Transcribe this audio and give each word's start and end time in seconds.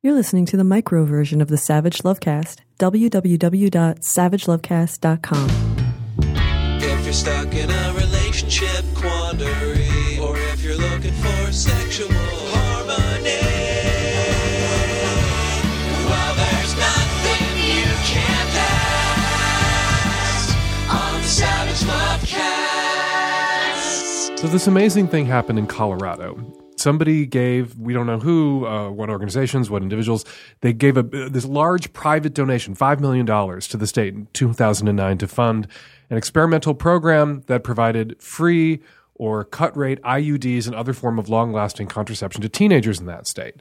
You're 0.00 0.14
listening 0.14 0.46
to 0.46 0.56
the 0.56 0.62
micro 0.62 1.04
version 1.04 1.40
of 1.40 1.48
the 1.48 1.56
Savage 1.56 2.04
Lovecast. 2.04 2.58
www.savagelovecast.com. 2.78 5.50
If 6.80 7.04
you're 7.04 7.12
stuck 7.12 7.52
in 7.52 7.68
a 7.68 7.92
relationship 7.94 8.84
quandary, 8.94 10.20
or 10.20 10.38
if 10.38 10.62
you're 10.62 10.76
looking 10.76 11.12
for 11.14 11.50
sexual 11.50 12.06
harmony, 12.12 13.40
well, 16.06 16.34
there's 16.36 16.76
nothing 16.76 17.58
you 17.58 17.82
can't 18.06 18.54
ask 20.14 20.56
on 20.88 21.20
the 21.20 21.26
Savage 21.26 21.82
Lovecast. 23.80 24.38
So 24.38 24.46
this 24.46 24.68
amazing 24.68 25.08
thing 25.08 25.26
happened 25.26 25.58
in 25.58 25.66
Colorado. 25.66 26.36
Somebody 26.80 27.26
gave, 27.26 27.76
we 27.76 27.92
don't 27.92 28.06
know 28.06 28.18
who, 28.18 28.66
uh, 28.66 28.90
what 28.90 29.10
organizations, 29.10 29.70
what 29.70 29.82
individuals, 29.82 30.24
they 30.60 30.72
gave 30.72 30.96
a, 30.96 31.02
this 31.02 31.44
large 31.44 31.92
private 31.92 32.34
donation, 32.34 32.74
$5 32.74 33.00
million 33.00 33.26
to 33.26 33.76
the 33.76 33.86
state 33.86 34.14
in 34.14 34.28
2009 34.32 35.18
to 35.18 35.28
fund 35.28 35.68
an 36.10 36.16
experimental 36.16 36.74
program 36.74 37.42
that 37.46 37.64
provided 37.64 38.20
free 38.20 38.80
or 39.14 39.44
cut 39.44 39.76
rate 39.76 40.00
IUDs 40.02 40.66
and 40.66 40.74
other 40.74 40.92
form 40.92 41.18
of 41.18 41.28
long 41.28 41.52
lasting 41.52 41.88
contraception 41.88 42.40
to 42.42 42.48
teenagers 42.48 43.00
in 43.00 43.06
that 43.06 43.26
state. 43.26 43.56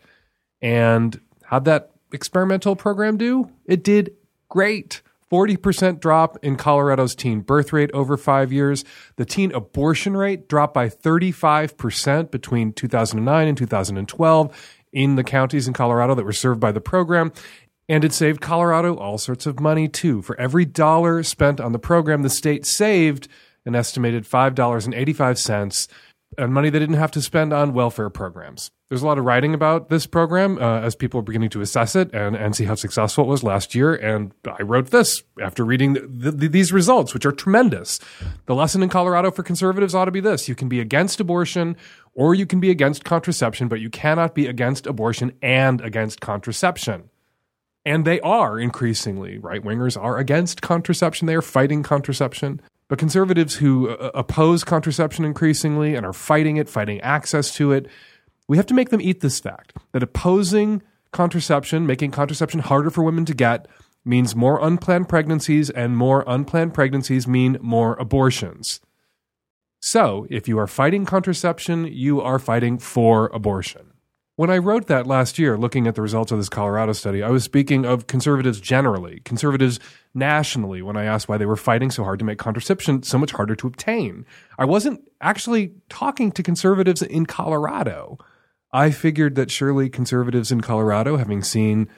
And 0.62 1.20
how'd 1.44 1.66
that 1.66 1.92
experimental 2.12 2.76
program 2.76 3.18
do? 3.18 3.52
It 3.66 3.84
did 3.84 4.16
great. 4.50 5.02
40% 5.32 6.00
drop 6.00 6.38
in 6.42 6.56
Colorado's 6.56 7.16
teen 7.16 7.42
birth 7.42 7.74
rate 7.74 7.92
over 7.94 8.18
five 8.18 8.52
years. 8.52 8.86
The 9.18 9.26
teen 9.26 9.52
abortion 9.54 10.16
rate 10.16 10.48
dropped 10.48 10.74
by 10.74 10.90
35% 10.90 12.32
between 12.32 12.74
2009 12.74 13.48
and 13.48 13.58
2012 13.58 14.78
in 14.94 15.16
the 15.16 15.24
counties 15.24 15.68
in 15.68 15.74
Colorado 15.74 16.16
that 16.16 16.26
were 16.26 16.32
served 16.32 16.60
by 16.60 16.72
the 16.72 16.82
program. 16.82 17.32
And 17.90 18.04
it 18.04 18.14
saved 18.14 18.42
Colorado 18.42 18.96
all 18.96 19.18
sorts 19.18 19.46
of 19.46 19.60
money 19.60 19.88
too. 19.88 20.22
For 20.22 20.40
every 20.40 20.66
dollar 20.66 21.24
spent 21.24 21.60
on 21.60 21.72
the 21.72 21.80
program, 21.80 22.22
the 22.22 22.30
state 22.30 22.66
saved 22.66 23.28
an 23.66 23.76
estimated 23.76 24.24
$5.85 24.24 25.88
and 26.38 26.54
money 26.54 26.70
they 26.70 26.80
didn't 26.80 26.96
have 26.96 27.12
to 27.12 27.22
spend 27.22 27.54
on 27.54 27.74
welfare 27.74 28.10
programs. 28.10 28.72
There's 28.90 29.02
a 29.02 29.06
lot 29.06 29.18
of 29.18 29.26
writing 29.26 29.54
about 29.54 29.90
this 29.90 30.06
program 30.06 30.58
uh, 30.60 30.80
as 30.80 30.96
people 30.96 31.20
are 31.20 31.24
beginning 31.24 31.50
to 31.50 31.62
assess 31.62 31.96
it 31.96 32.14
and, 32.14 32.36
and 32.36 32.56
see 32.56 32.64
how 32.64 32.76
successful 32.76 33.26
it 33.26 33.28
was 33.28 33.44
last 33.44 33.76
year. 33.76 33.94
And 33.94 34.32
I 34.48 34.62
wrote 34.62 34.92
this 34.92 35.24
after 35.42 35.66
reading 35.66 35.94
the, 35.94 36.32
the, 36.32 36.48
these 36.48 36.72
results, 36.72 37.14
which 37.14 37.26
are 37.26 37.34
tremendous. 37.34 38.00
The 38.46 38.56
lesson 38.56 38.82
in 38.82 38.90
Colorado 38.90 39.32
for 39.32 39.44
conservatives 39.44 39.94
ought 39.94 40.06
to 40.06 40.12
be 40.12 40.22
this 40.22 40.48
you 40.48 40.56
can 40.56 40.70
be 40.70 40.80
against 40.80 41.20
abortion 41.20 41.76
or 42.14 42.34
you 42.34 42.46
can 42.46 42.60
be 42.60 42.70
against 42.70 43.04
contraception, 43.04 43.68
but 43.68 43.82
you 43.82 43.90
cannot 43.90 44.34
be 44.34 44.48
against 44.48 44.88
abortion 44.88 45.34
and 45.42 45.82
against 45.82 46.22
contraception. 46.22 47.10
And 47.86 48.06
they 48.06 48.20
are 48.20 48.60
increasingly, 48.60 49.38
right 49.38 49.64
wingers 49.64 50.02
are 50.02 50.18
against 50.18 50.62
contraception. 50.62 51.26
They 51.26 51.36
are 51.36 51.42
fighting 51.42 51.84
contraception. 51.84 52.62
But 52.90 53.00
conservatives 53.00 53.56
who 53.56 53.90
uh, 53.90 54.12
oppose 54.14 54.64
contraception 54.64 55.26
increasingly 55.26 55.96
and 55.96 56.06
are 56.06 56.14
fighting 56.14 56.58
it, 56.58 56.70
fighting 56.70 57.02
access 57.02 57.54
to 57.56 57.72
it, 57.72 57.88
we 58.48 58.58
have 58.58 58.66
to 58.68 58.74
make 58.74 58.90
them 58.90 59.02
eat 59.02 59.20
this 59.20 59.40
fact 59.40 59.74
that 59.92 60.04
opposing 60.04 60.82
contraception, 61.12 61.86
making 61.86 62.12
contraception 62.12 62.62
harder 62.62 62.90
for 62.90 63.04
women 63.04 63.26
to 63.26 63.34
get, 63.34 63.68
means 64.06 64.36
more 64.36 64.64
unplanned 64.66 65.10
pregnancies, 65.10 65.70
and 65.70 65.98
more 65.98 66.24
unplanned 66.28 66.74
pregnancies 66.74 67.28
mean 67.28 67.58
more 67.62 67.96
abortions. 67.96 68.80
So, 69.80 70.26
if 70.30 70.48
you 70.48 70.58
are 70.58 70.68
fighting 70.68 71.06
contraception, 71.06 71.86
you 71.86 72.22
are 72.22 72.40
fighting 72.40 72.78
for 72.78 73.28
abortion. 73.28 73.92
When 74.38 74.52
I 74.52 74.60
wrote 74.60 74.86
that 74.86 75.08
last 75.08 75.40
year, 75.40 75.58
looking 75.58 75.88
at 75.88 75.96
the 75.96 76.02
results 76.04 76.32
of 76.32 76.38
this 76.38 76.48
Colorado 76.48 76.94
study, 76.94 77.24
I 77.24 77.32
was 77.32 77.44
speaking 77.44 77.86
of 77.88 78.06
conservatives 78.06 78.62
generally, 78.62 79.20
conservatives 79.26 79.80
nationally, 80.14 80.84
when 80.84 80.96
I 80.96 81.06
asked 81.06 81.28
why 81.28 81.40
they 81.40 81.48
were 81.48 81.56
fighting 81.56 81.90
so 81.90 82.04
hard 82.04 82.20
to 82.20 82.26
make 82.26 82.38
contraception 82.38 83.02
so 83.02 83.18
much 83.18 83.32
harder 83.32 83.56
to 83.56 83.66
obtain. 83.66 84.28
I 84.60 84.66
wasn't 84.66 85.02
actually 85.22 85.72
talking 85.90 86.32
to 86.34 86.44
conservatives 86.44 87.02
in 87.02 87.26
Colorado. 87.26 88.20
I 88.72 88.92
figured 88.92 89.34
that 89.38 89.50
surely 89.50 89.90
conservatives 89.90 90.52
in 90.52 90.62
Colorado, 90.62 91.18
having 91.18 91.42
seen 91.42 91.90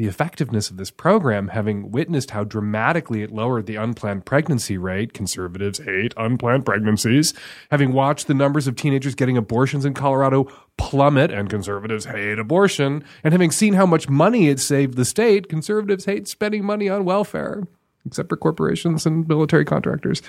the 0.00 0.06
effectiveness 0.06 0.70
of 0.70 0.78
this 0.78 0.90
program, 0.90 1.48
having 1.48 1.90
witnessed 1.90 2.30
how 2.30 2.42
dramatically 2.42 3.22
it 3.22 3.30
lowered 3.30 3.66
the 3.66 3.76
unplanned 3.76 4.24
pregnancy 4.24 4.78
rate, 4.78 5.12
conservatives 5.12 5.78
hate 5.78 6.14
unplanned 6.16 6.64
pregnancies, 6.64 7.34
having 7.70 7.92
watched 7.92 8.26
the 8.26 8.32
numbers 8.32 8.66
of 8.66 8.74
teenagers 8.74 9.14
getting 9.14 9.36
abortions 9.36 9.84
in 9.84 9.92
Colorado 9.92 10.50
plummet, 10.80 11.30
and 11.30 11.50
conservatives 11.50 12.06
hate 12.06 12.38
abortion, 12.38 13.04
and 13.22 13.32
having 13.32 13.50
seen 13.50 13.74
how 13.74 13.86
much 13.86 14.08
money 14.08 14.48
it 14.48 14.58
saved 14.58 14.96
the 14.96 15.04
state, 15.04 15.48
conservatives 15.48 16.06
hate 16.06 16.26
spending 16.26 16.64
money 16.64 16.88
on 16.88 17.04
welfare, 17.04 17.66
except 18.06 18.28
for 18.28 18.36
corporations 18.36 19.06
and 19.06 19.28
military 19.28 19.64
contractors. 19.64 20.22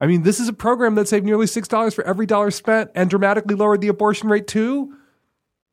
I 0.00 0.06
mean, 0.06 0.22
this 0.22 0.40
is 0.40 0.48
a 0.48 0.52
program 0.52 0.96
that 0.96 1.08
saved 1.08 1.24
nearly 1.24 1.46
$6 1.46 1.94
for 1.94 2.04
every 2.04 2.26
dollar 2.26 2.50
spent 2.50 2.90
and 2.94 3.08
dramatically 3.08 3.54
lowered 3.54 3.80
the 3.80 3.88
abortion 3.88 4.28
rate 4.28 4.48
too 4.48 4.96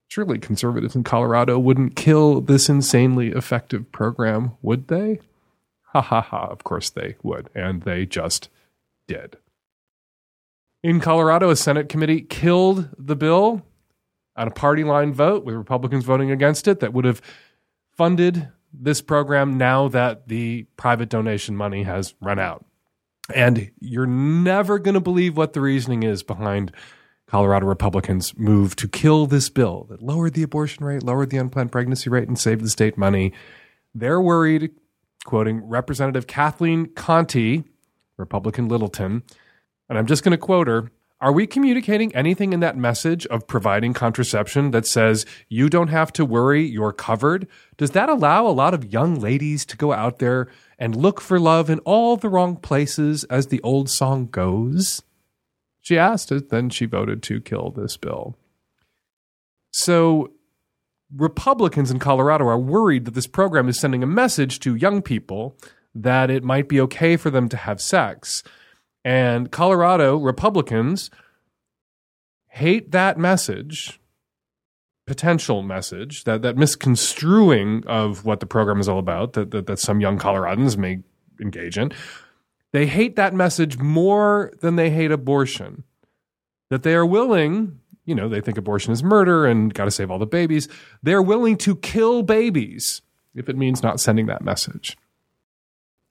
surely 0.10 0.40
conservatives 0.40 0.96
in 0.96 1.04
Colorado 1.04 1.58
wouldn't 1.58 1.96
kill 1.96 2.42
this 2.42 2.68
insanely 2.68 3.30
effective 3.30 3.90
program, 3.92 4.52
would 4.62 4.88
they? 4.88 5.20
Ha 5.94 6.02
ha 6.02 6.22
ha, 6.22 6.48
of 6.48 6.64
course 6.64 6.90
they 6.90 7.16
would. 7.24 7.50
And 7.56 7.84
they 7.84 8.06
just 8.06 8.50
did. 9.08 9.38
In 10.84 11.00
Colorado, 11.00 11.50
a 11.50 11.56
Senate 11.56 11.90
committee 11.90 12.22
killed 12.22 12.90
the 12.98 13.16
bill 13.16 13.64
on 14.40 14.48
a 14.48 14.52
party 14.52 14.84
line 14.84 15.14
vote, 15.14 15.44
with 15.44 15.54
Republicans 15.56 16.06
voting 16.06 16.32
against 16.32 16.68
it, 16.68 16.80
that 16.80 16.94
would 16.94 17.06
have 17.06 17.22
funded 17.92 18.48
this 18.74 19.02
program 19.02 19.58
now 19.58 19.90
that 19.90 20.28
the 20.28 20.64
private 20.78 21.10
donation 21.10 21.56
money 21.56 21.84
has 21.84 22.14
run 22.22 22.40
out. 22.40 22.66
And 23.36 23.72
you're 23.80 24.06
never 24.08 24.80
going 24.80 24.94
to 24.94 25.02
believe 25.02 25.36
what 25.36 25.54
the 25.54 25.62
reasoning 25.62 26.04
is 26.04 26.24
behind 26.24 26.72
Colorado 27.28 27.66
Republicans 27.66 28.36
move 28.38 28.76
to 28.78 28.88
kill 28.88 29.28
this 29.28 29.50
bill 29.50 29.86
that 29.90 30.02
lowered 30.02 30.34
the 30.34 30.44
abortion 30.44 30.86
rate, 30.86 31.04
lowered 31.04 31.30
the 31.30 31.38
unplanned 31.38 31.72
pregnancy 31.72 32.10
rate, 32.10 32.28
and 32.28 32.40
saved 32.40 32.64
the 32.64 32.70
state 32.70 32.98
money. 32.98 33.34
They're 33.94 34.22
worried, 34.22 34.72
quoting 35.26 35.68
Representative 35.68 36.26
Kathleen 36.26 36.88
Conti, 36.88 37.66
Republican 38.18 38.68
Littleton, 38.68 39.24
and 39.90 39.98
I'm 39.98 40.08
just 40.08 40.24
going 40.24 40.32
to 40.32 40.38
quote 40.38 40.68
her. 40.68 40.90
Are 41.22 41.34
we 41.34 41.48
communicating 41.48 42.16
anything 42.16 42.54
in 42.54 42.62
that 42.62 42.78
message 42.78 43.26
of 43.26 43.46
providing 43.46 43.94
contraception 43.94 44.72
that 44.72 44.86
says 44.86 45.26
you 45.50 45.68
don't 45.68 45.90
have 45.90 46.14
to 46.14 46.24
worry, 46.24 46.66
you're 46.66 46.94
covered? 46.94 47.46
Does 47.76 47.92
that 47.92 48.08
allow 48.08 48.48
a 48.48 48.56
lot 48.56 48.74
of 48.74 48.94
young 48.94 49.16
ladies 49.16 49.66
to 49.66 49.76
go 49.76 49.92
out 49.92 50.20
there 50.20 50.48
and 50.78 50.96
look 50.96 51.20
for 51.20 51.38
love 51.38 51.70
in 51.70 51.80
all 51.80 52.16
the 52.16 52.30
wrong 52.30 52.56
places, 52.56 53.26
as 53.26 53.48
the 53.48 53.62
old 53.64 53.90
song 53.90 54.28
goes? 54.28 55.02
She 55.82 55.98
asked 55.98 56.32
it, 56.32 56.50
then 56.50 56.70
she 56.70 56.86
voted 56.86 57.22
to 57.24 57.42
kill 57.42 57.72
this 57.72 57.98
bill. 57.98 58.38
So, 59.72 60.32
Republicans 61.14 61.92
in 61.92 62.00
Colorado 62.00 62.46
are 62.46 62.58
worried 62.58 63.04
that 63.06 63.14
this 63.14 63.28
program 63.28 63.68
is 63.68 63.78
sending 63.78 64.04
a 64.04 64.08
message 64.08 64.60
to 64.62 64.76
young 64.76 65.02
people 65.02 65.58
that 65.94 66.30
it 66.30 66.44
might 66.44 66.70
be 66.70 66.80
okay 66.80 67.18
for 67.18 67.30
them 67.30 67.50
to 67.50 67.58
have 67.58 67.82
sex. 67.82 68.44
And 69.10 69.52
Colorado 69.52 70.18
Republicans 70.18 71.10
hate 72.50 72.92
that 72.92 73.18
message, 73.18 74.00
potential 75.08 75.64
message, 75.64 76.26
that, 76.26 76.44
that 76.44 76.58
misconstruing 76.58 77.84
of 77.88 78.24
what 78.24 78.40
the 78.40 78.46
program 78.46 78.80
is 78.80 78.88
all 78.88 79.00
about, 79.00 79.34
that, 79.34 79.50
that, 79.50 79.66
that 79.66 79.80
some 79.80 80.00
young 80.00 80.20
Coloradans 80.20 80.78
may 80.78 81.00
engage 81.42 81.76
in. 81.76 81.92
They 82.72 82.86
hate 82.86 83.16
that 83.16 83.34
message 83.34 83.80
more 83.80 84.54
than 84.62 84.76
they 84.76 84.92
hate 84.92 85.10
abortion. 85.10 85.86
That 86.70 86.84
they 86.84 86.94
are 86.94 87.04
willing, 87.04 87.80
you 88.06 88.14
know, 88.14 88.30
they 88.30 88.42
think 88.42 88.60
abortion 88.60 88.94
is 88.94 89.02
murder 89.02 89.48
and 89.48 89.74
got 89.74 89.86
to 89.86 89.92
save 89.92 90.12
all 90.12 90.20
the 90.20 90.28
babies. 90.28 90.68
They're 91.02 91.20
willing 91.20 91.58
to 91.58 91.76
kill 91.78 92.22
babies 92.22 93.02
if 93.34 93.50
it 93.50 93.58
means 93.58 93.82
not 93.82 94.00
sending 94.00 94.28
that 94.28 94.44
message. 94.44 94.96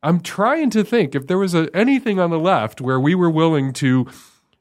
I'm 0.03 0.21
trying 0.21 0.71
to 0.71 0.85
think 0.85 1.15
if 1.15 1.27
there 1.27 1.39
was 1.39 1.55
a, 1.55 1.69
anything 1.75 2.21
on 2.21 2.31
the 2.31 2.39
left 2.39 2.81
where 2.81 3.00
we 3.00 3.15
were 3.15 3.31
willing 3.31 3.73
to 3.75 4.06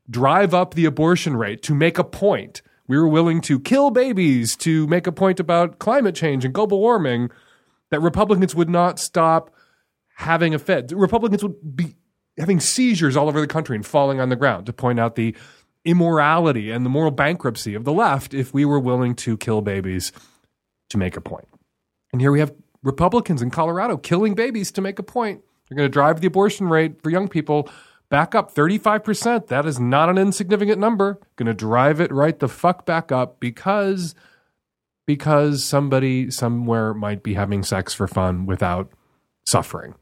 drive 0.10 0.54
up 0.54 0.74
the 0.74 0.86
abortion 0.86 1.36
rate 1.36 1.62
to 1.64 1.76
make 1.76 1.98
a 1.98 2.04
point. 2.04 2.62
We 2.88 2.98
were 2.98 3.08
willing 3.08 3.42
to 3.42 3.60
kill 3.60 3.92
babies 3.92 4.56
to 4.58 4.88
make 4.88 5.08
a 5.08 5.12
point 5.12 5.40
about 5.40 5.80
climate 5.80 6.16
change 6.16 6.46
and 6.46 6.54
global 6.54 6.80
warming 6.80 7.30
that 7.92 8.02
Republicans 8.02 8.56
would 8.56 8.70
not 8.70 9.00
stop 9.00 9.54
having 10.16 10.54
a 10.54 10.60
fit. 10.60 10.92
Republicans 10.96 11.44
would 11.44 11.76
be 11.76 11.96
having 12.38 12.60
seizures 12.60 13.18
all 13.18 13.28
over 13.28 13.42
the 13.42 13.48
country 13.48 13.76
and 13.76 13.86
falling 13.86 14.20
on 14.20 14.30
the 14.30 14.36
ground 14.36 14.66
to 14.66 14.74
point 14.74 15.00
out 15.00 15.16
the 15.16 15.36
immorality 15.84 16.72
and 16.72 16.86
the 16.86 16.90
moral 16.90 17.12
bankruptcy 17.12 17.74
of 17.74 17.84
the 17.84 17.94
left 17.94 18.34
if 18.34 18.54
we 18.54 18.66
were 18.66 18.80
willing 18.80 19.16
to 19.16 19.38
kill 19.38 19.62
babies 19.62 20.12
to 20.90 20.98
make 20.98 21.18
a 21.18 21.22
point. 21.22 21.48
And 22.12 22.22
here 22.22 22.32
we 22.32 22.40
have 22.40 22.54
Republicans 22.88 23.42
in 23.42 23.52
Colorado 23.52 23.98
killing 23.98 24.34
babies 24.34 24.72
to 24.72 24.82
make 24.82 24.98
a 24.98 25.04
point. 25.04 25.44
They're 25.68 25.76
going 25.76 25.90
to 25.90 25.94
drive 25.94 26.22
the 26.22 26.28
abortion 26.28 26.70
rate 26.70 27.02
for 27.04 27.10
young 27.10 27.28
people 27.28 27.70
back 28.10 28.34
up 28.34 28.56
35%. 28.56 29.48
That 29.48 29.66
is 29.66 29.78
not 29.78 30.08
an 30.08 30.18
insignificant 30.18 30.80
number. 30.80 31.20
Going 31.36 31.48
to 31.48 31.54
drive 31.54 32.00
it 32.00 32.14
right 32.14 32.40
the 32.40 32.48
fuck 32.48 32.86
back 32.86 33.12
up 33.12 33.42
because 33.42 34.16
because 35.06 35.64
somebody 35.64 36.32
somewhere 36.32 36.94
might 36.94 37.24
be 37.24 37.34
having 37.34 37.64
sex 37.64 37.94
for 37.94 38.08
fun 38.08 38.46
without 38.46 38.92
suffering, 39.46 39.96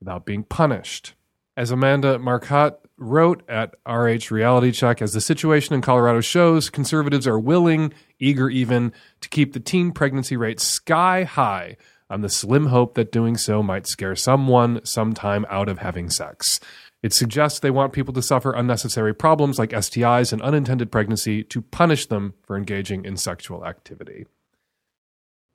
without 0.00 0.24
being 0.24 0.44
punished. 0.44 1.14
As 1.56 1.70
Amanda 1.70 2.18
Marcotte 2.18 2.78
wrote 2.98 3.42
at 3.48 3.74
RH 3.86 4.30
Reality 4.30 4.70
Check, 4.70 5.00
as 5.00 5.12
the 5.12 5.20
situation 5.20 5.74
in 5.74 5.80
Colorado 5.80 6.20
shows, 6.20 6.68
conservatives 6.68 7.26
are 7.26 7.38
willing, 7.38 7.92
eager 8.18 8.50
even, 8.50 8.92
to 9.20 9.28
keep 9.28 9.54
the 9.54 9.60
teen 9.60 9.92
pregnancy 9.92 10.36
rate 10.36 10.60
sky 10.60 11.24
high 11.24 11.76
on 12.10 12.22
the 12.22 12.28
slim 12.28 12.66
hope 12.66 12.94
that 12.94 13.12
doing 13.12 13.36
so 13.36 13.62
might 13.62 13.86
scare 13.86 14.16
someone 14.16 14.84
sometime 14.84 15.46
out 15.50 15.68
of 15.68 15.78
having 15.78 16.10
sex. 16.10 16.60
It 17.02 17.12
suggests 17.12 17.60
they 17.60 17.70
want 17.70 17.92
people 17.92 18.14
to 18.14 18.22
suffer 18.22 18.52
unnecessary 18.52 19.14
problems 19.14 19.58
like 19.58 19.70
STIs 19.70 20.32
and 20.32 20.42
unintended 20.42 20.90
pregnancy 20.90 21.44
to 21.44 21.62
punish 21.62 22.06
them 22.06 22.34
for 22.42 22.56
engaging 22.56 23.04
in 23.04 23.16
sexual 23.16 23.64
activity. 23.64 24.26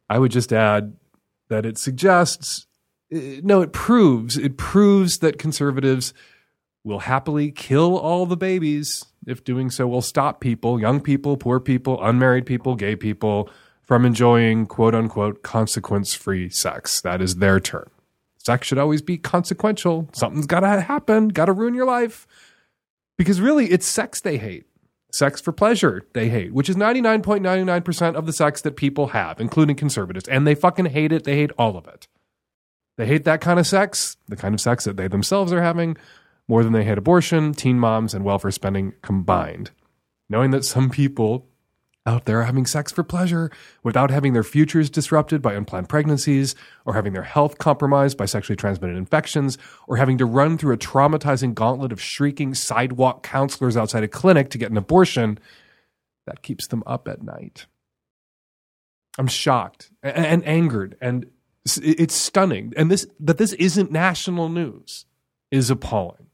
I 0.09 0.19
would 0.19 0.31
just 0.31 0.53
add 0.53 0.95
that 1.49 1.65
it 1.65 1.77
suggests, 1.77 2.67
eh, 3.11 3.41
no, 3.43 3.61
it 3.61 3.73
proves, 3.73 4.37
it 4.37 4.57
proves 4.57 5.17
that 5.19 5.37
conservatives 5.37 6.13
will 6.83 6.99
happily 6.99 7.51
kill 7.51 7.97
all 7.97 8.25
the 8.25 8.37
babies 8.37 9.05
if 9.25 9.43
doing 9.43 9.69
so 9.69 9.87
will 9.87 10.01
stop 10.01 10.39
people, 10.41 10.79
young 10.79 11.01
people, 11.01 11.37
poor 11.37 11.59
people, 11.59 12.01
unmarried 12.03 12.45
people, 12.45 12.75
gay 12.75 12.95
people, 12.95 13.49
from 13.83 14.05
enjoying 14.05 14.65
quote 14.65 14.95
unquote 14.95 15.43
consequence 15.43 16.13
free 16.13 16.49
sex. 16.49 17.01
That 17.01 17.21
is 17.21 17.35
their 17.35 17.59
term. 17.59 17.89
Sex 18.37 18.67
should 18.67 18.77
always 18.77 19.01
be 19.01 19.17
consequential. 19.17 20.09
Something's 20.13 20.47
got 20.47 20.61
to 20.61 20.81
happen, 20.81 21.29
got 21.29 21.45
to 21.45 21.53
ruin 21.53 21.73
your 21.73 21.85
life. 21.85 22.27
Because 23.17 23.39
really, 23.39 23.67
it's 23.67 23.85
sex 23.85 24.19
they 24.19 24.37
hate. 24.37 24.65
Sex 25.11 25.39
for 25.39 25.51
pleasure 25.51 26.07
they 26.13 26.27
hate, 26.29 26.53
which 26.53 26.69
is 26.69 26.75
99.99% 26.75 28.15
of 28.15 28.25
the 28.25 28.33
sex 28.33 28.61
that 28.61 28.75
people 28.75 29.07
have, 29.07 29.39
including 29.39 29.75
conservatives. 29.75 30.27
And 30.27 30.47
they 30.47 30.55
fucking 30.55 30.87
hate 30.87 31.11
it. 31.11 31.23
They 31.23 31.35
hate 31.35 31.51
all 31.57 31.77
of 31.77 31.87
it. 31.87 32.07
They 32.97 33.05
hate 33.05 33.23
that 33.23 33.39
kind 33.39 33.59
of 33.59 33.67
sex, 33.67 34.17
the 34.27 34.35
kind 34.35 34.53
of 34.53 34.61
sex 34.61 34.83
that 34.83 34.97
they 34.97 35.07
themselves 35.07 35.53
are 35.53 35.61
having, 35.61 35.97
more 36.47 36.63
than 36.63 36.73
they 36.73 36.83
hate 36.83 36.97
abortion, 36.97 37.53
teen 37.53 37.79
moms, 37.79 38.13
and 38.13 38.25
welfare 38.25 38.51
spending 38.51 38.93
combined. 39.01 39.71
Knowing 40.29 40.51
that 40.51 40.65
some 40.65 40.89
people 40.89 41.47
out 42.05 42.25
there 42.25 42.43
having 42.43 42.65
sex 42.65 42.91
for 42.91 43.03
pleasure 43.03 43.49
without 43.81 44.11
having 44.11 44.33
their 44.33 44.43
futures 44.43 44.89
disrupted 44.89 45.41
by 45.41 45.53
unplanned 45.53 45.87
pregnancies 45.87 46.53
or 46.85 46.93
having 46.93 47.13
their 47.13 47.23
health 47.23 47.57
compromised 47.57 48.17
by 48.17 48.25
sexually 48.25 48.57
transmitted 48.57 48.97
infections 48.97 49.57
or 49.87 49.97
having 49.97 50.17
to 50.17 50.25
run 50.25 50.57
through 50.57 50.73
a 50.73 50.77
traumatizing 50.77 51.53
gauntlet 51.53 51.91
of 51.91 52.01
shrieking 52.01 52.53
sidewalk 52.53 53.23
counselors 53.23 53.77
outside 53.77 54.03
a 54.03 54.07
clinic 54.07 54.49
to 54.49 54.57
get 54.57 54.71
an 54.71 54.77
abortion 54.77 55.39
that 56.25 56.41
keeps 56.41 56.67
them 56.67 56.83
up 56.85 57.07
at 57.07 57.23
night. 57.23 57.67
I'm 59.17 59.27
shocked 59.27 59.91
and, 60.01 60.25
and 60.25 60.47
angered 60.47 60.97
and 60.99 61.27
it's 61.65 62.15
stunning. 62.15 62.73
And 62.75 62.91
this 62.91 63.07
that 63.21 63.37
this 63.37 63.53
isn't 63.53 63.91
national 63.91 64.49
news 64.49 65.05
is 65.51 65.69
appalling. 65.69 66.27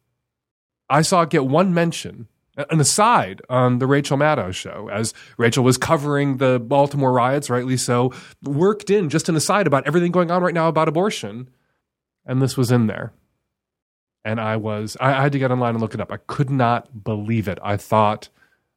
I 0.90 1.04
saw 1.04 1.22
it 1.22 1.30
get 1.30 1.46
one 1.46 1.74
mention 1.74 2.28
an 2.70 2.80
aside 2.80 3.42
on 3.50 3.80
the 3.80 3.88
Rachel 3.88 4.18
Maddow 4.18 4.54
show 4.54 4.90
as 4.92 5.14
Rachel 5.38 5.64
was 5.64 5.78
covering 5.78 6.38
the 6.38 6.60
Baltimore 6.60 7.14
riots, 7.14 7.50
rightly 7.50 7.78
so, 7.78 8.14
worked 8.44 8.90
in 8.90 9.10
just 9.10 9.30
an 9.30 9.36
aside 9.36 9.68
about 9.68 9.88
everything 9.88 10.12
going 10.12 10.32
on 10.32 10.44
right 10.44 10.54
now 10.54 10.68
about 10.68 10.90
abortion. 10.90 11.50
And 12.26 12.42
this 12.42 12.58
was 12.58 12.72
in 12.72 12.88
there. 12.88 13.14
And 14.26 14.42
I 14.42 14.58
was, 14.58 14.98
I, 15.00 15.14
I 15.14 15.22
had 15.22 15.32
to 15.32 15.40
get 15.40 15.52
online 15.52 15.76
and 15.76 15.82
look 15.82 15.94
it 15.94 16.02
up. 16.02 16.12
I 16.12 16.18
could 16.18 16.50
not 16.50 17.04
believe 17.04 17.48
it. 17.48 17.58
I 17.64 17.78
thought, 17.78 18.30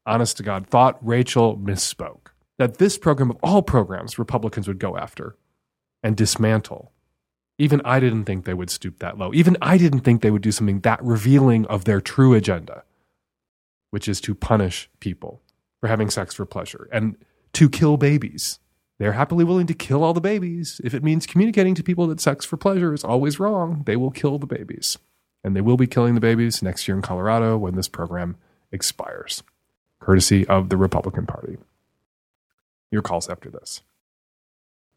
honest 0.07 0.37
to 0.37 0.43
God, 0.43 0.69
thought 0.69 0.99
Rachel 1.01 1.57
misspoke. 1.57 2.29
That 2.59 2.79
this 2.79 2.97
program 2.97 3.31
of 3.31 3.39
all 3.43 3.63
programs 3.63 4.19
Republicans 4.19 4.69
would 4.69 4.79
go 4.79 4.97
after 4.97 5.37
and 6.03 6.17
dismantle. 6.17 6.93
Even 7.59 7.81
I 7.85 7.99
didn't 7.99 8.25
think 8.25 8.45
they 8.45 8.55
would 8.55 8.71
stoop 8.71 9.01
that 9.01 9.19
low. 9.19 9.33
Even 9.35 9.57
I 9.61 9.77
didn't 9.79 10.01
think 10.01 10.23
they 10.23 10.31
would 10.31 10.43
do 10.43 10.53
something 10.53 10.81
that 10.81 11.03
revealing 11.03 11.67
of 11.67 11.85
their 11.85 12.01
true 12.01 12.35
agenda 12.35 12.85
which 13.93 14.09
is 14.09 14.21
to 14.23 14.35
punish 14.35 14.89
people 15.01 15.43
for 15.81 15.87
having 15.87 16.09
sex 16.09 16.35
for 16.35 16.47
pleasure 16.47 16.89
and 16.91 17.15
to 17.53 17.69
kill 17.69 17.99
babies. 17.99 18.59
They're 18.99 19.13
happily 19.13 19.45
willing 19.45 19.67
to 19.67 19.75
kill 19.75 20.03
all 20.03 20.15
the 20.15 20.21
babies. 20.21 20.81
If 20.83 20.95
it 20.95 21.05
means 21.05 21.27
communicating 21.27 21.75
to 21.75 21.83
people 21.83 22.07
that 22.07 22.21
sex 22.21 22.47
for 22.47 22.57
pleasure 22.57 22.95
is 22.95 23.05
always 23.05 23.39
wrong, 23.39 23.83
they 23.85 23.97
will 23.97 24.11
kill 24.11 24.39
the 24.39 24.47
babies. 24.47 24.97
And 25.45 25.55
they 25.55 25.61
will 25.61 25.77
be 25.77 25.87
killing 25.87 26.15
the 26.15 26.21
babies 26.21 26.63
next 26.63 26.89
year 26.89 26.97
in 26.97 27.03
Colorado 27.03 27.59
when 27.59 27.75
this 27.75 27.89
program 27.89 28.37
expires, 28.71 29.43
courtesy 30.01 30.47
of 30.47 30.71
the 30.71 30.79
Republican 30.79 31.27
Party. 31.27 31.59
Your 32.91 33.03
calls 33.03 33.29
after 33.29 33.51
this. 33.51 33.83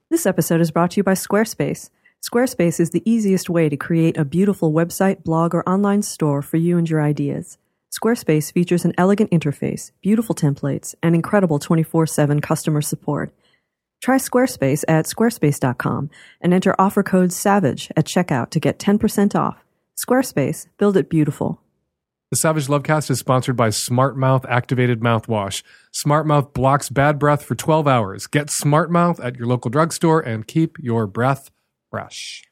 This 0.10 0.26
episode 0.26 0.62
is 0.62 0.72
brought 0.72 0.92
to 0.92 0.98
you 0.98 1.04
by 1.04 1.16
Squarespace. 1.16 1.90
Squarespace 2.22 2.80
is 2.80 2.92
the 2.92 3.04
easiest 3.10 3.50
way 3.50 3.68
to 3.68 3.76
create 3.76 4.16
a 4.18 4.24
beautiful 4.24 4.72
website, 4.72 5.24
blog, 5.24 5.54
or 5.54 5.68
online 5.68 6.02
store 6.02 6.42
for 6.42 6.58
you 6.58 6.78
and 6.78 6.90
your 6.90 7.02
ideas. 7.02 7.58
Squarespace 7.96 8.52
features 8.52 8.84
an 8.84 8.94
elegant 8.98 9.32
interface, 9.32 9.92
beautiful 10.02 10.36
templates, 10.36 10.96
and 11.02 11.16
incredible 11.16 11.60
24 11.60 12.08
7 12.08 12.42
customer 12.42 12.82
support. 12.82 13.34
Try 14.02 14.18
Squarespace 14.18 14.84
at 14.88 15.06
squarespace.com 15.06 16.10
and 16.42 16.54
enter 16.54 16.76
offer 16.78 17.04
code 17.04 17.32
SAVAGE 17.32 17.92
at 17.96 18.06
checkout 18.06 18.50
to 18.50 18.60
get 18.60 18.80
10% 18.80 19.34
off. 19.34 19.64
Squarespace, 19.96 20.68
build 20.78 20.98
it 20.98 21.10
beautiful. 21.10 21.62
The 22.32 22.38
Savage 22.38 22.68
Lovecast 22.68 23.10
is 23.10 23.20
sponsored 23.20 23.56
by 23.56 23.70
Smart 23.70 24.18
Mouth 24.18 24.46
Activated 24.50 25.00
Mouthwash. 25.00 25.64
Smart 25.94 26.28
Mouth 26.28 26.54
blocks 26.54 26.90
bad 26.90 27.18
breath 27.18 27.46
for 27.46 27.56
12 27.56 27.88
hours. 27.88 28.28
Get 28.28 28.50
Smart 28.50 28.92
Mouth 28.92 29.22
at 29.22 29.38
your 29.38 29.48
local 29.48 29.72
drugstore 29.72 30.20
and 30.20 30.46
keep 30.46 30.78
your 30.80 31.08
breath 31.08 31.50
fresh. 31.90 32.44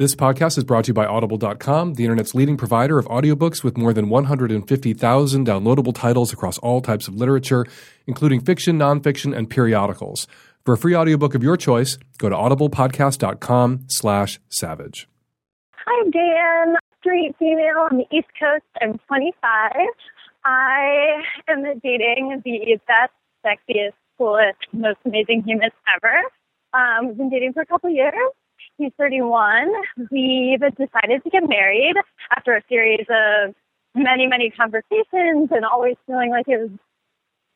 This 0.00 0.14
podcast 0.14 0.56
is 0.56 0.64
brought 0.64 0.84
to 0.84 0.88
you 0.88 0.94
by 0.94 1.04
Audible.com, 1.04 1.92
the 1.92 2.04
internet's 2.04 2.34
leading 2.34 2.56
provider 2.56 2.98
of 2.98 3.04
audiobooks 3.08 3.62
with 3.62 3.76
more 3.76 3.92
than 3.92 4.08
150,000 4.08 5.46
downloadable 5.46 5.94
titles 5.94 6.32
across 6.32 6.56
all 6.56 6.80
types 6.80 7.06
of 7.06 7.16
literature, 7.16 7.66
including 8.06 8.40
fiction, 8.40 8.78
nonfiction, 8.78 9.36
and 9.36 9.50
periodicals. 9.50 10.26
For 10.64 10.72
a 10.72 10.78
free 10.78 10.96
audiobook 10.96 11.34
of 11.34 11.42
your 11.42 11.58
choice, 11.58 11.98
go 12.16 12.30
to 12.30 12.34
audiblepodcast.com 12.34 13.88
slash 13.88 14.40
savage. 14.48 15.06
Hi, 15.84 16.02
I'm 16.02 16.10
Dan. 16.10 16.76
Straight 17.00 17.36
female 17.38 17.86
on 17.90 17.98
the 17.98 18.06
East 18.10 18.28
Coast. 18.40 18.64
I'm 18.80 18.98
25. 19.06 19.72
I 20.46 21.22
am 21.46 21.62
dating 21.84 22.40
the 22.42 22.78
best, 22.88 23.12
sexiest, 23.44 23.92
coolest, 24.16 24.60
most 24.72 25.00
amazing 25.04 25.42
humans 25.44 25.72
ever. 25.94 26.22
Um, 26.72 27.08
we've 27.08 27.18
been 27.18 27.28
dating 27.28 27.52
for 27.52 27.60
a 27.60 27.66
couple 27.66 27.90
years 27.90 28.14
He's 28.80 28.92
31. 28.96 29.70
We've 30.10 30.58
decided 30.58 31.22
to 31.22 31.30
get 31.30 31.46
married 31.46 31.96
after 32.34 32.54
a 32.54 32.62
series 32.66 33.04
of 33.10 33.54
many, 33.94 34.26
many 34.26 34.48
conversations 34.48 35.50
and 35.50 35.66
always 35.70 35.96
feeling 36.06 36.30
like 36.30 36.48
it 36.48 36.58
was 36.58 36.70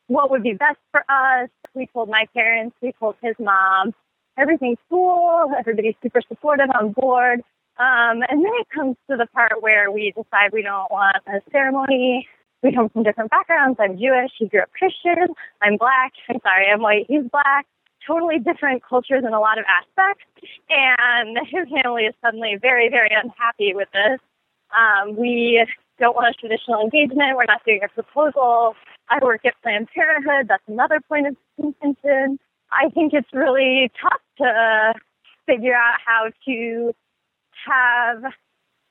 what 0.05 0.29
would 0.29 0.43
be 0.43 0.53
best 0.53 0.77
for 0.91 1.03
us. 1.09 1.49
We 1.73 1.87
told 1.87 2.09
my 2.09 2.25
parents, 2.35 2.75
we 2.79 2.93
told 2.99 3.15
his 3.23 3.33
mom, 3.39 3.95
everything's 4.37 4.77
cool, 4.87 5.49
everybody's 5.57 5.95
super 6.03 6.21
supportive 6.29 6.69
on 6.79 6.91
board. 6.91 7.39
Um, 7.79 8.21
and 8.29 8.45
then 8.45 8.51
it 8.59 8.67
comes 8.69 8.95
to 9.09 9.17
the 9.17 9.25
part 9.33 9.63
where 9.63 9.89
we 9.91 10.13
decide 10.15 10.53
we 10.53 10.61
don't 10.61 10.91
want 10.91 11.17
a 11.25 11.41
ceremony. 11.51 12.27
We 12.61 12.71
come 12.71 12.89
from 12.89 13.01
different 13.01 13.31
backgrounds. 13.31 13.79
I'm 13.81 13.97
Jewish. 13.97 14.29
He 14.37 14.47
grew 14.47 14.61
up 14.61 14.69
Christian. 14.77 15.33
I'm 15.63 15.77
black. 15.77 16.13
I'm 16.29 16.39
sorry, 16.43 16.67
I'm 16.71 16.83
white. 16.83 17.07
He's 17.09 17.23
black 17.31 17.65
totally 18.05 18.39
different 18.39 18.83
cultures 18.87 19.23
in 19.25 19.33
a 19.33 19.39
lot 19.39 19.57
of 19.57 19.65
aspects. 19.67 20.25
And 20.69 21.37
his 21.49 21.67
family 21.69 22.03
is 22.03 22.15
suddenly 22.23 22.57
very, 22.61 22.89
very 22.89 23.09
unhappy 23.11 23.73
with 23.73 23.89
this. 23.93 24.19
Um, 24.75 25.15
we 25.15 25.65
don't 25.99 26.15
want 26.15 26.35
a 26.35 26.39
traditional 26.39 26.81
engagement. 26.81 27.37
We're 27.37 27.45
not 27.45 27.63
doing 27.65 27.81
a 27.83 27.87
proposal. 27.87 28.75
I 29.09 29.19
work 29.23 29.45
at 29.45 29.53
Planned 29.61 29.87
Parenthood. 29.93 30.47
That's 30.47 30.63
another 30.67 30.99
point 31.07 31.27
of 31.27 31.35
contention. 31.59 32.39
I 32.71 32.89
think 32.89 33.13
it's 33.13 33.31
really 33.31 33.91
tough 34.01 34.21
to 34.39 34.93
figure 35.45 35.75
out 35.75 35.99
how 36.05 36.29
to 36.45 36.93
have 37.67 38.23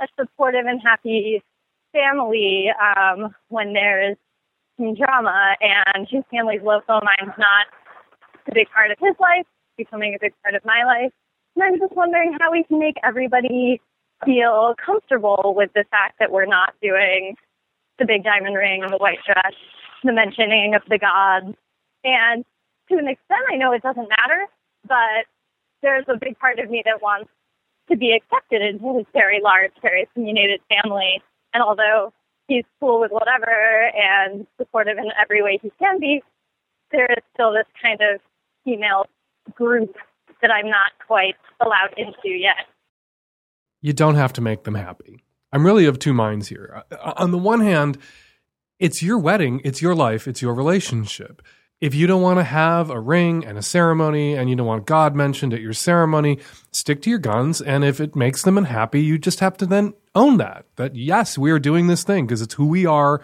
a 0.01 0.07
supportive 0.19 0.67
and 0.67 0.81
happy 0.81 1.43
family 1.93 2.71
um, 2.81 3.35
when 3.49 3.73
there 3.73 4.11
is 4.11 4.17
some 4.77 4.95
drama 4.95 5.57
and 5.61 6.07
his 6.09 6.25
family's 6.31 6.63
local, 6.63 7.01
mine's 7.03 7.35
not 7.39 7.67
a 8.49 8.55
big 8.55 8.69
part 8.71 8.91
of 8.91 8.99
his 9.01 9.15
life, 9.19 9.47
becoming 9.77 10.15
a 10.15 10.19
big 10.21 10.33
part 10.43 10.55
of 10.55 10.65
my 10.65 10.85
life. 10.85 11.13
And 11.57 11.65
I'm 11.65 11.79
just 11.79 11.95
wondering 11.95 12.37
how 12.41 12.53
we 12.53 12.65
can 12.65 12.79
make 12.79 12.97
everybody 13.03 13.81
feel 14.25 14.75
comfortable 14.85 15.55
with 15.57 15.73
the 15.75 15.85
fact 15.91 16.19
that 16.19 16.31
we're 16.31 16.47
not 16.47 16.75
doing 16.83 17.37
the 17.99 18.07
big 18.07 18.25
diamond 18.25 18.57
ring, 18.57 18.83
and 18.83 18.93
the 18.93 18.97
white 18.97 19.19
dress, 19.25 19.55
the 20.03 20.13
mentioning 20.13 20.75
of 20.75 20.83
the 20.89 20.99
gods. 20.99 21.57
And 22.03 22.45
to 22.89 22.99
an 22.99 23.09
extent, 23.09 23.43
I 23.53 23.57
know 23.57 23.73
it 23.73 23.83
doesn't 23.83 24.09
matter, 24.09 24.47
but 24.87 25.27
there's 25.83 26.05
a 26.09 26.19
big 26.19 26.39
part 26.39 26.59
of 26.59 26.71
me 26.71 26.83
that 26.85 27.03
wants 27.03 27.31
to 27.91 27.97
be 27.97 28.13
accepted 28.13 28.63
into 28.63 28.99
his 28.99 29.07
very 29.13 29.41
large, 29.43 29.73
very 29.81 30.03
opinionated 30.03 30.61
family. 30.69 31.23
And 31.53 31.63
although 31.63 32.13
he's 32.49 32.65
cool 32.81 33.01
with 33.01 33.13
whatever 33.13 33.91
and 33.95 34.47
supportive 34.59 34.99
in 34.99 35.11
every 35.21 35.43
way 35.43 35.59
he 35.63 35.71
can 35.79 36.01
be, 36.01 36.23
there 36.91 37.07
is 37.07 37.23
still 37.35 37.53
this 37.53 37.67
kind 37.81 38.01
of 38.01 38.21
female 38.65 39.07
group 39.55 39.95
that 40.43 40.51
I'm 40.51 40.69
not 40.69 40.93
quite 41.07 41.37
allowed 41.61 41.95
into 41.97 42.37
yet. 42.37 42.67
You 43.81 43.93
don't 43.93 44.15
have 44.15 44.33
to 44.35 44.41
make 44.41 44.65
them 44.65 44.75
happy. 44.75 45.23
I'm 45.53 45.65
really 45.65 45.87
of 45.87 45.99
two 45.99 46.15
minds 46.15 46.49
here. 46.49 46.83
Uh, 46.91 47.13
On 47.17 47.31
the 47.31 47.39
one 47.39 47.61
hand, 47.61 47.99
it's 48.79 49.03
your 49.03 49.19
wedding, 49.19 49.61
it's 49.65 49.81
your 49.81 49.95
life, 49.95 50.27
it's 50.27 50.43
your 50.43 50.55
relationship. 50.55 51.43
If 51.81 51.95
you 51.95 52.07
don't 52.07 52.23
want 52.23 52.39
to 52.39 52.45
have 52.45 52.91
a 52.91 53.01
ring 53.01 53.45
and 53.45 53.59
a 53.59 53.63
ceremony 53.63 54.35
and 54.35 54.49
you 54.49 54.57
don't 54.57 54.67
want 54.67 54.87
God 54.87 55.15
mentioned 55.15 55.53
at 55.53 55.61
your 55.61 55.73
ceremony, 55.73 56.39
stick 56.73 57.03
to 57.03 57.11
your 57.11 57.19
guns. 57.19 57.61
And 57.61 57.85
if 57.85 58.01
it 58.01 58.17
makes 58.17 58.43
them 58.43 58.57
unhappy, 58.57 59.03
you 59.03 59.19
just 59.19 59.41
have 59.41 59.57
to 59.59 59.67
then 59.67 59.93
own 60.15 60.39
that. 60.39 60.67
That 60.77 60.95
yes, 60.97 61.37
we 61.37 61.51
are 61.51 61.59
doing 61.59 61.87
this 61.87 62.05
thing 62.05 62.27
because 62.27 62.41
it's 62.41 62.55
who 62.55 62.67
we 62.67 62.87
are 62.87 63.23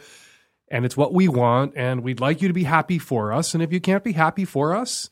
and 0.68 0.84
it's 0.84 0.96
what 0.96 1.14
we 1.14 1.26
want. 1.26 1.72
And 1.74 2.02
we'd 2.02 2.20
like 2.20 2.42
you 2.42 2.48
to 2.48 2.54
be 2.54 2.64
happy 2.64 2.98
for 2.98 3.32
us. 3.32 3.54
And 3.54 3.62
if 3.62 3.72
you 3.72 3.80
can't 3.80 4.04
be 4.04 4.12
happy 4.12 4.44
for 4.44 4.74
us, 4.74 5.08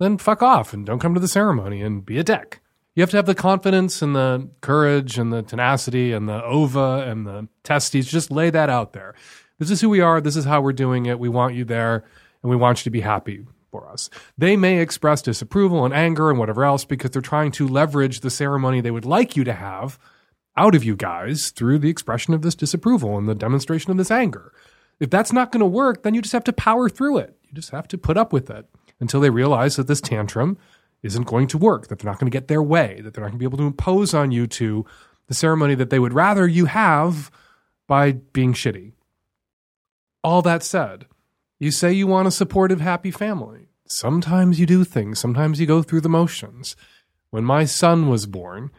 then 0.00 0.18
fuck 0.18 0.42
off 0.42 0.72
and 0.72 0.84
don't 0.84 0.98
come 0.98 1.14
to 1.14 1.20
the 1.20 1.28
ceremony 1.28 1.82
and 1.82 2.04
be 2.04 2.18
a 2.18 2.24
dick. 2.24 2.60
You 2.96 3.02
have 3.02 3.10
to 3.10 3.18
have 3.18 3.26
the 3.26 3.34
confidence 3.34 4.02
and 4.02 4.16
the 4.16 4.48
courage 4.62 5.18
and 5.18 5.32
the 5.32 5.42
tenacity 5.42 6.12
and 6.12 6.28
the 6.28 6.42
ova 6.42 7.04
and 7.06 7.26
the 7.26 7.48
testes. 7.62 8.10
Just 8.10 8.30
lay 8.30 8.50
that 8.50 8.68
out 8.68 8.92
there. 8.92 9.14
This 9.58 9.70
is 9.70 9.80
who 9.80 9.88
we 9.88 10.00
are. 10.00 10.20
This 10.20 10.36
is 10.36 10.44
how 10.44 10.60
we're 10.60 10.72
doing 10.72 11.06
it. 11.06 11.18
We 11.18 11.28
want 11.28 11.54
you 11.54 11.64
there 11.64 12.04
and 12.42 12.50
we 12.50 12.56
want 12.56 12.80
you 12.80 12.84
to 12.84 12.90
be 12.90 13.02
happy 13.02 13.44
for 13.70 13.88
us. 13.88 14.10
They 14.36 14.56
may 14.56 14.80
express 14.80 15.22
disapproval 15.22 15.84
and 15.84 15.94
anger 15.94 16.30
and 16.30 16.38
whatever 16.38 16.64
else 16.64 16.84
because 16.84 17.10
they're 17.10 17.22
trying 17.22 17.52
to 17.52 17.68
leverage 17.68 18.20
the 18.20 18.30
ceremony 18.30 18.80
they 18.80 18.90
would 18.90 19.04
like 19.04 19.36
you 19.36 19.44
to 19.44 19.52
have 19.52 19.98
out 20.56 20.74
of 20.74 20.82
you 20.82 20.96
guys 20.96 21.50
through 21.50 21.78
the 21.78 21.90
expression 21.90 22.34
of 22.34 22.42
this 22.42 22.54
disapproval 22.54 23.16
and 23.16 23.28
the 23.28 23.34
demonstration 23.34 23.90
of 23.90 23.96
this 23.96 24.10
anger. 24.10 24.52
If 24.98 25.10
that's 25.10 25.32
not 25.32 25.52
going 25.52 25.60
to 25.60 25.66
work, 25.66 26.02
then 26.02 26.14
you 26.14 26.22
just 26.22 26.32
have 26.32 26.44
to 26.44 26.52
power 26.52 26.88
through 26.88 27.18
it. 27.18 27.36
You 27.48 27.54
just 27.54 27.70
have 27.70 27.86
to 27.88 27.98
put 27.98 28.16
up 28.16 28.32
with 28.32 28.50
it 28.50 28.66
until 29.00 29.20
they 29.20 29.30
realize 29.30 29.76
that 29.76 29.86
this 29.86 30.00
tantrum 30.00 30.58
isn't 31.02 31.26
going 31.26 31.46
to 31.48 31.58
work, 31.58 31.88
that 31.88 31.98
they're 31.98 32.10
not 32.10 32.20
going 32.20 32.30
to 32.30 32.36
get 32.36 32.48
their 32.48 32.62
way, 32.62 33.00
that 33.02 33.14
they're 33.14 33.24
not 33.24 33.30
going 33.30 33.38
to 33.38 33.42
be 33.42 33.46
able 33.46 33.58
to 33.58 33.66
impose 33.66 34.12
on 34.14 34.30
you 34.30 34.46
to 34.46 34.84
the 35.26 35.34
ceremony 35.34 35.74
that 35.74 35.90
they 35.90 35.98
would 35.98 36.12
rather 36.12 36.46
you 36.46 36.66
have 36.66 37.30
by 37.86 38.12
being 38.12 38.52
shitty. 38.52 38.92
All 40.22 40.42
that 40.42 40.62
said, 40.62 41.06
you 41.58 41.70
say 41.70 41.92
you 41.92 42.06
want 42.06 42.28
a 42.28 42.30
supportive, 42.30 42.80
happy 42.80 43.10
family. 43.10 43.68
Sometimes 43.86 44.60
you 44.60 44.66
do 44.66 44.84
things, 44.84 45.18
sometimes 45.18 45.58
you 45.60 45.66
go 45.66 45.82
through 45.82 46.02
the 46.02 46.08
motions. 46.08 46.76
When 47.30 47.44
my 47.44 47.64
son 47.64 48.08
was 48.08 48.26
born, 48.26 48.70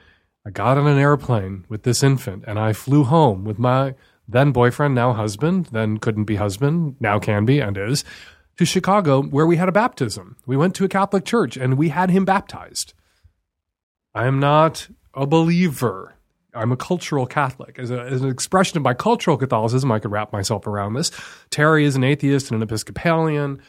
I 0.45 0.49
got 0.49 0.77
on 0.77 0.87
an 0.87 0.97
airplane 0.97 1.65
with 1.69 1.83
this 1.83 2.03
infant 2.03 2.43
and 2.47 2.59
I 2.59 2.73
flew 2.73 3.03
home 3.03 3.43
with 3.43 3.59
my 3.59 3.95
then 4.27 4.51
boyfriend, 4.51 4.95
now 4.95 5.13
husband, 5.13 5.67
then 5.67 5.97
couldn't 5.97 6.23
be 6.23 6.35
husband, 6.37 6.95
now 6.99 7.19
can 7.19 7.45
be 7.45 7.59
and 7.59 7.77
is, 7.77 8.05
to 8.57 8.65
Chicago 8.65 9.21
where 9.21 9.45
we 9.45 9.57
had 9.57 9.69
a 9.69 9.73
baptism. 9.73 10.37
We 10.45 10.57
went 10.57 10.75
to 10.75 10.85
a 10.85 10.89
Catholic 10.89 11.25
church 11.25 11.57
and 11.57 11.77
we 11.77 11.89
had 11.89 12.09
him 12.09 12.25
baptized. 12.25 12.93
I 14.13 14.27
am 14.27 14.39
not 14.39 14.87
a 15.13 15.25
believer. 15.25 16.15
I'm 16.53 16.71
a 16.71 16.77
cultural 16.77 17.25
Catholic. 17.25 17.79
As, 17.79 17.91
a, 17.91 18.01
as 18.01 18.21
an 18.21 18.29
expression 18.29 18.77
of 18.77 18.83
my 18.83 18.93
cultural 18.93 19.37
Catholicism, 19.37 19.91
I 19.91 19.99
could 19.99 20.11
wrap 20.11 20.33
myself 20.33 20.67
around 20.67 20.93
this. 20.93 21.11
Terry 21.49 21.85
is 21.85 21.95
an 21.95 22.03
atheist 22.03 22.51
and 22.51 22.57
an 22.57 22.63
Episcopalian. 22.63 23.61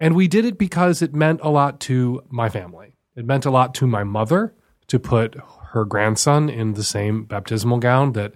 And 0.00 0.16
we 0.16 0.26
did 0.26 0.44
it 0.44 0.58
because 0.58 1.02
it 1.02 1.14
meant 1.14 1.40
a 1.42 1.50
lot 1.50 1.78
to 1.80 2.22
my 2.28 2.48
family. 2.48 2.96
It 3.14 3.26
meant 3.26 3.46
a 3.46 3.50
lot 3.50 3.74
to 3.76 3.86
my 3.86 4.02
mother 4.02 4.54
to 4.88 4.98
put 4.98 5.36
her 5.72 5.84
grandson 5.84 6.48
in 6.48 6.74
the 6.74 6.82
same 6.82 7.24
baptismal 7.24 7.78
gown 7.78 8.12
that 8.12 8.32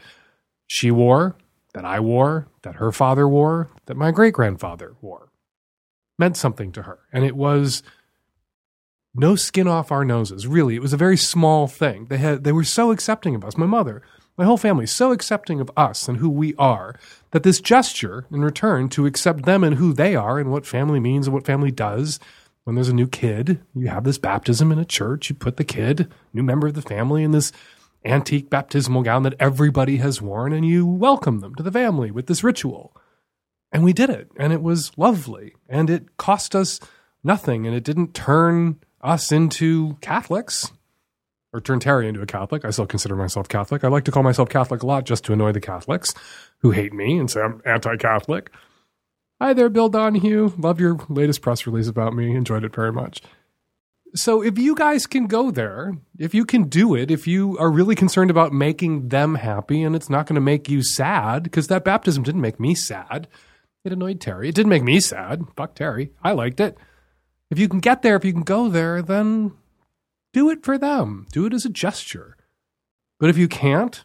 she 0.67 0.91
wore, 0.91 1.37
that 1.73 1.85
I 1.85 2.01
wore, 2.01 2.49
that 2.63 2.77
her 2.77 2.93
father 2.93 3.29
wore, 3.29 3.71
that 3.87 3.97
my 3.97 4.11
great 4.13 4.35
grandfather 4.35 4.95
wore. 5.01 5.24
Meant 6.19 6.37
something 6.37 6.73
to 6.73 6.83
her. 6.83 7.01
And 7.13 7.25
it 7.25 7.37
was 7.37 7.83
no 9.15 9.37
skin 9.37 9.69
off 9.69 9.93
our 9.93 10.05
noses. 10.05 10.47
Really, 10.47 10.75
it 10.75 10.83
was 10.83 10.93
a 10.93 10.99
very 10.99 11.17
small 11.17 11.67
thing. 11.67 12.07
They 12.07 12.19
had 12.19 12.45
they 12.45 12.53
were 12.53 12.65
so 12.65 12.91
accepting 12.91 13.35
of 13.35 13.45
us. 13.45 13.57
My 13.57 13.67
mother, 13.67 14.03
my 14.37 14.45
whole 14.45 14.57
family, 14.57 14.87
so 14.87 15.13
accepting 15.13 15.61
of 15.61 15.71
us 15.77 16.09
and 16.09 16.19
who 16.19 16.29
we 16.29 16.55
are 16.57 16.99
that 17.31 17.45
this 17.45 17.61
gesture 17.61 18.27
in 18.33 18.43
return 18.43 18.89
to 18.91 19.07
accept 19.07 19.45
them 19.45 19.63
and 19.63 19.77
who 19.77 19.93
they 19.93 20.17
are 20.17 20.39
and 20.39 20.51
what 20.51 20.67
family 20.67 21.01
means 21.01 21.27
and 21.27 21.35
what 21.35 21.47
family 21.47 21.71
does. 21.71 22.19
When 22.65 22.75
there's 22.77 22.89
a 22.89 22.95
new 22.95 23.07
kid, 23.07 23.61
you 23.75 23.89
have 23.89 24.05
this 24.05 24.19
baptism 24.19 24.73
in 24.73 24.79
a 24.79 24.87
church. 24.87 25.29
You 25.29 25.37
put 25.37 25.59
the 25.59 25.65
kid, 25.65 26.11
new 26.33 26.43
member 26.43 26.67
of 26.67 26.75
the 26.75 26.83
family, 26.83 27.23
in 27.23 27.31
this 27.33 27.53
antique 28.07 28.49
baptismal 28.49 29.03
gown 29.03 29.23
that 29.23 29.35
everybody 29.39 29.99
has 29.99 30.23
worn, 30.23 30.53
and 30.53 30.67
you 30.67 30.87
welcome 30.87 31.41
them 31.41 31.55
to 31.57 31.63
the 31.63 31.73
family 31.73 32.11
with 32.11 32.27
this 32.27 32.43
ritual. 32.43 32.97
And 33.75 33.83
we 33.83 33.93
did 33.93 34.09
it, 34.09 34.31
and 34.37 34.53
it 34.53 34.63
was 34.63 34.93
lovely, 34.97 35.57
and 35.69 35.91
it 35.91 36.17
cost 36.17 36.55
us 36.55 36.79
nothing, 37.25 37.67
and 37.67 37.75
it 37.75 37.83
didn't 37.83 38.15
turn 38.15 38.79
us 39.03 39.33
into 39.33 39.99
Catholics 40.01 40.71
or 41.53 41.61
turn 41.61 41.81
Terry 41.81 42.07
into 42.07 42.23
a 42.23 42.27
Catholic. 42.27 42.65
I 42.65 42.71
still 42.71 42.87
consider 42.87 43.17
myself 43.17 43.49
Catholic. 43.49 43.83
I 43.83 43.89
like 43.89 44.05
to 44.05 44.13
call 44.13 44.23
myself 44.23 44.49
Catholic 44.49 44.85
a 44.85 44.87
lot 44.87 45.07
just 45.07 45.25
to 45.25 45.33
annoy 45.33 45.51
the 45.51 45.61
Catholics 45.61 46.15
who 46.59 46.71
hate 46.71 46.93
me 46.93 47.19
and 47.19 47.29
say 47.29 47.41
I'm 47.41 47.61
anti 47.67 47.97
Catholic. 47.97 48.53
Hi 49.41 49.53
there, 49.53 49.69
Bill 49.69 49.89
Donohue. 49.89 50.53
Love 50.57 50.79
your 50.79 50.97
latest 51.09 51.43
press 51.43 51.67
release 51.67 51.89
about 51.89 52.15
me. 52.15 52.37
Enjoyed 52.37 52.63
it 52.63 52.75
very 52.77 52.93
much. 52.93 53.23
So, 54.15 54.41
if 54.41 54.57
you 54.57 54.77
guys 54.77 55.09
can 55.09 55.27
go 55.27 55.51
there, 55.51 55.99
if 56.17 56.33
you 56.33 56.45
can 56.45 56.69
do 56.69 56.95
it, 56.95 57.11
if 57.11 57.27
you 57.27 57.59
are 57.59 57.73
really 57.73 57.97
concerned 57.97 58.31
about 58.31 58.53
making 58.53 59.09
them 59.09 59.35
happy 59.35 59.83
and 59.83 59.97
it's 59.97 60.09
not 60.09 60.29
going 60.29 60.37
to 60.37 60.41
make 60.41 60.69
you 60.69 60.85
sad, 60.85 61.43
because 61.43 61.67
that 61.67 61.83
baptism 61.83 62.23
didn't 62.23 62.41
make 62.41 62.61
me 62.61 62.77
sad. 62.77 63.27
It 63.85 63.93
annoyed 63.93 64.21
Terry. 64.21 64.49
It 64.49 64.55
didn't 64.55 64.71
make 64.71 64.83
me 64.83 64.99
sad. 64.99 65.45
Fuck 65.57 65.75
Terry. 65.75 66.13
I 66.23 66.33
liked 66.33 66.59
it. 66.59 66.79
If 67.51 67.59
you 67.59 67.69
can 67.69 67.81
get 67.81 68.03
there, 68.03 68.17
if 68.17 68.25
you 68.25 68.33
can 68.33 68.43
go 68.43 68.69
there, 68.69 69.03
then 69.03 69.53
do 70.33 70.49
it 70.49 70.65
for 70.65 70.79
them. 70.79 71.27
Do 71.33 71.45
it 71.45 71.53
as 71.53 71.67
a 71.67 71.71
gesture. 71.71 72.37
But 73.21 73.29
if 73.29 73.37
you 73.37 73.47
can't, 73.47 74.03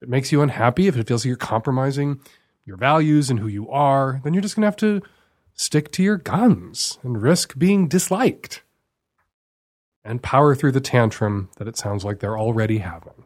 it 0.00 0.08
makes 0.08 0.32
you 0.32 0.40
unhappy, 0.40 0.86
if 0.86 0.96
it 0.96 1.06
feels 1.06 1.24
like 1.24 1.28
you're 1.28 1.36
compromising 1.36 2.20
your 2.64 2.76
values 2.76 3.30
and 3.30 3.38
who 3.38 3.46
you 3.46 3.68
are, 3.70 4.20
then 4.24 4.32
you're 4.32 4.42
just 4.42 4.56
going 4.56 4.62
to 4.62 4.66
have 4.66 4.76
to 4.76 5.02
stick 5.52 5.92
to 5.92 6.02
your 6.02 6.16
guns 6.16 6.98
and 7.02 7.22
risk 7.22 7.58
being 7.58 7.88
disliked 7.88 8.62
and 10.02 10.22
power 10.22 10.54
through 10.54 10.72
the 10.72 10.80
tantrum 10.80 11.50
that 11.56 11.68
it 11.68 11.76
sounds 11.76 12.04
like 12.04 12.20
they're 12.20 12.38
already 12.38 12.78
having. 12.78 13.24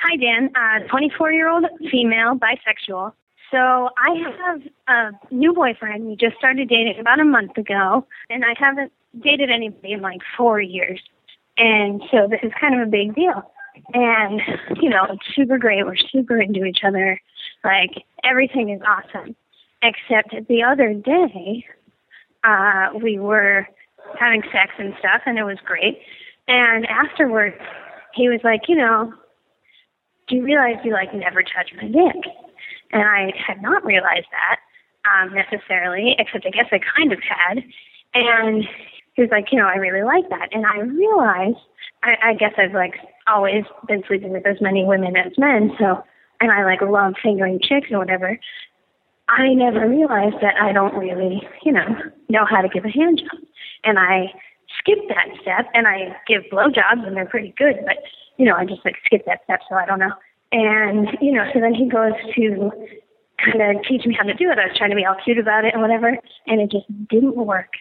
Hi, 0.00 0.16
Dan. 0.16 0.50
Uh, 0.54 0.86
24 0.88 1.32
year 1.32 1.48
old 1.48 1.64
female, 1.90 2.34
bisexual. 2.34 3.12
So 3.50 3.90
I 3.98 4.14
have 4.38 4.62
a 4.88 5.34
new 5.34 5.52
boyfriend. 5.52 6.06
We 6.06 6.16
just 6.16 6.36
started 6.36 6.68
dating 6.68 6.98
about 7.00 7.20
a 7.20 7.24
month 7.24 7.56
ago, 7.58 8.06
and 8.28 8.44
I 8.44 8.54
haven't 8.56 8.92
dated 9.22 9.50
anybody 9.50 9.92
in 9.92 10.00
like 10.00 10.20
four 10.36 10.60
years. 10.60 11.00
And 11.56 12.02
so 12.10 12.28
this 12.28 12.40
is 12.42 12.52
kind 12.60 12.80
of 12.80 12.86
a 12.86 12.90
big 12.90 13.14
deal. 13.14 13.42
And, 13.92 14.40
you 14.80 14.88
know, 14.88 15.06
it's 15.10 15.24
super 15.34 15.58
great. 15.58 15.84
We're 15.84 15.96
super 15.96 16.40
into 16.40 16.64
each 16.64 16.80
other. 16.84 17.20
Like, 17.64 18.04
everything 18.24 18.70
is 18.70 18.80
awesome. 18.86 19.34
Except 19.82 20.46
the 20.48 20.62
other 20.62 20.94
day, 20.94 21.64
uh, 22.44 22.90
we 23.02 23.18
were 23.18 23.66
having 24.18 24.42
sex 24.52 24.72
and 24.78 24.94
stuff, 24.98 25.22
and 25.26 25.38
it 25.38 25.44
was 25.44 25.58
great. 25.64 25.98
And 26.48 26.86
afterwards, 26.86 27.56
he 28.14 28.28
was 28.28 28.40
like, 28.44 28.62
you 28.68 28.76
know, 28.76 29.12
do 30.28 30.36
you 30.36 30.42
realize 30.44 30.76
you 30.84 30.92
like 30.92 31.12
never 31.14 31.42
touch 31.42 31.72
my 31.76 31.88
dick? 31.88 32.32
And 32.92 33.02
I 33.02 33.32
had 33.36 33.62
not 33.62 33.84
realized 33.84 34.26
that 34.32 34.58
um, 35.08 35.34
necessarily, 35.34 36.16
except 36.18 36.46
I 36.46 36.50
guess 36.50 36.66
I 36.72 36.80
kind 36.96 37.12
of 37.12 37.20
had. 37.22 37.64
And 38.14 38.64
he 39.14 39.22
was 39.22 39.30
like, 39.30 39.52
you 39.52 39.58
know, 39.58 39.66
I 39.66 39.76
really 39.76 40.04
like 40.04 40.28
that. 40.30 40.48
And 40.52 40.66
I 40.66 40.80
realized, 40.80 41.58
I, 42.02 42.30
I 42.30 42.34
guess 42.34 42.52
I've 42.58 42.74
like 42.74 42.94
always 43.26 43.64
been 43.86 44.02
sleeping 44.06 44.32
with 44.32 44.46
as 44.46 44.60
many 44.60 44.84
women 44.84 45.16
as 45.16 45.32
men, 45.38 45.72
so, 45.78 46.02
and 46.40 46.50
I 46.50 46.64
like 46.64 46.80
love 46.80 47.14
fingering 47.22 47.60
chicks 47.62 47.88
and 47.90 47.98
whatever. 47.98 48.38
I 49.28 49.54
never 49.54 49.88
realized 49.88 50.36
that 50.42 50.56
I 50.60 50.72
don't 50.72 50.94
really, 50.94 51.42
you 51.62 51.70
know, 51.70 51.86
know 52.28 52.44
how 52.44 52.62
to 52.62 52.68
give 52.68 52.84
a 52.84 52.90
hand 52.90 53.18
job. 53.18 53.40
And 53.84 53.98
I 53.98 54.32
skip 54.78 54.98
that 55.08 55.28
step 55.40 55.66
and 55.74 55.86
I 55.86 56.16
give 56.26 56.42
blowjobs 56.52 57.06
and 57.06 57.16
they're 57.16 57.26
pretty 57.26 57.54
good, 57.56 57.76
but, 57.86 57.98
you 58.38 58.44
know, 58.44 58.54
I 58.56 58.64
just 58.64 58.84
like 58.84 58.96
skip 59.04 59.24
that 59.26 59.40
step 59.44 59.60
so 59.68 59.76
I 59.76 59.86
don't 59.86 59.98
know. 60.00 60.12
And, 60.52 61.08
you 61.20 61.32
know, 61.32 61.44
so 61.54 61.60
then 61.60 61.74
he 61.74 61.88
goes 61.88 62.12
to 62.34 62.70
kind 63.38 63.76
of 63.76 63.82
teach 63.84 64.04
me 64.04 64.16
how 64.18 64.24
to 64.24 64.34
do 64.34 64.50
it. 64.50 64.58
I 64.58 64.66
was 64.66 64.76
trying 64.76 64.90
to 64.90 64.96
be 64.96 65.06
all 65.06 65.16
cute 65.24 65.38
about 65.38 65.64
it 65.64 65.72
and 65.72 65.82
whatever, 65.82 66.16
and 66.46 66.60
it 66.60 66.70
just 66.70 66.86
didn't 67.08 67.36
work. 67.36 67.72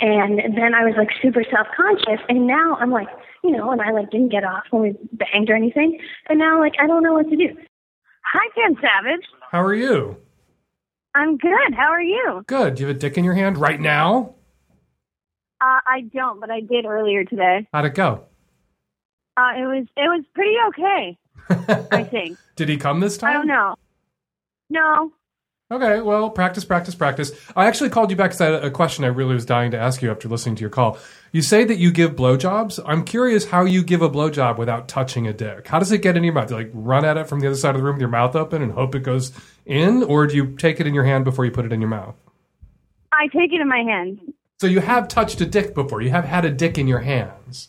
And 0.00 0.38
then 0.56 0.74
I 0.74 0.84
was 0.84 0.94
like 0.96 1.08
super 1.22 1.44
self 1.50 1.66
conscious, 1.76 2.24
and 2.28 2.46
now 2.46 2.76
I'm 2.80 2.90
like, 2.90 3.08
you 3.44 3.50
know, 3.50 3.70
and 3.70 3.82
I 3.82 3.90
like 3.90 4.10
didn't 4.10 4.30
get 4.30 4.44
off 4.44 4.64
when 4.70 4.82
we 4.82 4.96
banged 5.12 5.50
or 5.50 5.54
anything, 5.54 6.00
and 6.28 6.38
now 6.38 6.58
like 6.58 6.72
I 6.80 6.86
don't 6.86 7.02
know 7.02 7.12
what 7.12 7.28
to 7.28 7.36
do. 7.36 7.48
Hi, 8.32 8.48
Ken 8.54 8.76
Savage. 8.76 9.26
How 9.50 9.62
are 9.62 9.74
you? 9.74 10.16
I'm 11.14 11.36
good. 11.36 11.74
How 11.76 11.90
are 11.90 12.02
you? 12.02 12.44
Good. 12.46 12.76
Do 12.76 12.82
you 12.82 12.88
have 12.88 12.96
a 12.96 12.98
dick 12.98 13.18
in 13.18 13.24
your 13.24 13.34
hand 13.34 13.58
right 13.58 13.80
now? 13.80 14.36
Uh, 15.60 15.80
I 15.86 16.02
don't, 16.14 16.40
but 16.40 16.50
I 16.50 16.60
did 16.60 16.86
earlier 16.86 17.24
today. 17.24 17.68
How'd 17.72 17.84
it 17.84 17.94
go? 17.94 18.24
Uh, 19.36 19.52
it 19.56 19.66
was 19.66 19.86
it 19.96 20.08
was 20.08 20.24
pretty 20.34 20.54
okay. 20.68 21.18
I 21.90 22.04
think. 22.04 22.38
Did 22.56 22.68
he 22.68 22.76
come 22.76 23.00
this 23.00 23.18
time? 23.18 23.30
I 23.30 23.32
don't 23.32 23.46
know. 23.46 23.74
No, 24.70 25.12
Okay, 25.72 26.00
well, 26.00 26.30
practice, 26.30 26.64
practice, 26.64 26.96
practice. 26.96 27.30
I 27.54 27.66
actually 27.66 27.90
called 27.90 28.10
you 28.10 28.16
back 28.16 28.30
because 28.30 28.40
I 28.40 28.46
had 28.46 28.64
a 28.64 28.70
question 28.72 29.04
I 29.04 29.08
really 29.08 29.34
was 29.34 29.46
dying 29.46 29.70
to 29.70 29.78
ask 29.78 30.02
you 30.02 30.10
after 30.10 30.28
listening 30.28 30.56
to 30.56 30.60
your 30.62 30.70
call. 30.70 30.98
You 31.30 31.42
say 31.42 31.62
that 31.64 31.78
you 31.78 31.92
give 31.92 32.16
blowjobs. 32.16 32.80
I'm 32.84 33.04
curious 33.04 33.44
how 33.44 33.64
you 33.64 33.84
give 33.84 34.02
a 34.02 34.10
blowjob 34.10 34.58
without 34.58 34.88
touching 34.88 35.28
a 35.28 35.32
dick. 35.32 35.68
How 35.68 35.78
does 35.78 35.92
it 35.92 36.02
get 36.02 36.16
in 36.16 36.24
your 36.24 36.32
mouth? 36.32 36.48
Do 36.48 36.54
you 36.56 36.62
like 36.64 36.70
run 36.74 37.04
at 37.04 37.16
it 37.16 37.28
from 37.28 37.38
the 37.38 37.46
other 37.46 37.56
side 37.56 37.76
of 37.76 37.80
the 37.80 37.84
room 37.84 37.94
with 37.94 38.00
your 38.00 38.10
mouth 38.10 38.34
open 38.34 38.62
and 38.62 38.72
hope 38.72 38.96
it 38.96 39.04
goes 39.04 39.30
in, 39.64 40.02
or 40.02 40.26
do 40.26 40.34
you 40.34 40.56
take 40.56 40.80
it 40.80 40.88
in 40.88 40.94
your 40.94 41.04
hand 41.04 41.24
before 41.24 41.44
you 41.44 41.52
put 41.52 41.64
it 41.64 41.72
in 41.72 41.80
your 41.80 41.90
mouth? 41.90 42.16
I 43.12 43.28
take 43.28 43.52
it 43.52 43.60
in 43.60 43.68
my 43.68 43.82
hand. 43.82 44.18
So 44.60 44.66
you 44.66 44.80
have 44.80 45.06
touched 45.06 45.40
a 45.40 45.46
dick 45.46 45.72
before. 45.72 46.02
You 46.02 46.10
have 46.10 46.24
had 46.24 46.44
a 46.44 46.50
dick 46.50 46.78
in 46.78 46.88
your 46.88 46.98
hands. 46.98 47.68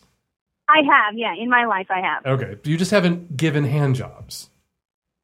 I 0.72 0.82
have, 0.84 1.16
yeah, 1.16 1.34
in 1.38 1.50
my 1.50 1.66
life 1.66 1.88
I 1.90 2.00
have. 2.00 2.24
Okay, 2.24 2.56
you 2.64 2.76
just 2.76 2.90
haven't 2.90 3.36
given 3.36 3.64
hand 3.64 3.94
jobs. 3.94 4.48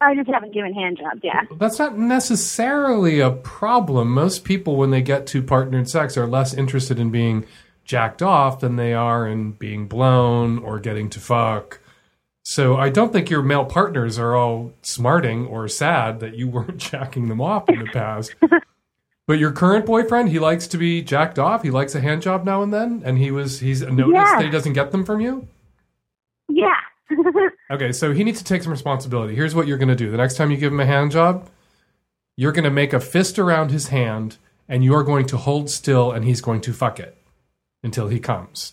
I 0.01 0.15
just 0.15 0.29
haven't 0.29 0.53
given 0.53 0.75
hand 0.75 0.99
jobs, 0.99 1.21
yeah. 1.25 1.43
That's 1.59 1.79
not 1.79 1.99
necessarily 1.99 3.19
a 3.19 3.31
problem. 3.31 4.13
Most 4.13 4.45
people, 4.45 4.77
when 4.77 4.91
they 4.91 5.03
get 5.03 5.27
to 5.29 5.43
partnered 5.43 5.89
sex, 5.89 6.17
are 6.17 6.27
less 6.27 6.55
interested 6.55 7.01
in 7.01 7.11
being 7.11 7.47
jacked 7.85 8.23
off 8.23 8.61
than 8.61 8.77
they 8.77 8.93
are 8.93 9.27
in 9.27 9.53
being 9.53 9.89
blown 9.89 10.59
or 10.59 10.79
getting 10.79 11.09
to 11.11 11.21
fuck. 11.21 11.81
So 12.45 12.77
I 12.77 12.91
don't 12.91 13.13
think 13.13 13.29
your 13.29 13.43
male 13.43 13.65
partners 13.65 14.19
are 14.19 14.37
all 14.37 14.73
smarting 14.83 15.47
or 15.47 15.67
sad 15.69 16.21
that 16.21 16.37
you 16.37 16.49
weren't 16.49 16.79
jacking 16.79 17.29
them 17.29 17.41
off 17.41 17.69
in 17.69 17.79
the 17.81 17.87
past. 17.87 18.35
but 19.29 19.39
your 19.39 19.53
current 19.53 19.85
boyfriend, 19.85 20.31
he 20.31 20.39
likes 20.39 20.67
to 20.69 20.79
be 20.79 21.03
jacked 21.03 21.39
off. 21.39 21.63
He 21.63 21.71
likes 21.71 21.95
a 21.95 22.01
hand 22.01 22.23
job 22.23 22.45
now 22.47 22.63
and 22.63 22.73
then, 22.73 23.03
and 23.05 23.19
he 23.19 23.31
was 23.31 23.61
he's 23.61 23.83
noticed 23.83 24.09
Yeah. 24.15 24.39
that 24.39 24.45
he 24.45 24.51
doesn't 24.51 24.73
get 24.73 24.91
them 24.91 25.05
from 25.05 25.21
you. 25.21 25.47
Yeah. 26.49 26.75
Okay, 27.71 27.93
so 27.93 28.15
he 28.15 28.25
needs 28.25 28.39
to 28.39 28.45
take 28.45 28.63
some 28.63 28.73
responsibility. 28.73 29.35
Here's 29.35 29.55
what 29.55 29.67
you're 29.67 29.77
going 29.77 29.91
to 29.91 29.95
do. 29.95 30.11
The 30.11 30.17
next 30.17 30.37
time 30.37 30.51
you 30.51 30.57
give 30.57 30.73
him 30.73 30.81
a 30.81 30.87
hand 30.87 31.11
job, 31.11 31.51
you're 32.35 32.53
going 32.53 32.65
to 32.65 32.71
make 32.71 32.95
a 32.95 33.01
fist 33.01 33.39
around 33.39 33.71
his 33.71 33.89
hand 33.89 34.39
and 34.67 34.83
you're 34.83 35.03
going 35.03 35.27
to 35.27 35.37
hold 35.37 35.69
still 35.69 36.11
and 36.11 36.25
he's 36.25 36.41
going 36.41 36.63
to 36.63 36.73
fuck 36.73 36.99
it 36.99 37.19
until 37.83 38.09
he 38.09 38.21
comes. 38.21 38.73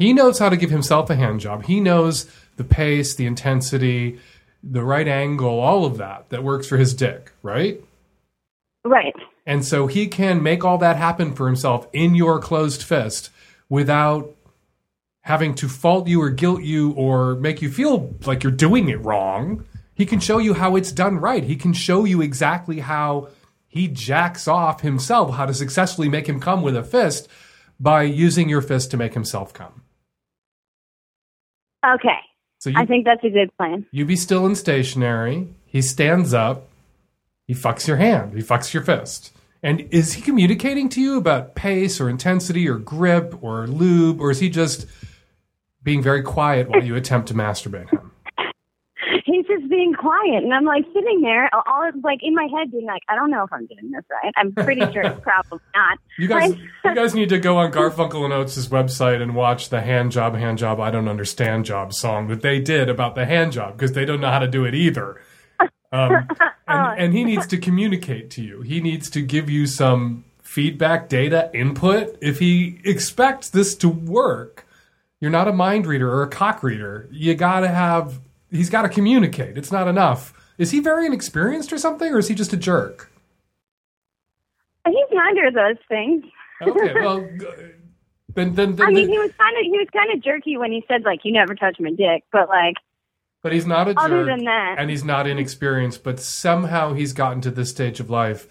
He 0.00 0.12
knows 0.12 0.40
how 0.40 0.48
to 0.48 0.56
give 0.56 0.70
himself 0.70 1.10
a 1.10 1.14
hand 1.14 1.38
job. 1.38 1.66
He 1.66 1.78
knows 1.78 2.28
the 2.56 2.64
pace, 2.64 3.14
the 3.14 3.26
intensity, 3.26 4.18
the 4.64 4.82
right 4.82 5.06
angle, 5.06 5.60
all 5.60 5.84
of 5.84 5.96
that 5.98 6.28
that 6.30 6.42
works 6.42 6.66
for 6.66 6.76
his 6.76 6.92
dick, 6.92 7.30
right? 7.44 7.80
right. 8.84 9.14
And 9.46 9.64
so 9.64 9.86
he 9.86 10.06
can 10.06 10.42
make 10.42 10.64
all 10.64 10.78
that 10.78 10.96
happen 10.96 11.34
for 11.34 11.46
himself 11.46 11.86
in 11.92 12.14
your 12.14 12.38
closed 12.40 12.82
fist 12.82 13.30
without 13.68 14.34
having 15.20 15.54
to 15.54 15.68
fault 15.68 16.06
you 16.06 16.22
or 16.22 16.30
guilt 16.30 16.62
you 16.62 16.92
or 16.92 17.34
make 17.36 17.62
you 17.62 17.70
feel 17.70 18.14
like 18.26 18.42
you're 18.42 18.52
doing 18.52 18.88
it 18.88 19.00
wrong. 19.02 19.64
He 19.94 20.06
can 20.06 20.20
show 20.20 20.38
you 20.38 20.54
how 20.54 20.76
it's 20.76 20.92
done 20.92 21.18
right. 21.18 21.44
He 21.44 21.56
can 21.56 21.72
show 21.72 22.04
you 22.04 22.20
exactly 22.20 22.80
how 22.80 23.28
he 23.66 23.88
jacks 23.88 24.46
off 24.46 24.82
himself, 24.82 25.34
how 25.34 25.46
to 25.46 25.54
successfully 25.54 26.08
make 26.08 26.28
him 26.28 26.40
come 26.40 26.62
with 26.62 26.76
a 26.76 26.82
fist 26.84 27.28
by 27.80 28.02
using 28.02 28.48
your 28.48 28.62
fist 28.62 28.90
to 28.92 28.96
make 28.96 29.14
himself 29.14 29.52
come. 29.52 29.82
Okay. 31.84 32.20
So 32.58 32.70
you, 32.70 32.76
I 32.78 32.86
think 32.86 33.04
that's 33.04 33.24
a 33.24 33.30
good 33.30 33.54
plan. 33.56 33.86
you 33.90 34.04
be 34.04 34.16
still 34.16 34.46
and 34.46 34.56
stationary. 34.56 35.48
He 35.66 35.82
stands 35.82 36.32
up. 36.32 36.68
He 37.46 37.54
fucks 37.54 37.86
your 37.86 37.98
hand. 37.98 38.34
He 38.34 38.40
fucks 38.40 38.72
your 38.72 38.82
fist. 38.82 39.36
And 39.62 39.80
is 39.90 40.12
he 40.12 40.22
communicating 40.22 40.88
to 40.90 41.00
you 41.00 41.16
about 41.16 41.54
pace 41.54 42.00
or 42.00 42.08
intensity 42.08 42.68
or 42.68 42.76
grip 42.76 43.42
or 43.42 43.66
lube, 43.66 44.20
or 44.20 44.30
is 44.30 44.40
he 44.40 44.50
just 44.50 44.86
being 45.82 46.02
very 46.02 46.22
quiet 46.22 46.68
while 46.68 46.84
you 46.84 46.96
attempt 46.96 47.28
to 47.28 47.34
masturbate 47.34 47.90
him? 47.90 48.10
He's 49.24 49.46
just 49.46 49.68
being 49.70 49.94
quiet, 49.94 50.44
and 50.44 50.52
I'm 50.52 50.64
like 50.64 50.84
sitting 50.92 51.22
there, 51.22 51.48
all 51.54 51.90
like 52.02 52.20
in 52.22 52.34
my 52.34 52.46
head, 52.54 52.70
being 52.70 52.84
like, 52.84 53.02
I 53.08 53.14
don't 53.14 53.30
know 53.30 53.42
if 53.42 53.52
I'm 53.52 53.66
doing 53.66 53.90
this 53.90 54.04
right. 54.10 54.32
I'm 54.36 54.52
pretty 54.52 54.80
sure 54.92 55.02
it's 55.02 55.20
probably 55.22 55.60
not. 55.74 55.98
You 56.18 56.28
guys, 56.28 56.54
you 56.84 56.94
guys 56.94 57.14
need 57.14 57.30
to 57.30 57.38
go 57.38 57.56
on 57.56 57.72
Garfunkel 57.72 58.24
and 58.24 58.34
Oates' 58.34 58.66
website 58.68 59.22
and 59.22 59.34
watch 59.34 59.70
the 59.70 59.80
hand 59.80 60.12
job, 60.12 60.34
hand 60.36 60.58
job, 60.58 60.78
I 60.78 60.90
don't 60.90 61.08
understand 61.08 61.64
job 61.64 61.94
song 61.94 62.28
that 62.28 62.42
they 62.42 62.60
did 62.60 62.90
about 62.90 63.14
the 63.14 63.24
hand 63.24 63.52
job 63.52 63.76
because 63.78 63.92
they 63.92 64.04
don't 64.04 64.20
know 64.20 64.30
how 64.30 64.40
to 64.40 64.48
do 64.48 64.66
it 64.66 64.74
either. 64.74 65.20
Um, 65.94 66.28
and, 66.68 67.00
and 67.00 67.14
he 67.14 67.24
needs 67.24 67.46
to 67.46 67.56
communicate 67.56 68.30
to 68.32 68.42
you. 68.42 68.62
He 68.62 68.80
needs 68.80 69.08
to 69.10 69.22
give 69.22 69.48
you 69.48 69.66
some 69.66 70.24
feedback, 70.42 71.08
data, 71.08 71.50
input. 71.54 72.18
If 72.20 72.40
he 72.40 72.80
expects 72.84 73.50
this 73.50 73.76
to 73.76 73.88
work, 73.88 74.66
you're 75.20 75.30
not 75.30 75.46
a 75.46 75.52
mind 75.52 75.86
reader 75.86 76.12
or 76.12 76.22
a 76.22 76.28
cock 76.28 76.62
reader. 76.62 77.08
You 77.12 77.34
gotta 77.34 77.68
have. 77.68 78.20
He's 78.50 78.70
got 78.70 78.82
to 78.82 78.88
communicate. 78.88 79.56
It's 79.56 79.72
not 79.72 79.88
enough. 79.88 80.32
Is 80.58 80.70
he 80.70 80.80
very 80.80 81.06
inexperienced 81.06 81.72
or 81.72 81.78
something, 81.78 82.12
or 82.12 82.18
is 82.18 82.28
he 82.28 82.34
just 82.34 82.52
a 82.52 82.56
jerk? 82.56 83.10
He's 84.86 84.96
neither 85.12 85.46
of 85.46 85.54
those 85.54 85.76
things. 85.88 86.24
Okay, 86.62 86.94
well, 87.00 87.26
then 88.34 88.54
then, 88.54 88.76
then 88.76 88.86
I 88.86 88.90
mean, 88.90 89.08
he 89.08 89.18
was 89.18 89.30
kind 89.38 89.56
of 89.56 89.62
he 89.62 89.78
was 89.78 89.88
kind 89.92 90.12
of 90.12 90.22
jerky 90.22 90.56
when 90.56 90.72
he 90.72 90.84
said 90.88 91.04
like, 91.04 91.20
"You 91.24 91.32
never 91.32 91.54
touch 91.54 91.78
my 91.80 91.90
dick," 91.90 92.24
but 92.32 92.48
like, 92.48 92.76
But 93.44 93.52
he's 93.52 93.66
not 93.66 93.88
a 93.88 93.92
jerk. 93.92 94.04
Other 94.04 94.24
than 94.24 94.46
that. 94.46 94.76
and 94.78 94.88
he's 94.88 95.04
not 95.04 95.26
inexperienced. 95.26 96.02
But 96.02 96.18
somehow 96.18 96.94
he's 96.94 97.12
gotten 97.12 97.42
to 97.42 97.50
this 97.50 97.68
stage 97.68 98.00
of 98.00 98.08
life. 98.08 98.48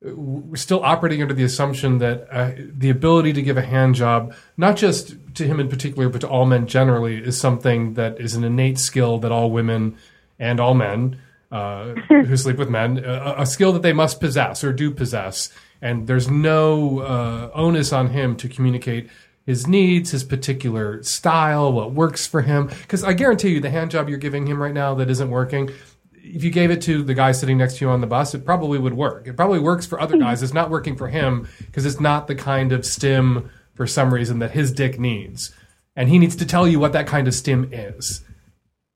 We're 0.00 0.56
still 0.56 0.82
operating 0.82 1.20
under 1.20 1.34
the 1.34 1.44
assumption 1.44 1.98
that 1.98 2.26
uh, 2.32 2.52
the 2.56 2.88
ability 2.88 3.34
to 3.34 3.42
give 3.42 3.58
a 3.58 3.62
hand 3.62 3.94
job, 3.94 4.34
not 4.56 4.78
just 4.78 5.16
to 5.34 5.46
him 5.46 5.60
in 5.60 5.68
particular, 5.68 6.08
but 6.08 6.22
to 6.22 6.28
all 6.28 6.46
men 6.46 6.66
generally, 6.66 7.22
is 7.22 7.38
something 7.38 7.92
that 7.92 8.18
is 8.20 8.34
an 8.34 8.42
innate 8.42 8.78
skill 8.78 9.18
that 9.18 9.30
all 9.30 9.50
women 9.50 9.98
and 10.38 10.60
all 10.60 10.72
men 10.72 11.20
uh, 11.50 11.92
who 12.08 12.34
sleep 12.34 12.56
with 12.56 12.70
men, 12.70 13.04
a, 13.04 13.34
a 13.40 13.46
skill 13.46 13.72
that 13.74 13.82
they 13.82 13.92
must 13.92 14.18
possess 14.18 14.64
or 14.64 14.72
do 14.72 14.90
possess. 14.90 15.52
And 15.82 16.06
there's 16.06 16.30
no 16.30 17.00
uh, 17.00 17.50
onus 17.52 17.92
on 17.92 18.08
him 18.08 18.36
to 18.36 18.48
communicate 18.48 19.10
his 19.44 19.66
needs, 19.66 20.10
his 20.10 20.24
particular 20.24 21.02
style, 21.02 21.72
what 21.72 21.92
works 21.92 22.26
for 22.26 22.42
him. 22.42 22.66
Because 22.66 23.02
I 23.02 23.12
guarantee 23.12 23.50
you, 23.50 23.60
the 23.60 23.70
hand 23.70 23.90
job 23.90 24.08
you're 24.08 24.18
giving 24.18 24.46
him 24.46 24.62
right 24.62 24.74
now 24.74 24.94
that 24.94 25.10
isn't 25.10 25.30
working, 25.30 25.70
if 26.14 26.44
you 26.44 26.50
gave 26.50 26.70
it 26.70 26.82
to 26.82 27.02
the 27.02 27.14
guy 27.14 27.32
sitting 27.32 27.58
next 27.58 27.78
to 27.78 27.84
you 27.84 27.90
on 27.90 28.00
the 28.00 28.06
bus, 28.06 28.34
it 28.34 28.44
probably 28.44 28.78
would 28.78 28.94
work. 28.94 29.26
It 29.26 29.36
probably 29.36 29.58
works 29.58 29.86
for 29.86 30.00
other 30.00 30.16
guys. 30.16 30.42
It's 30.42 30.54
not 30.54 30.70
working 30.70 30.96
for 30.96 31.08
him 31.08 31.48
because 31.58 31.84
it's 31.84 32.00
not 32.00 32.28
the 32.28 32.34
kind 32.34 32.72
of 32.72 32.86
stim 32.86 33.50
for 33.74 33.86
some 33.86 34.14
reason 34.14 34.38
that 34.38 34.52
his 34.52 34.72
dick 34.72 35.00
needs. 35.00 35.52
And 35.96 36.08
he 36.08 36.18
needs 36.18 36.36
to 36.36 36.46
tell 36.46 36.68
you 36.68 36.78
what 36.78 36.92
that 36.92 37.06
kind 37.06 37.26
of 37.26 37.34
stim 37.34 37.68
is. 37.72 38.24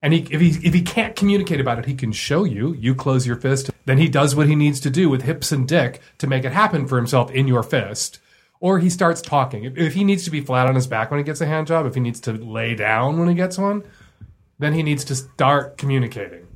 And 0.02 0.12
he, 0.12 0.20
if 0.30 0.40
he 0.40 0.50
if 0.66 0.72
he 0.72 0.82
can't 0.82 1.16
communicate 1.16 1.60
about 1.60 1.78
it, 1.78 1.86
he 1.86 1.94
can 1.94 2.12
show 2.12 2.44
you. 2.44 2.74
You 2.74 2.94
close 2.94 3.26
your 3.26 3.36
fist, 3.36 3.70
then 3.86 3.98
he 3.98 4.08
does 4.08 4.36
what 4.36 4.46
he 4.46 4.54
needs 4.54 4.78
to 4.80 4.90
do 4.90 5.08
with 5.08 5.22
hips 5.22 5.50
and 5.50 5.66
dick 5.66 6.00
to 6.18 6.26
make 6.26 6.44
it 6.44 6.52
happen 6.52 6.86
for 6.86 6.96
himself 6.96 7.30
in 7.32 7.48
your 7.48 7.62
fist. 7.62 8.20
Or 8.60 8.78
he 8.78 8.88
starts 8.90 9.20
talking. 9.20 9.64
If, 9.64 9.76
if 9.76 9.94
he 9.94 10.02
needs 10.04 10.24
to 10.24 10.30
be 10.30 10.40
flat 10.40 10.66
on 10.66 10.74
his 10.74 10.86
back 10.86 11.10
when 11.10 11.18
he 11.18 11.24
gets 11.24 11.40
a 11.40 11.46
hand 11.46 11.66
job, 11.66 11.86
if 11.86 11.94
he 11.94 12.00
needs 12.00 12.20
to 12.20 12.32
lay 12.32 12.74
down 12.74 13.18
when 13.18 13.28
he 13.28 13.34
gets 13.34 13.58
one, 13.58 13.84
then 14.58 14.72
he 14.72 14.82
needs 14.82 15.04
to 15.04 15.14
start 15.14 15.76
communicating. 15.78 16.46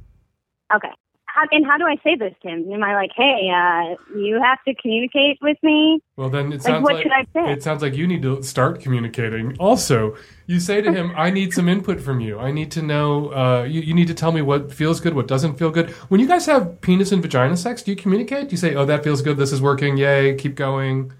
okay. 0.75 0.89
How, 1.33 1.45
and 1.53 1.65
how 1.65 1.79
do 1.79 1.85
I 1.87 1.95
say 2.03 2.17
this 2.17 2.35
to 2.43 2.49
him? 2.49 2.73
Am 2.73 2.83
I 2.83 2.93
like, 2.97 3.11
"Hey, 3.17 3.49
uh, 3.55 3.95
you 4.19 4.41
have 4.43 4.59
to 4.67 4.75
communicate 4.75 5.39
with 5.41 5.57
me"? 5.63 6.01
Well, 6.17 6.29
then 6.29 6.47
it 6.47 6.55
Like, 6.57 6.63
sounds 6.63 6.83
what 6.83 6.95
like 6.95 7.03
should 7.05 7.13
I 7.13 7.25
say? 7.33 7.53
it 7.53 7.63
sounds 7.63 7.83
like 7.83 7.95
you 7.95 8.09
need 8.09 8.23
to 8.23 8.43
start 8.43 8.81
communicating. 8.81 9.57
Also, 9.59 10.17
you 10.49 10.59
say 10.59 10.81
to 10.81 10.93
him, 10.93 11.13
"I 11.17 11.31
need 11.31 11.53
some 11.53 11.69
input 11.69 12.01
from 12.01 12.19
you. 12.19 12.41
I 12.41 12.51
need 12.51 12.73
to 12.73 12.83
know. 12.83 13.29
Uh, 13.33 13.63
you, 13.63 13.81
you 13.81 13.95
need 13.95 14.09
to 14.09 14.15
tell 14.15 14.33
me 14.33 14.43
what 14.43 14.73
feels 14.75 14.99
good, 14.99 15.15
what 15.15 15.29
doesn't 15.29 15.55
feel 15.57 15.71
good." 15.71 15.91
When 16.11 16.19
you 16.21 16.27
guys 16.27 16.47
have 16.47 16.81
penis 16.81 17.13
and 17.13 17.23
vagina 17.23 17.57
sex, 17.57 17.85
do 17.85 17.93
you 17.93 17.97
communicate? 17.97 18.49
Do 18.49 18.51
you 18.55 18.57
say, 18.59 18.75
"Oh, 18.75 18.85
that 18.87 19.05
feels 19.05 19.23
good. 19.23 19.37
This 19.37 19.53
is 19.53 19.63
working. 19.63 19.97
Yay! 19.99 20.35
Keep 20.35 20.57
going." 20.57 21.13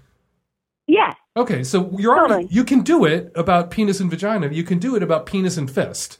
Yeah. 0.87 1.13
Okay, 1.37 1.63
so 1.63 1.95
you're 1.97 2.17
already, 2.17 2.43
Totally. 2.43 2.53
you 2.53 2.63
can 2.63 2.81
do 2.81 3.05
it 3.05 3.31
about 3.35 3.71
penis 3.71 3.99
and 3.99 4.09
vagina. 4.09 4.49
You 4.49 4.63
can 4.63 4.79
do 4.79 4.95
it 4.95 5.03
about 5.03 5.25
penis 5.25 5.57
and 5.57 5.69
fist. 5.71 6.19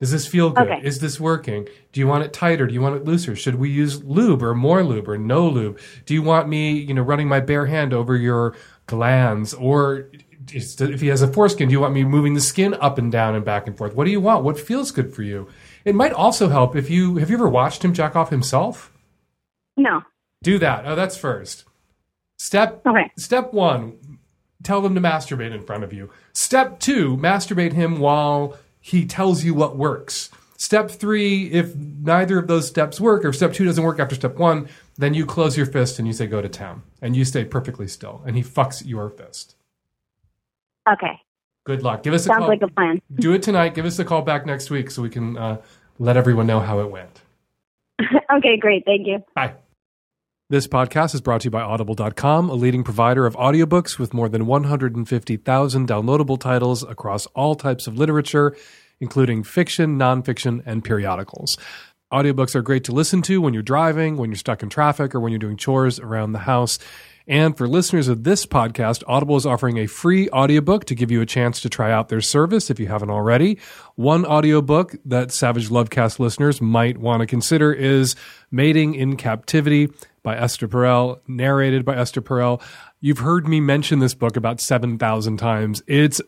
Does 0.00 0.10
this 0.10 0.26
feel 0.26 0.50
good? 0.50 0.68
Okay. 0.68 0.86
Is 0.86 0.98
this 0.98 1.18
working? 1.18 1.66
Do 1.92 2.00
you 2.00 2.06
want 2.06 2.24
it 2.24 2.32
tighter? 2.32 2.66
Do 2.66 2.74
you 2.74 2.80
want 2.82 2.96
it 2.96 3.04
looser? 3.04 3.34
Should 3.34 3.54
we 3.54 3.70
use 3.70 4.02
lube 4.04 4.42
or 4.42 4.54
more 4.54 4.82
lube 4.82 5.08
or 5.08 5.16
no 5.16 5.48
lube? 5.48 5.78
Do 6.04 6.12
you 6.12 6.22
want 6.22 6.48
me, 6.48 6.72
you 6.72 6.92
know, 6.92 7.02
running 7.02 7.28
my 7.28 7.40
bare 7.40 7.66
hand 7.66 7.94
over 7.94 8.16
your 8.16 8.54
glans 8.86 9.58
or 9.58 10.10
if 10.52 11.00
he 11.00 11.06
has 11.06 11.22
a 11.22 11.32
foreskin, 11.32 11.68
do 11.68 11.72
you 11.72 11.80
want 11.80 11.94
me 11.94 12.04
moving 12.04 12.34
the 12.34 12.40
skin 12.40 12.74
up 12.74 12.98
and 12.98 13.10
down 13.10 13.34
and 13.34 13.44
back 13.44 13.66
and 13.66 13.78
forth? 13.78 13.94
What 13.94 14.04
do 14.04 14.10
you 14.10 14.20
want? 14.20 14.44
What 14.44 14.60
feels 14.60 14.90
good 14.90 15.14
for 15.14 15.22
you? 15.22 15.48
It 15.84 15.94
might 15.94 16.12
also 16.12 16.48
help 16.48 16.76
if 16.76 16.90
you 16.90 17.16
have 17.16 17.30
you 17.30 17.36
ever 17.36 17.48
watched 17.48 17.84
him 17.84 17.94
jack 17.94 18.14
off 18.16 18.28
himself? 18.30 18.92
No. 19.76 20.02
Do 20.42 20.58
that. 20.58 20.84
Oh, 20.86 20.94
that's 20.94 21.16
first. 21.16 21.64
Step 22.38 22.82
Okay. 22.86 23.10
Step 23.16 23.52
one, 23.52 24.18
tell 24.62 24.80
them 24.80 24.94
to 24.94 25.00
masturbate 25.00 25.54
in 25.54 25.62
front 25.62 25.84
of 25.84 25.92
you. 25.92 26.10
Step 26.32 26.80
two, 26.80 27.16
masturbate 27.16 27.72
him 27.72 27.98
while 27.98 28.56
he 28.80 29.06
tells 29.06 29.44
you 29.44 29.54
what 29.54 29.76
works. 29.76 30.30
Step 30.56 30.90
three, 30.90 31.50
if 31.50 31.74
neither 31.74 32.38
of 32.38 32.46
those 32.46 32.66
steps 32.66 33.00
work, 33.00 33.24
or 33.24 33.32
step 33.32 33.52
two 33.52 33.64
doesn't 33.64 33.82
work 33.84 33.98
after 33.98 34.14
step 34.14 34.36
one, 34.36 34.68
then 34.96 35.12
you 35.12 35.26
close 35.26 35.56
your 35.56 35.66
fist 35.66 35.98
and 35.98 36.06
you 36.06 36.12
say 36.14 36.26
go 36.26 36.40
to 36.40 36.48
town. 36.48 36.82
And 37.02 37.16
you 37.16 37.24
stay 37.24 37.44
perfectly 37.44 37.88
still. 37.88 38.22
And 38.24 38.36
he 38.36 38.42
fucks 38.42 38.86
your 38.86 39.10
fist. 39.10 39.56
Okay. 40.90 41.20
Good 41.64 41.82
luck. 41.82 42.02
Give 42.02 42.14
us 42.14 42.22
a 42.22 42.28
Sounds 42.28 42.40
call. 42.40 42.48
like 42.48 42.62
a 42.62 42.68
plan. 42.68 43.00
Do 43.14 43.32
it 43.32 43.42
tonight. 43.42 43.74
Give 43.74 43.86
us 43.86 43.98
a 43.98 44.04
call 44.04 44.22
back 44.22 44.46
next 44.46 44.70
week 44.70 44.90
so 44.90 45.02
we 45.02 45.10
can 45.10 45.36
uh, 45.36 45.60
let 45.98 46.16
everyone 46.16 46.46
know 46.46 46.60
how 46.60 46.80
it 46.80 46.90
went. 46.90 47.22
okay, 48.32 48.56
great. 48.58 48.84
Thank 48.84 49.06
you. 49.06 49.24
Bye. 49.34 49.54
This 50.54 50.68
podcast 50.68 51.16
is 51.16 51.20
brought 51.20 51.40
to 51.40 51.46
you 51.46 51.50
by 51.50 51.62
Audible.com, 51.62 52.48
a 52.48 52.54
leading 52.54 52.84
provider 52.84 53.26
of 53.26 53.34
audiobooks 53.34 53.98
with 53.98 54.14
more 54.14 54.28
than 54.28 54.46
150,000 54.46 55.88
downloadable 55.88 56.38
titles 56.38 56.84
across 56.84 57.26
all 57.34 57.56
types 57.56 57.88
of 57.88 57.98
literature, 57.98 58.56
including 59.00 59.42
fiction, 59.42 59.98
nonfiction, 59.98 60.62
and 60.64 60.84
periodicals. 60.84 61.58
Audiobooks 62.12 62.54
are 62.54 62.62
great 62.62 62.84
to 62.84 62.92
listen 62.92 63.20
to 63.22 63.40
when 63.40 63.52
you're 63.52 63.64
driving, 63.64 64.16
when 64.16 64.30
you're 64.30 64.36
stuck 64.36 64.62
in 64.62 64.70
traffic, 64.70 65.12
or 65.12 65.18
when 65.18 65.32
you're 65.32 65.40
doing 65.40 65.56
chores 65.56 65.98
around 65.98 66.30
the 66.30 66.38
house. 66.38 66.78
And 67.26 67.58
for 67.58 67.66
listeners 67.66 68.06
of 68.06 68.22
this 68.22 68.46
podcast, 68.46 69.02
Audible 69.08 69.36
is 69.36 69.46
offering 69.46 69.78
a 69.78 69.88
free 69.88 70.28
audiobook 70.30 70.84
to 70.84 70.94
give 70.94 71.10
you 71.10 71.20
a 71.20 71.26
chance 71.26 71.60
to 71.62 71.68
try 71.68 71.90
out 71.90 72.10
their 72.10 72.20
service 72.20 72.70
if 72.70 72.78
you 72.78 72.86
haven't 72.86 73.10
already. 73.10 73.58
One 73.96 74.24
audiobook 74.24 74.94
that 75.04 75.32
Savage 75.32 75.68
Lovecast 75.68 76.20
listeners 76.20 76.60
might 76.60 76.98
want 76.98 77.22
to 77.22 77.26
consider 77.26 77.72
is 77.72 78.14
Mating 78.52 78.94
in 78.94 79.16
Captivity 79.16 79.88
by 80.24 80.36
Esther 80.36 80.66
Perel, 80.66 81.20
narrated 81.28 81.84
by 81.84 81.94
Esther 81.94 82.20
Perel. 82.20 82.60
You've 83.00 83.18
heard 83.18 83.46
me 83.46 83.60
mention 83.60 84.00
this 84.00 84.14
book 84.14 84.36
about 84.36 84.60
7,000 84.60 85.36
times. 85.36 85.82
It's 85.86 86.20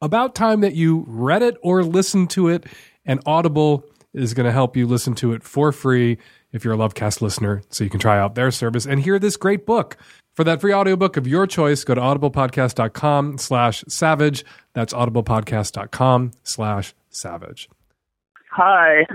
about 0.00 0.34
time 0.34 0.62
that 0.62 0.74
you 0.74 1.04
read 1.06 1.42
it 1.42 1.56
or 1.62 1.84
listened 1.84 2.30
to 2.30 2.48
it, 2.48 2.64
and 3.06 3.20
Audible 3.24 3.84
is 4.14 4.34
going 4.34 4.46
to 4.46 4.52
help 4.52 4.76
you 4.76 4.86
listen 4.86 5.14
to 5.16 5.32
it 5.32 5.44
for 5.44 5.70
free 5.70 6.18
if 6.52 6.64
you're 6.64 6.74
a 6.74 6.76
Lovecast 6.76 7.20
listener, 7.20 7.62
so 7.68 7.84
you 7.84 7.90
can 7.90 8.00
try 8.00 8.18
out 8.18 8.34
their 8.34 8.50
service 8.50 8.86
and 8.86 9.00
hear 9.00 9.18
this 9.18 9.36
great 9.36 9.64
book. 9.64 9.96
For 10.34 10.44
that 10.44 10.62
free 10.62 10.72
audiobook 10.72 11.18
of 11.18 11.26
your 11.26 11.46
choice, 11.46 11.84
go 11.84 11.94
to 11.94 12.00
audiblepodcast.com 12.00 13.38
slash 13.38 13.84
savage. 13.86 14.44
That's 14.72 14.94
audiblepodcast.com 14.94 16.32
slash 16.42 16.94
savage. 17.10 17.68
Hi, 18.50 19.06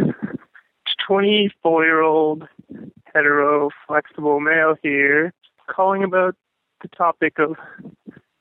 24 1.08 1.86
year 1.86 2.02
old 2.02 2.48
hetero 3.18 3.70
flexible 3.88 4.40
male 4.40 4.76
here, 4.84 5.34
calling 5.68 6.04
about 6.04 6.36
the 6.82 6.88
topic 6.90 7.40
of 7.40 7.56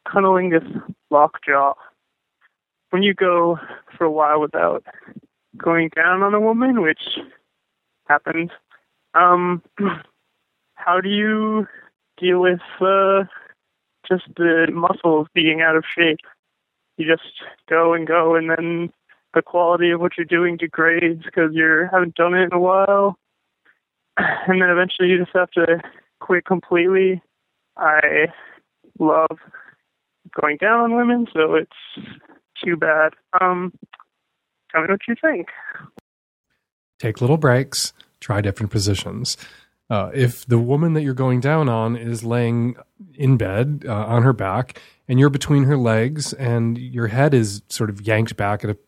cunnilingus 0.07 0.67
lockjaw. 1.11 1.75
When 2.91 3.03
you 3.03 3.15
go 3.15 3.59
for 3.97 4.05
a 4.05 4.11
while 4.11 4.41
without 4.41 4.85
going 5.57 5.91
down 5.97 6.23
on 6.23 6.35
a 6.35 6.41
woman, 6.41 6.83
which 6.83 7.19
happens, 8.07 8.51
um, 9.15 9.63
how 10.75 11.01
do 11.01 11.09
you 11.09 11.67
deal 12.19 12.41
with 12.41 12.61
uh, 12.81 13.25
just 14.07 14.25
the 14.37 14.67
muscles 14.73 15.27
being 15.35 15.63
out 15.63 15.77
of 15.77 15.85
shape? 15.97 16.21
You 16.99 17.07
just 17.07 17.33
go 17.69 17.95
and 17.95 18.07
go, 18.07 18.35
and 18.35 18.51
then 18.51 18.93
the 19.35 19.43
quality 19.43 19.91
of 19.91 20.01
what 20.01 20.13
you're 20.17 20.25
doing 20.25 20.57
degrades 20.57 21.25
because 21.25 21.51
you 21.53 21.89
haven't 21.91 22.15
done 22.15 22.35
it 22.35 22.45
in 22.45 22.53
a 22.53 22.59
while, 22.59 23.19
and 24.47 24.63
then 24.63 24.71
eventually 24.71 25.09
you 25.09 25.19
just 25.19 25.35
have 25.35 25.51
to 25.53 25.81
quit 26.21 26.45
completely. 26.45 27.23
I 27.77 28.29
love 28.99 29.39
going 30.41 30.57
down 30.59 30.81
on 30.81 30.97
women, 30.97 31.27
so 31.33 31.55
it's 31.55 32.09
too 32.65 32.77
bad. 32.77 33.13
Um, 33.41 33.73
tell 34.71 34.83
me 34.83 34.89
what 34.89 35.01
you 35.09 35.15
think. 35.21 35.49
Take 36.99 37.21
little 37.21 37.37
breaks, 37.37 37.93
try 38.21 38.41
different 38.41 38.73
positions. 38.73 39.37
Uh, 39.89 40.11
if 40.15 40.45
the 40.47 40.59
woman 40.59 40.95
that 40.95 41.03
you're 41.03 41.15
going 41.15 41.41
down 41.41 41.69
on 41.69 41.95
is 41.95 42.25
laying 42.25 42.75
in 43.15 43.37
bed 43.37 43.85
uh, 43.87 44.07
on 44.07 44.23
her 44.23 44.33
back 44.33 44.81
and 45.07 45.21
you're 45.21 45.31
between 45.31 45.65
her 45.65 45.77
legs 45.77 46.33
and 46.33 46.77
your 46.77 47.07
head 47.07 47.33
is 47.33 47.63
sort 47.69 47.89
of 47.89 48.01
yanked 48.01 48.37
back 48.37 48.65
at 48.65 48.71
a 48.71 48.79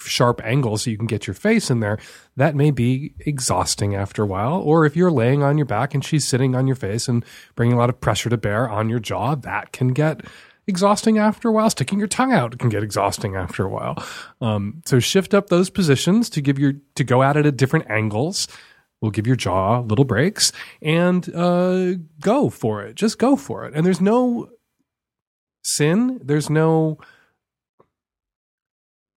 sharp 0.00 0.40
angle 0.44 0.78
so 0.78 0.90
you 0.90 0.96
can 0.96 1.06
get 1.06 1.26
your 1.26 1.34
face 1.34 1.70
in 1.70 1.80
there, 1.80 1.98
that 2.36 2.54
may 2.54 2.70
be 2.70 3.14
exhausting 3.20 3.94
after 3.94 4.22
a 4.22 4.26
while. 4.26 4.54
Or 4.54 4.84
if 4.86 4.96
you're 4.96 5.10
laying 5.10 5.42
on 5.42 5.58
your 5.58 5.66
back 5.66 5.94
and 5.94 6.04
she's 6.04 6.26
sitting 6.26 6.54
on 6.54 6.66
your 6.66 6.76
face 6.76 7.08
and 7.08 7.24
bringing 7.54 7.76
a 7.76 7.78
lot 7.78 7.90
of 7.90 8.00
pressure 8.00 8.30
to 8.30 8.36
bear 8.36 8.68
on 8.68 8.88
your 8.88 8.98
jaw, 8.98 9.34
that 9.34 9.72
can 9.72 9.88
get 9.88 10.22
exhausting 10.66 11.18
after 11.18 11.48
a 11.48 11.52
while. 11.52 11.68
Sticking 11.68 11.98
your 11.98 12.08
tongue 12.08 12.32
out 12.32 12.58
can 12.58 12.70
get 12.70 12.82
exhausting 12.82 13.36
after 13.36 13.64
a 13.64 13.68
while. 13.68 14.02
Um, 14.40 14.82
so 14.86 14.98
shift 14.98 15.34
up 15.34 15.48
those 15.48 15.68
positions 15.70 16.30
to 16.30 16.40
give 16.40 16.58
your 16.58 16.74
to 16.94 17.04
go 17.04 17.22
at 17.22 17.36
it 17.36 17.46
at 17.46 17.56
different 17.56 17.90
angles. 17.90 18.48
Will 19.02 19.10
give 19.10 19.26
your 19.26 19.36
jaw 19.36 19.80
little 19.80 20.04
breaks 20.04 20.52
and 20.82 21.34
uh, 21.34 21.94
go 22.20 22.50
for 22.50 22.82
it. 22.82 22.96
Just 22.96 23.18
go 23.18 23.34
for 23.34 23.64
it. 23.64 23.72
And 23.74 23.86
there's 23.86 24.00
no 24.00 24.50
sin. 25.64 26.20
There's 26.22 26.50
no 26.50 26.98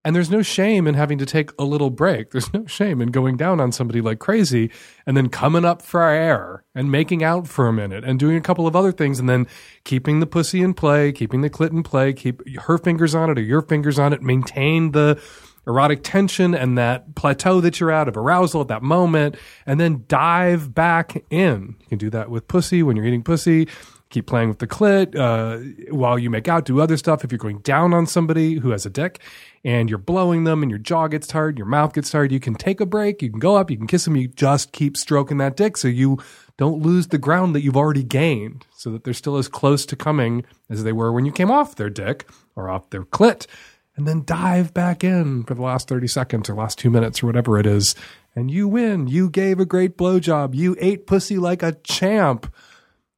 and 0.05 0.15
there's 0.15 0.29
no 0.29 0.41
shame 0.41 0.87
in 0.87 0.95
having 0.95 1.17
to 1.17 1.25
take 1.25 1.51
a 1.57 1.63
little 1.63 1.89
break. 1.89 2.31
There's 2.31 2.53
no 2.53 2.65
shame 2.65 3.01
in 3.01 3.09
going 3.09 3.37
down 3.37 3.59
on 3.59 3.71
somebody 3.71 4.01
like 4.01 4.19
crazy 4.19 4.69
and 5.05 5.15
then 5.15 5.29
coming 5.29 5.63
up 5.63 5.81
for 5.81 6.03
air 6.03 6.63
and 6.75 6.91
making 6.91 7.23
out 7.23 7.47
for 7.47 7.67
a 7.67 7.73
minute 7.73 8.03
and 8.03 8.19
doing 8.19 8.35
a 8.35 8.41
couple 8.41 8.67
of 8.67 8.75
other 8.75 8.91
things 8.91 9.19
and 9.19 9.29
then 9.29 9.47
keeping 9.85 10.19
the 10.19 10.27
pussy 10.27 10.61
in 10.61 10.73
play, 10.73 11.11
keeping 11.11 11.41
the 11.41 11.49
clit 11.49 11.71
in 11.71 11.83
play, 11.83 12.11
keep 12.11 12.41
her 12.61 12.77
fingers 12.77 13.15
on 13.15 13.29
it 13.29 13.37
or 13.37 13.41
your 13.41 13.61
fingers 13.61 13.97
on 13.97 14.11
it, 14.11 14.21
maintain 14.21 14.91
the 14.91 15.21
erotic 15.65 16.03
tension 16.03 16.53
and 16.53 16.77
that 16.77 17.15
plateau 17.15 17.61
that 17.61 17.79
you're 17.79 17.91
at 17.91 18.09
of 18.09 18.17
arousal 18.17 18.59
at 18.59 18.67
that 18.67 18.83
moment, 18.83 19.35
and 19.65 19.79
then 19.79 20.03
dive 20.09 20.73
back 20.73 21.23
in. 21.29 21.75
You 21.79 21.87
can 21.87 21.97
do 21.97 22.09
that 22.09 22.29
with 22.29 22.49
pussy 22.49 22.83
when 22.83 22.97
you're 22.97 23.05
eating 23.05 23.23
pussy 23.23 23.69
keep 24.13 24.27
playing 24.27 24.47
with 24.47 24.59
the 24.59 24.67
clit 24.67 25.15
uh, 25.15 25.57
while 25.93 26.19
you 26.19 26.29
make 26.29 26.47
out. 26.47 26.65
Do 26.65 26.79
other 26.79 26.97
stuff 26.97 27.23
if 27.23 27.31
you're 27.31 27.39
going 27.39 27.59
down 27.59 27.93
on 27.93 28.05
somebody 28.05 28.55
who 28.55 28.69
has 28.69 28.85
a 28.85 28.89
dick 28.89 29.19
and 29.65 29.89
you're 29.89 29.97
blowing 29.97 30.43
them 30.43 30.61
and 30.61 30.69
your 30.69 30.79
jaw 30.79 31.07
gets 31.07 31.25
tired, 31.25 31.57
your 31.57 31.67
mouth 31.67 31.93
gets 31.93 32.11
tired. 32.11 32.31
You 32.31 32.39
can 32.39 32.53
take 32.53 32.79
a 32.79 32.85
break. 32.85 33.21
You 33.21 33.31
can 33.31 33.39
go 33.39 33.55
up. 33.55 33.71
You 33.71 33.77
can 33.77 33.87
kiss 33.87 34.05
them. 34.05 34.15
You 34.15 34.27
just 34.27 34.71
keep 34.71 34.95
stroking 34.95 35.39
that 35.39 35.57
dick 35.57 35.77
so 35.77 35.87
you 35.87 36.19
don't 36.57 36.81
lose 36.81 37.07
the 37.07 37.17
ground 37.17 37.55
that 37.55 37.61
you've 37.61 37.75
already 37.75 38.03
gained, 38.03 38.67
so 38.77 38.91
that 38.91 39.03
they're 39.03 39.13
still 39.13 39.37
as 39.37 39.47
close 39.47 39.87
to 39.87 39.95
coming 39.95 40.45
as 40.69 40.83
they 40.83 40.91
were 40.91 41.11
when 41.11 41.25
you 41.25 41.31
came 41.31 41.49
off 41.49 41.75
their 41.75 41.89
dick 41.89 42.29
or 42.55 42.69
off 42.69 42.91
their 42.91 43.03
clit. 43.03 43.47
And 43.95 44.07
then 44.07 44.23
dive 44.25 44.73
back 44.73 45.03
in 45.03 45.43
for 45.43 45.53
the 45.53 45.61
last 45.61 45.87
30 45.87 46.07
seconds 46.07 46.49
or 46.49 46.55
last 46.55 46.79
two 46.79 46.89
minutes 46.89 47.21
or 47.21 47.27
whatever 47.27 47.59
it 47.59 47.67
is. 47.67 47.95
And 48.35 48.49
you 48.49 48.67
win. 48.67 49.07
You 49.07 49.29
gave 49.29 49.59
a 49.59 49.65
great 49.65 49.97
blowjob. 49.97 50.55
You 50.55 50.75
ate 50.79 51.05
pussy 51.05 51.37
like 51.37 51.61
a 51.61 51.73
champ 51.83 52.51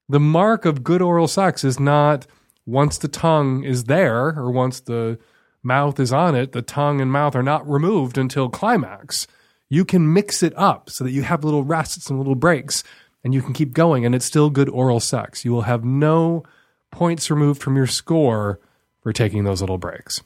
the 0.08 0.20
mark 0.20 0.66
of 0.66 0.84
good 0.84 1.02
oral 1.02 1.28
sex 1.28 1.64
is 1.64 1.80
not 1.80 2.28
once 2.66 2.98
the 2.98 3.08
tongue 3.08 3.64
is 3.64 3.86
there 3.86 4.38
or 4.38 4.52
once 4.52 4.80
the 4.80 5.20
mouth 5.64 6.00
is 6.00 6.14
on 6.14 6.36
it, 6.36 6.52
the 6.52 6.62
tongue 6.62 7.02
and 7.02 7.12
mouth 7.12 7.36
are 7.36 7.44
not 7.44 7.68
removed 7.70 8.18
until 8.18 8.50
climax. 8.50 9.28
You 9.70 9.84
can 9.84 10.12
mix 10.14 10.44
it 10.44 10.54
up 10.56 10.90
so 10.90 11.04
that 11.04 11.12
you 11.12 11.24
have 11.24 11.44
little 11.44 11.64
rests 11.64 12.10
and 12.10 12.18
little 12.18 12.36
breaks 12.36 12.84
and 13.24 13.34
you 13.34 13.42
can 13.42 13.54
keep 13.54 13.74
going 13.74 14.06
and 14.06 14.14
it's 14.14 14.26
still 14.26 14.50
good 14.50 14.70
oral 14.70 15.00
sex. 15.00 15.44
You 15.44 15.52
will 15.52 15.64
have 15.64 15.84
no 15.84 16.44
points 16.92 17.32
removed 17.32 17.62
from 17.62 17.76
your 17.76 17.88
score 17.88 18.60
for 19.02 19.12
taking 19.12 19.44
those 19.44 19.62
little 19.62 19.80
breaks. 19.80 20.22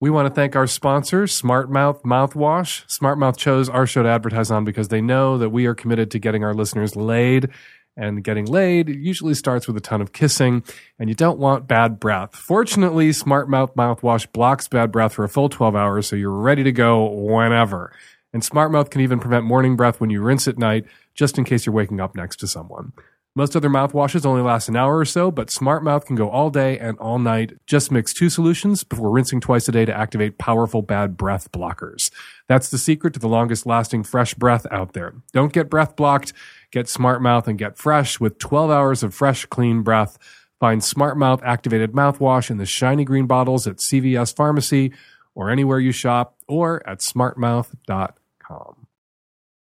We 0.00 0.10
want 0.10 0.28
to 0.28 0.34
thank 0.34 0.56
our 0.56 0.66
sponsor, 0.66 1.26
Smart 1.26 1.70
Mouth 1.70 2.02
Mouthwash. 2.02 2.90
Smart 2.90 3.16
Mouth 3.16 3.38
chose 3.38 3.68
our 3.68 3.86
show 3.86 4.02
to 4.02 4.08
advertise 4.08 4.50
on 4.50 4.64
because 4.64 4.88
they 4.88 5.00
know 5.00 5.38
that 5.38 5.50
we 5.50 5.66
are 5.66 5.74
committed 5.74 6.10
to 6.10 6.18
getting 6.18 6.44
our 6.44 6.52
listeners 6.52 6.96
laid 6.96 7.48
and 7.96 8.24
getting 8.24 8.46
laid 8.46 8.88
usually 8.88 9.34
starts 9.34 9.66
with 9.66 9.76
a 9.76 9.80
ton 9.80 10.00
of 10.00 10.12
kissing, 10.12 10.62
and 10.98 11.08
you 11.08 11.14
don't 11.14 11.38
want 11.38 11.68
bad 11.68 12.00
breath. 12.00 12.34
Fortunately, 12.34 13.12
Smart 13.12 13.48
Mouth 13.48 13.74
mouthwash 13.74 14.30
blocks 14.32 14.68
bad 14.68 14.90
breath 14.90 15.14
for 15.14 15.24
a 15.24 15.28
full 15.28 15.48
12 15.48 15.76
hours, 15.76 16.06
so 16.06 16.16
you're 16.16 16.30
ready 16.30 16.62
to 16.64 16.72
go 16.72 17.04
whenever. 17.06 17.92
And 18.32 18.44
Smart 18.44 18.72
Mouth 18.72 18.90
can 18.90 19.00
even 19.00 19.20
prevent 19.20 19.44
morning 19.44 19.76
breath 19.76 20.00
when 20.00 20.10
you 20.10 20.20
rinse 20.20 20.48
at 20.48 20.58
night, 20.58 20.86
just 21.14 21.38
in 21.38 21.44
case 21.44 21.66
you're 21.66 21.74
waking 21.74 22.00
up 22.00 22.16
next 22.16 22.36
to 22.38 22.48
someone. 22.48 22.92
Most 23.36 23.56
other 23.56 23.68
mouthwashes 23.68 24.24
only 24.24 24.42
last 24.42 24.68
an 24.68 24.76
hour 24.76 24.96
or 24.96 25.04
so, 25.04 25.32
but 25.32 25.50
Smart 25.50 25.82
Mouth 25.82 26.06
can 26.06 26.14
go 26.14 26.30
all 26.30 26.50
day 26.50 26.78
and 26.78 26.96
all 26.98 27.18
night. 27.18 27.54
Just 27.66 27.90
mix 27.90 28.14
two 28.14 28.30
solutions 28.30 28.84
before 28.84 29.10
rinsing 29.10 29.40
twice 29.40 29.68
a 29.68 29.72
day 29.72 29.84
to 29.84 29.96
activate 29.96 30.38
powerful 30.38 30.82
bad 30.82 31.16
breath 31.16 31.50
blockers. 31.50 32.12
That's 32.46 32.68
the 32.68 32.78
secret 32.78 33.12
to 33.14 33.18
the 33.18 33.26
longest 33.26 33.66
lasting 33.66 34.04
fresh 34.04 34.34
breath 34.34 34.66
out 34.70 34.92
there. 34.92 35.14
Don't 35.32 35.52
get 35.52 35.68
breath 35.68 35.96
blocked. 35.96 36.32
Get 36.70 36.88
Smart 36.88 37.22
Mouth 37.22 37.48
and 37.48 37.58
get 37.58 37.76
fresh 37.76 38.20
with 38.20 38.38
12 38.38 38.70
hours 38.70 39.02
of 39.02 39.12
fresh, 39.12 39.46
clean 39.46 39.82
breath. 39.82 40.16
Find 40.60 40.82
Smart 40.82 41.18
Mouth 41.18 41.42
activated 41.42 41.90
mouthwash 41.90 42.50
in 42.50 42.58
the 42.58 42.66
shiny 42.66 43.04
green 43.04 43.26
bottles 43.26 43.66
at 43.66 43.78
CVS 43.78 44.34
Pharmacy 44.34 44.92
or 45.34 45.50
anywhere 45.50 45.80
you 45.80 45.90
shop 45.90 46.36
or 46.46 46.88
at 46.88 47.00
smartmouth.com. 47.00 48.86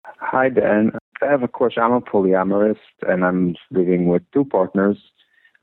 Hi, 0.04 0.48
Dan. 0.50 0.92
I 1.22 1.30
have 1.30 1.42
a 1.42 1.48
question. 1.48 1.82
I'm 1.82 1.92
a 1.92 2.00
polyamorous 2.00 2.78
and 3.06 3.24
I'm 3.24 3.54
living 3.70 4.08
with 4.08 4.22
two 4.32 4.44
partners. 4.44 4.98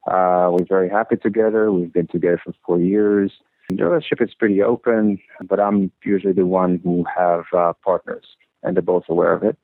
Uh, 0.08 0.50
we're 0.52 0.66
very 0.68 0.90
happy 0.90 1.18
together. 1.18 1.72
We've 1.72 1.92
been 1.92 2.08
together 2.08 2.42
for 2.44 2.54
four 2.66 2.80
years. 2.80 3.32
The 3.70 3.84
relationship 3.84 4.22
is 4.22 4.34
pretty 4.34 4.62
open, 4.64 5.20
but 5.48 5.60
I'm 5.60 5.92
usually 6.04 6.34
the 6.34 6.46
one 6.46 6.80
who 6.84 7.06
have 7.16 7.44
uh, 7.56 7.74
partners, 7.84 8.26
and 8.64 8.76
they're 8.76 8.82
both 8.82 9.04
aware 9.10 9.34
of 9.34 9.44
it. 9.44 9.58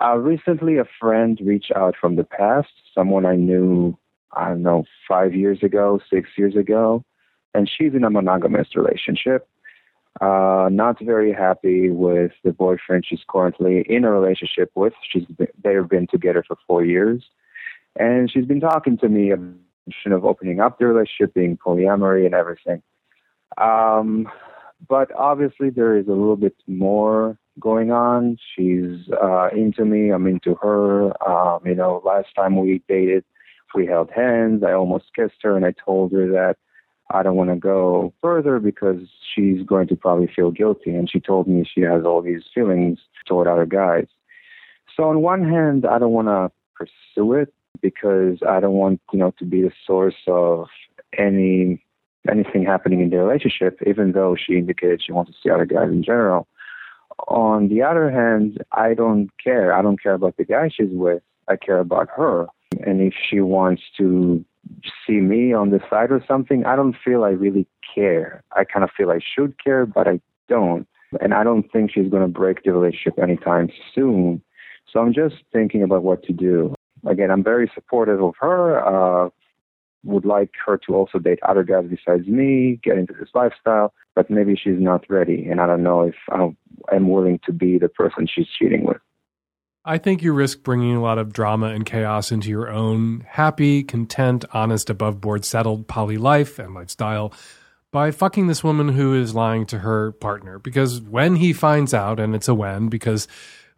Uh, 0.00 0.16
recently, 0.18 0.76
a 0.76 0.84
friend 1.00 1.40
reached 1.42 1.72
out 1.74 1.96
from 2.00 2.16
the 2.16 2.24
past, 2.24 2.68
someone 2.94 3.24
I 3.26 3.34
knew, 3.34 3.98
I 4.36 4.50
don't 4.50 4.62
know, 4.62 4.84
five 5.08 5.34
years 5.34 5.62
ago, 5.62 5.98
six 6.12 6.28
years 6.36 6.54
ago, 6.54 7.04
and 7.54 7.68
she's 7.68 7.94
in 7.94 8.04
a 8.04 8.10
monogamous 8.10 8.68
relationship. 8.76 9.48
Uh, 10.20 10.68
not 10.72 11.00
very 11.00 11.32
happy 11.32 11.90
with 11.90 12.32
the 12.42 12.52
boyfriend 12.52 13.04
she's 13.06 13.20
currently 13.28 13.84
in 13.88 14.04
a 14.04 14.10
relationship 14.10 14.70
with. 14.74 14.92
She's 15.08 15.26
been, 15.26 15.48
they've 15.62 15.88
been 15.88 16.08
together 16.08 16.44
for 16.46 16.56
four 16.66 16.84
years, 16.84 17.24
and 17.96 18.30
she's 18.30 18.46
been 18.46 18.60
talking 18.60 18.98
to 18.98 19.08
me 19.08 19.30
of 19.30 19.40
opening 20.24 20.60
up 20.60 20.78
the 20.78 20.86
relationship, 20.86 21.34
being 21.34 21.56
polyamory, 21.56 22.26
and 22.26 22.34
everything. 22.34 22.82
Um, 23.56 24.28
but 24.88 25.10
obviously, 25.16 25.70
there 25.70 25.96
is 25.96 26.06
a 26.06 26.12
little 26.12 26.36
bit 26.36 26.54
more 26.66 27.38
going 27.58 27.90
on. 27.90 28.38
She's 28.54 29.08
uh, 29.22 29.48
into 29.48 29.84
me. 29.84 30.10
I'm 30.10 30.26
into 30.26 30.54
her. 30.56 31.12
Um, 31.28 31.60
you 31.64 31.74
know, 31.74 32.02
last 32.04 32.28
time 32.34 32.56
we 32.56 32.82
dated, 32.88 33.24
we 33.74 33.86
held 33.86 34.10
hands. 34.10 34.62
I 34.64 34.72
almost 34.72 35.06
kissed 35.14 35.42
her, 35.42 35.56
and 35.56 35.64
I 35.64 35.72
told 35.84 36.12
her 36.12 36.28
that 36.28 36.56
I 37.10 37.22
don't 37.22 37.36
want 37.36 37.50
to 37.50 37.56
go 37.56 38.12
further 38.20 38.58
because 38.58 39.00
she's 39.34 39.62
going 39.64 39.88
to 39.88 39.96
probably 39.96 40.30
feel 40.34 40.50
guilty. 40.50 40.94
And 40.94 41.10
she 41.10 41.20
told 41.20 41.48
me 41.48 41.64
she 41.64 41.80
has 41.82 42.04
all 42.04 42.22
these 42.22 42.42
feelings 42.54 42.98
toward 43.26 43.48
other 43.48 43.66
guys. 43.66 44.06
So 44.94 45.04
on 45.04 45.22
one 45.22 45.48
hand, 45.48 45.86
I 45.86 45.98
don't 45.98 46.12
want 46.12 46.28
to 46.28 46.50
pursue 46.74 47.34
it 47.34 47.52
because 47.80 48.38
I 48.46 48.60
don't 48.60 48.74
want, 48.74 49.00
you 49.12 49.18
know, 49.18 49.32
to 49.38 49.44
be 49.44 49.62
the 49.62 49.72
source 49.86 50.16
of 50.26 50.66
any 51.16 51.82
anything 52.30 52.64
happening 52.64 53.00
in 53.00 53.08
the 53.10 53.16
relationship, 53.16 53.78
even 53.86 54.12
though 54.12 54.36
she 54.36 54.54
indicated 54.54 55.02
she 55.02 55.12
wants 55.12 55.30
to 55.30 55.38
see 55.42 55.50
other 55.50 55.64
guys 55.64 55.88
in 55.88 56.02
general. 56.02 56.46
On 57.28 57.68
the 57.68 57.82
other 57.82 58.10
hand, 58.10 58.62
I 58.72 58.94
don't 58.94 59.30
care. 59.42 59.72
I 59.72 59.80
don't 59.82 60.02
care 60.02 60.14
about 60.14 60.36
the 60.36 60.44
guy 60.44 60.68
she's 60.68 60.90
with. 60.90 61.22
I 61.48 61.56
care 61.56 61.78
about 61.78 62.08
her. 62.14 62.46
And 62.84 63.00
if 63.00 63.14
she 63.28 63.40
wants 63.40 63.82
to 63.96 64.44
see 65.06 65.20
me 65.20 65.52
on 65.52 65.70
the 65.70 65.80
side 65.90 66.10
or 66.10 66.22
something, 66.26 66.64
I 66.64 66.76
don't 66.76 66.96
feel 67.04 67.24
I 67.24 67.30
really 67.30 67.66
care. 67.94 68.42
I 68.56 68.64
kind 68.64 68.84
of 68.84 68.90
feel 68.96 69.10
I 69.10 69.20
should 69.20 69.62
care, 69.62 69.86
but 69.86 70.06
I 70.06 70.20
don't. 70.48 70.86
And 71.20 71.32
I 71.32 71.42
don't 71.42 71.70
think 71.72 71.92
she's 71.92 72.10
going 72.10 72.22
to 72.22 72.28
break 72.28 72.64
the 72.64 72.72
relationship 72.72 73.18
anytime 73.18 73.70
soon. 73.94 74.42
So 74.92 75.00
I'm 75.00 75.14
just 75.14 75.36
thinking 75.52 75.82
about 75.82 76.02
what 76.02 76.22
to 76.24 76.32
do. 76.32 76.74
Again, 77.06 77.30
I'm 77.30 77.44
very 77.44 77.70
supportive 77.74 78.22
of 78.22 78.34
her. 78.40 78.84
Uh, 78.84 79.30
would 80.04 80.24
like 80.24 80.50
her 80.64 80.78
to 80.86 80.94
also 80.94 81.18
date 81.18 81.38
other 81.46 81.64
guys 81.64 81.84
besides 81.88 82.26
me, 82.26 82.80
get 82.82 82.98
into 82.98 83.12
this 83.12 83.28
lifestyle, 83.34 83.92
but 84.14 84.30
maybe 84.30 84.54
she's 84.54 84.78
not 84.78 85.04
ready. 85.08 85.46
And 85.46 85.60
I 85.60 85.66
don't 85.66 85.82
know 85.82 86.02
if 86.02 86.14
I'm 86.30 87.08
willing 87.08 87.40
to 87.46 87.52
be 87.52 87.78
the 87.78 87.88
person 87.88 88.26
she's 88.26 88.46
cheating 88.48 88.84
with. 88.84 88.98
I 89.88 89.96
think 89.96 90.22
you 90.22 90.34
risk 90.34 90.62
bringing 90.62 90.94
a 90.94 91.00
lot 91.00 91.16
of 91.16 91.32
drama 91.32 91.68
and 91.68 91.86
chaos 91.86 92.30
into 92.30 92.50
your 92.50 92.70
own 92.70 93.24
happy, 93.26 93.82
content, 93.82 94.44
honest, 94.52 94.90
above 94.90 95.18
board, 95.18 95.46
settled 95.46 95.88
poly 95.88 96.18
life 96.18 96.58
and 96.58 96.74
lifestyle 96.74 97.32
by 97.90 98.10
fucking 98.10 98.48
this 98.48 98.62
woman 98.62 98.90
who 98.90 99.14
is 99.14 99.34
lying 99.34 99.64
to 99.64 99.78
her 99.78 100.12
partner. 100.12 100.58
Because 100.58 101.00
when 101.00 101.36
he 101.36 101.54
finds 101.54 101.94
out, 101.94 102.20
and 102.20 102.34
it's 102.34 102.48
a 102.48 102.54
when, 102.54 102.88
because 102.88 103.28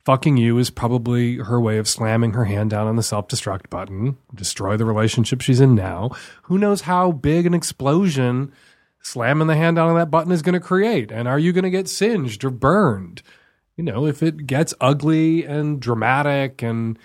fucking 0.04 0.36
you 0.36 0.58
is 0.58 0.68
probably 0.68 1.36
her 1.36 1.60
way 1.60 1.78
of 1.78 1.86
slamming 1.86 2.32
her 2.32 2.46
hand 2.46 2.70
down 2.70 2.88
on 2.88 2.96
the 2.96 3.04
self 3.04 3.28
destruct 3.28 3.70
button, 3.70 4.18
destroy 4.34 4.76
the 4.76 4.84
relationship 4.84 5.40
she's 5.40 5.60
in 5.60 5.76
now. 5.76 6.10
Who 6.42 6.58
knows 6.58 6.80
how 6.80 7.12
big 7.12 7.46
an 7.46 7.54
explosion 7.54 8.52
slamming 9.00 9.46
the 9.46 9.54
hand 9.54 9.76
down 9.76 9.90
on 9.90 9.96
that 9.96 10.10
button 10.10 10.32
is 10.32 10.42
going 10.42 10.54
to 10.54 10.60
create? 10.60 11.12
And 11.12 11.28
are 11.28 11.38
you 11.38 11.52
going 11.52 11.62
to 11.62 11.70
get 11.70 11.88
singed 11.88 12.42
or 12.42 12.50
burned? 12.50 13.22
You 13.80 13.84
know, 13.84 14.04
if 14.04 14.22
it 14.22 14.46
gets 14.46 14.74
ugly 14.78 15.42
and 15.46 15.80
dramatic 15.80 16.62
and 16.62 16.98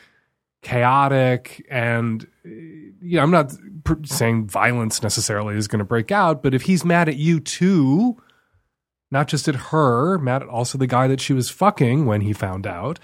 chaotic 0.62 1.66
and 1.70 2.28
you 2.44 3.16
know, 3.16 3.24
I'm 3.24 3.32
not 3.32 3.56
saying 4.04 4.48
violence 4.48 5.02
necessarily 5.02 5.56
is 5.56 5.70
going 5.70 5.80
to 5.80 5.86
break 5.86 6.12
out, 6.12 6.44
but 6.44 6.54
if 6.54 6.64
he's 6.64 6.84
mad 6.84 7.08
at 7.08 7.16
you 7.16 7.40
too, 7.40 8.22
not 9.10 9.30
just 9.30 9.48
at 9.48 9.56
her, 9.56 10.18
mad 10.18 10.42
at 10.42 10.50
also 10.50 10.78
the 10.78 10.86
guy 10.86 11.08
that 11.08 11.22
she 11.22 11.32
was 11.32 11.50
fucking 11.50 12.06
when 12.08 12.20
he 12.20 12.34
found 12.34 12.68
out, 12.68 13.00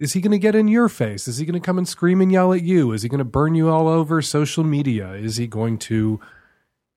is 0.00 0.14
he 0.14 0.20
going 0.20 0.32
to 0.32 0.38
get 0.38 0.56
in 0.56 0.66
your 0.66 0.88
face? 0.88 1.28
Is 1.28 1.38
he 1.38 1.46
going 1.46 1.54
to 1.54 1.64
come 1.64 1.78
and 1.78 1.86
scream 1.86 2.20
and 2.20 2.32
yell 2.32 2.52
at 2.52 2.62
you? 2.62 2.90
Is 2.90 3.02
he 3.02 3.08
going 3.08 3.18
to 3.18 3.24
burn 3.24 3.54
you 3.54 3.68
all 3.68 3.86
over 3.86 4.20
social 4.20 4.64
media? 4.64 5.12
Is 5.12 5.36
he 5.36 5.46
going 5.46 5.78
to 5.78 6.18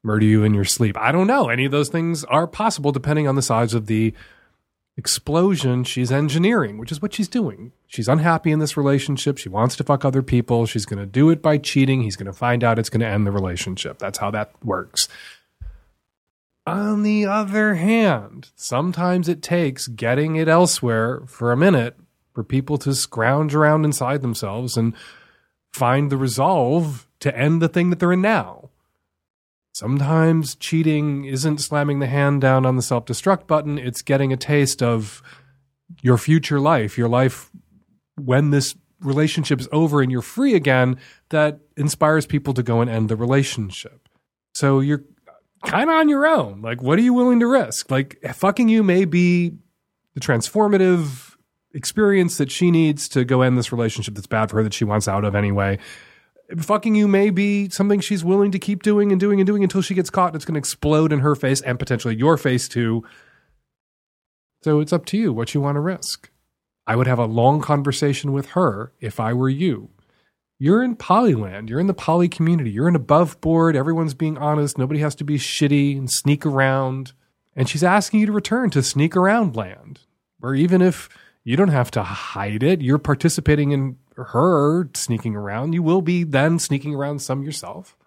murder 0.03 0.25
you 0.25 0.43
in 0.43 0.55
your 0.55 0.65
sleep? 0.65 0.97
I 0.97 1.11
don't 1.11 1.27
know. 1.27 1.49
Any 1.49 1.65
of 1.65 1.71
those 1.71 1.89
things 1.89 2.23
are 2.23 2.47
possible 2.47 2.91
depending 2.91 3.27
on 3.27 3.35
the 3.35 3.43
size 3.43 3.75
of 3.75 3.85
the 3.85 4.15
explosion 4.97 5.83
she's 5.83 6.11
engineering, 6.11 6.77
which 6.77 6.91
is 6.91 7.01
what 7.01 7.13
she's 7.13 7.27
doing. 7.27 7.71
She's 7.87 8.07
unhappy 8.07 8.51
in 8.51 8.59
this 8.59 8.75
relationship. 8.75 9.37
She 9.37 9.49
wants 9.49 9.75
to 9.77 9.83
fuck 9.83 10.03
other 10.03 10.21
people. 10.21 10.65
She's 10.65 10.85
going 10.85 10.99
to 10.99 11.05
do 11.05 11.29
it 11.29 11.41
by 11.41 11.57
cheating. 11.57 12.01
He's 12.01 12.15
going 12.15 12.27
to 12.27 12.33
find 12.33 12.63
out 12.63 12.77
it's 12.77 12.89
going 12.89 13.01
to 13.01 13.07
end 13.07 13.25
the 13.25 13.31
relationship. 13.31 13.97
That's 13.99 14.19
how 14.19 14.31
that 14.31 14.51
works. 14.63 15.07
On 16.67 17.01
the 17.01 17.25
other 17.25 17.75
hand, 17.75 18.51
sometimes 18.55 19.27
it 19.27 19.41
takes 19.41 19.87
getting 19.87 20.35
it 20.35 20.47
elsewhere 20.47 21.21
for 21.25 21.51
a 21.51 21.57
minute 21.57 21.95
for 22.33 22.43
people 22.43 22.77
to 22.79 22.93
scrounge 22.93 23.55
around 23.55 23.85
inside 23.85 24.21
themselves 24.21 24.77
and 24.77 24.93
find 25.73 26.11
the 26.11 26.17
resolve 26.17 27.07
to 27.21 27.35
end 27.35 27.61
the 27.61 27.69
thing 27.69 27.89
that 27.89 27.99
they're 27.99 28.13
in 28.13 28.21
now. 28.21 28.69
Sometimes 29.79 30.55
cheating 30.55 31.23
isn't 31.23 31.59
slamming 31.59 31.99
the 31.99 32.07
hand 32.07 32.41
down 32.41 32.65
on 32.65 32.75
the 32.75 32.81
self 32.81 33.05
destruct 33.05 33.47
button, 33.47 33.77
it's 33.77 34.01
getting 34.01 34.33
a 34.33 34.35
taste 34.35 34.83
of 34.83 35.23
your 36.01 36.17
future 36.17 36.59
life, 36.59 36.97
your 36.97 37.07
life 37.07 37.49
when 38.17 38.49
this 38.49 38.75
relationship 38.99 39.61
is 39.61 39.69
over 39.71 40.01
and 40.01 40.11
you're 40.11 40.21
free 40.21 40.53
again, 40.53 40.97
that 41.29 41.61
inspires 41.77 42.25
people 42.25 42.53
to 42.55 42.61
go 42.61 42.81
and 42.81 42.89
end 42.89 43.07
the 43.07 43.15
relationship. 43.15 44.09
So 44.53 44.81
you're 44.81 45.05
kind 45.63 45.89
of 45.89 45.95
on 45.95 46.09
your 46.09 46.27
own. 46.27 46.61
Like, 46.61 46.81
what 46.81 46.99
are 46.99 47.01
you 47.01 47.13
willing 47.13 47.39
to 47.39 47.47
risk? 47.47 47.89
Like, 47.89 48.19
fucking 48.33 48.67
you 48.67 48.83
may 48.83 49.05
be 49.05 49.53
the 50.13 50.19
transformative 50.19 51.37
experience 51.73 52.37
that 52.37 52.51
she 52.51 52.69
needs 52.69 53.07
to 53.07 53.23
go 53.23 53.43
end 53.43 53.57
this 53.57 53.71
relationship 53.71 54.15
that's 54.15 54.27
bad 54.27 54.49
for 54.49 54.57
her 54.57 54.63
that 54.63 54.73
she 54.73 54.83
wants 54.83 55.07
out 55.07 55.23
of 55.23 55.35
anyway 55.35 55.79
fucking 56.57 56.95
you 56.95 57.07
may 57.07 57.29
be 57.29 57.69
something 57.69 57.99
she's 57.99 58.23
willing 58.23 58.51
to 58.51 58.59
keep 58.59 58.83
doing 58.83 59.11
and 59.11 59.19
doing 59.19 59.39
and 59.39 59.47
doing 59.47 59.63
until 59.63 59.81
she 59.81 59.93
gets 59.93 60.09
caught 60.09 60.27
and 60.27 60.35
it's 60.35 60.45
going 60.45 60.55
to 60.55 60.59
explode 60.59 61.11
in 61.11 61.19
her 61.19 61.35
face 61.35 61.61
and 61.61 61.77
potentially 61.77 62.15
your 62.15 62.37
face 62.37 62.67
too. 62.67 63.03
So 64.63 64.79
it's 64.79 64.93
up 64.93 65.05
to 65.07 65.17
you 65.17 65.31
what 65.31 65.53
you 65.53 65.61
want 65.61 65.75
to 65.75 65.81
risk. 65.81 66.29
I 66.87 66.95
would 66.95 67.07
have 67.07 67.19
a 67.19 67.25
long 67.25 67.61
conversation 67.61 68.31
with 68.33 68.47
her 68.51 68.91
if 68.99 69.19
I 69.19 69.33
were 69.33 69.49
you. 69.49 69.89
You're 70.57 70.83
in 70.83 70.97
Polyland. 70.97 71.69
You're 71.69 71.79
in 71.79 71.87
the 71.87 71.93
poly 71.93 72.27
community. 72.27 72.71
You're 72.71 72.89
in 72.89 72.95
above 72.95 73.39
board. 73.39 73.77
Everyone's 73.77 74.13
being 74.13 74.37
honest. 74.37 74.77
Nobody 74.77 74.99
has 74.99 75.15
to 75.15 75.23
be 75.23 75.37
shitty 75.37 75.97
and 75.97 76.11
sneak 76.11 76.45
around. 76.45 77.13
And 77.55 77.69
she's 77.69 77.83
asking 77.83 78.19
you 78.19 78.25
to 78.25 78.31
return 78.31 78.69
to 78.71 78.83
sneak 78.83 79.15
around 79.15 79.55
land, 79.55 80.01
where 80.39 80.55
even 80.55 80.81
if 80.81 81.07
you 81.49 81.55
don't 81.55 81.69
have 81.69 81.89
to 81.89 82.03
hide 82.03 82.61
it, 82.61 82.79
you're 82.79 82.99
participating 82.99 83.71
in 83.71 83.97
her 84.15 84.87
sneaking 84.93 85.35
around, 85.35 85.73
you 85.73 85.81
will 85.81 86.03
be 86.03 86.23
then 86.23 86.59
sneaking 86.59 86.93
around 86.93 87.23
some 87.23 87.41
yourself. 87.41 87.97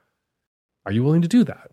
Are 0.86 0.92
you 0.92 1.02
willing 1.02 1.22
to 1.22 1.28
do 1.28 1.42
that? 1.42 1.72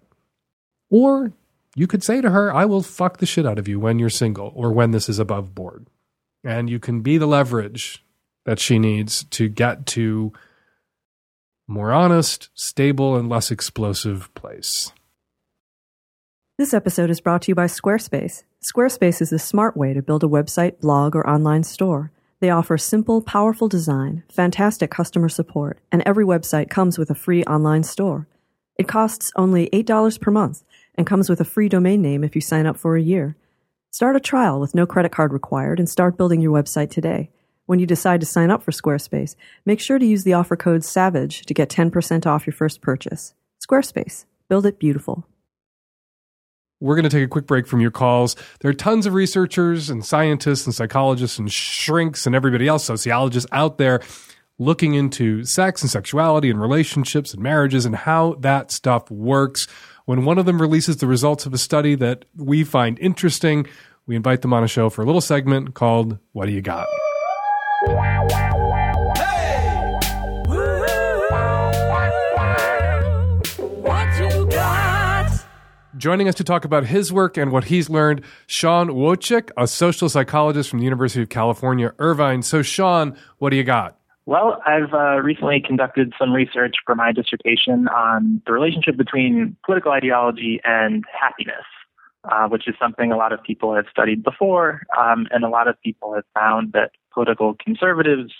Or 0.89 1.31
you 1.75 1.85
could 1.85 2.03
say 2.03 2.21
to 2.21 2.31
her, 2.31 2.51
I 2.51 2.65
will 2.65 2.81
fuck 2.81 3.17
the 3.17 3.27
shit 3.27 3.45
out 3.45 3.59
of 3.59 3.67
you 3.67 3.79
when 3.79 3.99
you're 3.99 4.09
single 4.09 4.51
or 4.55 4.71
when 4.71 4.89
this 4.89 5.07
is 5.07 5.19
above 5.19 5.53
board. 5.53 5.85
And 6.43 6.71
you 6.71 6.79
can 6.79 7.01
be 7.01 7.19
the 7.19 7.27
leverage 7.27 8.03
that 8.45 8.59
she 8.59 8.79
needs 8.79 9.25
to 9.25 9.47
get 9.47 9.85
to 9.87 10.33
more 11.67 11.91
honest, 11.91 12.49
stable, 12.55 13.15
and 13.15 13.29
less 13.29 13.51
explosive 13.51 14.33
place. 14.33 14.91
This 16.59 16.73
episode 16.73 17.09
is 17.09 17.21
brought 17.21 17.43
to 17.43 17.51
you 17.51 17.55
by 17.55 17.67
Squarespace. 17.67 18.43
Squarespace 18.61 19.21
is 19.21 19.31
a 19.31 19.39
smart 19.39 19.77
way 19.77 19.93
to 19.93 20.01
build 20.01 20.25
a 20.25 20.27
website, 20.27 20.81
blog, 20.81 21.15
or 21.15 21.25
online 21.25 21.63
store. 21.63 22.11
They 22.41 22.49
offer 22.49 22.77
simple, 22.77 23.21
powerful 23.21 23.69
design, 23.69 24.23
fantastic 24.27 24.91
customer 24.91 25.29
support, 25.29 25.79
and 25.89 26.03
every 26.05 26.25
website 26.25 26.69
comes 26.69 26.97
with 26.97 27.09
a 27.09 27.15
free 27.15 27.45
online 27.45 27.83
store. 27.83 28.27
It 28.77 28.89
costs 28.89 29.31
only 29.37 29.69
$8 29.69 30.19
per 30.19 30.31
month 30.31 30.63
and 30.95 31.07
comes 31.07 31.29
with 31.29 31.39
a 31.39 31.45
free 31.45 31.69
domain 31.69 32.01
name 32.01 32.25
if 32.25 32.35
you 32.35 32.41
sign 32.41 32.65
up 32.65 32.75
for 32.75 32.97
a 32.97 33.01
year. 33.01 33.37
Start 33.91 34.17
a 34.17 34.19
trial 34.19 34.59
with 34.59 34.75
no 34.75 34.85
credit 34.85 35.13
card 35.13 35.31
required 35.31 35.79
and 35.79 35.87
start 35.87 36.17
building 36.17 36.41
your 36.41 36.51
website 36.51 36.91
today. 36.91 37.29
When 37.67 37.79
you 37.79 37.85
decide 37.85 38.19
to 38.19 38.25
sign 38.25 38.51
up 38.51 38.63
for 38.63 38.71
Squarespace, 38.71 39.37
make 39.65 39.79
sure 39.79 39.97
to 39.97 40.05
use 40.05 40.25
the 40.25 40.33
offer 40.33 40.57
code 40.57 40.83
SAVAGE 40.83 41.45
to 41.45 41.53
get 41.53 41.69
10% 41.69 42.25
off 42.25 42.45
your 42.45 42.53
first 42.53 42.81
purchase. 42.81 43.33
Squarespace. 43.65 44.25
Build 44.49 44.65
it 44.65 44.77
beautiful. 44.77 45.25
We're 46.79 46.95
going 46.95 47.03
to 47.03 47.09
take 47.09 47.25
a 47.25 47.27
quick 47.27 47.45
break 47.45 47.67
from 47.67 47.81
your 47.81 47.91
calls. 47.91 48.35
There 48.61 48.69
are 48.69 48.73
tons 48.73 49.05
of 49.05 49.13
researchers 49.13 49.89
and 49.89 50.05
scientists 50.05 50.65
and 50.65 50.73
psychologists 50.73 51.37
and 51.37 51.51
shrinks 51.51 52.25
and 52.25 52.33
everybody 52.33 52.67
else, 52.67 52.85
sociologists 52.85 53.49
out 53.51 53.77
there 53.77 54.01
looking 54.59 54.93
into 54.93 55.43
sex 55.45 55.81
and 55.81 55.89
sexuality 55.89 56.49
and 56.49 56.61
relationships 56.61 57.33
and 57.33 57.41
marriages 57.41 57.85
and 57.85 57.95
how 57.95 58.35
that 58.41 58.71
stuff 58.71 59.09
works. 59.09 59.67
When 60.05 60.25
one 60.25 60.37
of 60.37 60.45
them 60.45 60.61
releases 60.61 60.97
the 60.97 61.07
results 61.07 61.45
of 61.45 61.53
a 61.53 61.57
study 61.57 61.95
that 61.95 62.25
we 62.35 62.63
find 62.63 62.99
interesting, 62.99 63.67
we 64.05 64.15
invite 64.15 64.41
them 64.41 64.53
on 64.53 64.63
a 64.63 64.67
show 64.67 64.89
for 64.89 65.01
a 65.01 65.05
little 65.05 65.21
segment 65.21 65.75
called 65.75 66.17
What 66.33 66.47
Do 66.47 66.51
You 66.51 66.61
Got? 66.61 66.87
Joining 75.99 76.29
us 76.29 76.35
to 76.35 76.45
talk 76.45 76.63
about 76.63 76.85
his 76.85 77.11
work 77.11 77.35
and 77.35 77.51
what 77.51 77.65
he's 77.65 77.89
learned, 77.89 78.21
Sean 78.47 78.87
Wojcik, 78.87 79.51
a 79.57 79.67
social 79.67 80.07
psychologist 80.07 80.69
from 80.69 80.79
the 80.79 80.85
University 80.85 81.21
of 81.21 81.27
California, 81.27 81.93
Irvine. 81.99 82.41
So, 82.41 82.61
Sean, 82.61 83.17
what 83.39 83.49
do 83.49 83.57
you 83.57 83.65
got? 83.65 83.97
Well, 84.25 84.61
I've 84.65 84.93
uh, 84.93 85.21
recently 85.21 85.59
conducted 85.59 86.13
some 86.17 86.31
research 86.31 86.77
for 86.85 86.95
my 86.95 87.11
dissertation 87.11 87.89
on 87.89 88.41
the 88.45 88.53
relationship 88.53 88.95
between 88.95 89.57
political 89.65 89.91
ideology 89.91 90.61
and 90.63 91.03
happiness, 91.21 91.65
uh, 92.23 92.47
which 92.47 92.69
is 92.69 92.75
something 92.79 93.11
a 93.11 93.17
lot 93.17 93.33
of 93.33 93.43
people 93.43 93.75
have 93.75 93.85
studied 93.91 94.23
before, 94.23 94.83
um, 94.97 95.27
and 95.31 95.43
a 95.43 95.49
lot 95.49 95.67
of 95.67 95.75
people 95.81 96.13
have 96.13 96.23
found 96.33 96.71
that 96.71 96.91
political 97.13 97.55
conservatives 97.61 98.31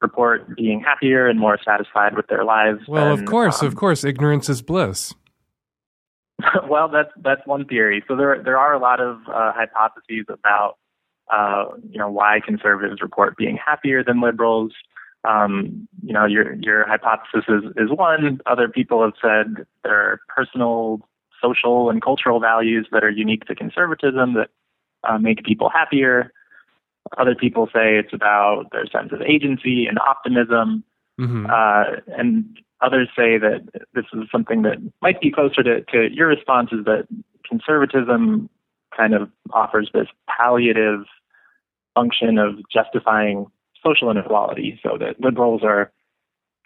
report 0.00 0.56
being 0.56 0.80
happier 0.80 1.26
and 1.26 1.40
more 1.40 1.58
satisfied 1.64 2.14
with 2.14 2.28
their 2.28 2.44
lives. 2.44 2.86
Well, 2.86 3.16
than, 3.16 3.24
of 3.24 3.28
course, 3.28 3.60
um, 3.60 3.66
of 3.66 3.74
course, 3.74 4.04
ignorance 4.04 4.48
is 4.48 4.62
bliss. 4.62 5.14
well, 6.68 6.88
that's 6.88 7.10
that's 7.22 7.46
one 7.46 7.64
theory. 7.66 8.04
So 8.08 8.16
there 8.16 8.42
there 8.42 8.58
are 8.58 8.74
a 8.74 8.78
lot 8.78 9.00
of 9.00 9.18
uh, 9.28 9.52
hypotheses 9.52 10.26
about 10.28 10.78
uh, 11.32 11.66
you 11.90 11.98
know 11.98 12.10
why 12.10 12.40
conservatives 12.44 13.00
report 13.02 13.36
being 13.36 13.56
happier 13.56 14.02
than 14.04 14.20
liberals. 14.20 14.72
Um, 15.24 15.88
you 16.02 16.12
know, 16.12 16.24
your 16.26 16.54
your 16.54 16.86
hypothesis 16.86 17.44
is, 17.48 17.64
is 17.76 17.90
one. 17.96 18.40
Other 18.46 18.68
people 18.68 19.02
have 19.02 19.14
said 19.20 19.66
there 19.84 19.94
are 19.94 20.20
personal, 20.28 21.08
social, 21.40 21.90
and 21.90 22.02
cultural 22.02 22.40
values 22.40 22.88
that 22.92 23.04
are 23.04 23.10
unique 23.10 23.44
to 23.46 23.54
conservatism 23.54 24.34
that 24.34 24.50
uh, 25.08 25.18
make 25.18 25.44
people 25.44 25.70
happier. 25.70 26.32
Other 27.18 27.34
people 27.34 27.66
say 27.66 27.98
it's 27.98 28.12
about 28.12 28.66
their 28.72 28.86
sense 28.86 29.12
of 29.12 29.22
agency 29.22 29.86
and 29.86 29.98
optimism. 29.98 30.84
hmm 31.18 31.46
Uh, 31.46 31.84
and 32.18 32.58
others 32.82 33.08
say 33.16 33.38
that 33.38 33.60
this 33.94 34.04
is 34.12 34.24
something 34.30 34.62
that 34.62 34.78
might 35.00 35.20
be 35.20 35.30
closer 35.30 35.62
to, 35.62 35.82
to 35.82 36.08
your 36.12 36.28
response 36.28 36.70
is 36.72 36.84
that 36.84 37.06
conservatism 37.48 38.50
kind 38.96 39.14
of 39.14 39.30
offers 39.52 39.90
this 39.94 40.08
palliative 40.28 41.04
function 41.94 42.38
of 42.38 42.56
justifying 42.70 43.46
social 43.84 44.10
inequality 44.10 44.78
so 44.82 44.96
that 44.98 45.20
liberals 45.20 45.62
are 45.64 45.92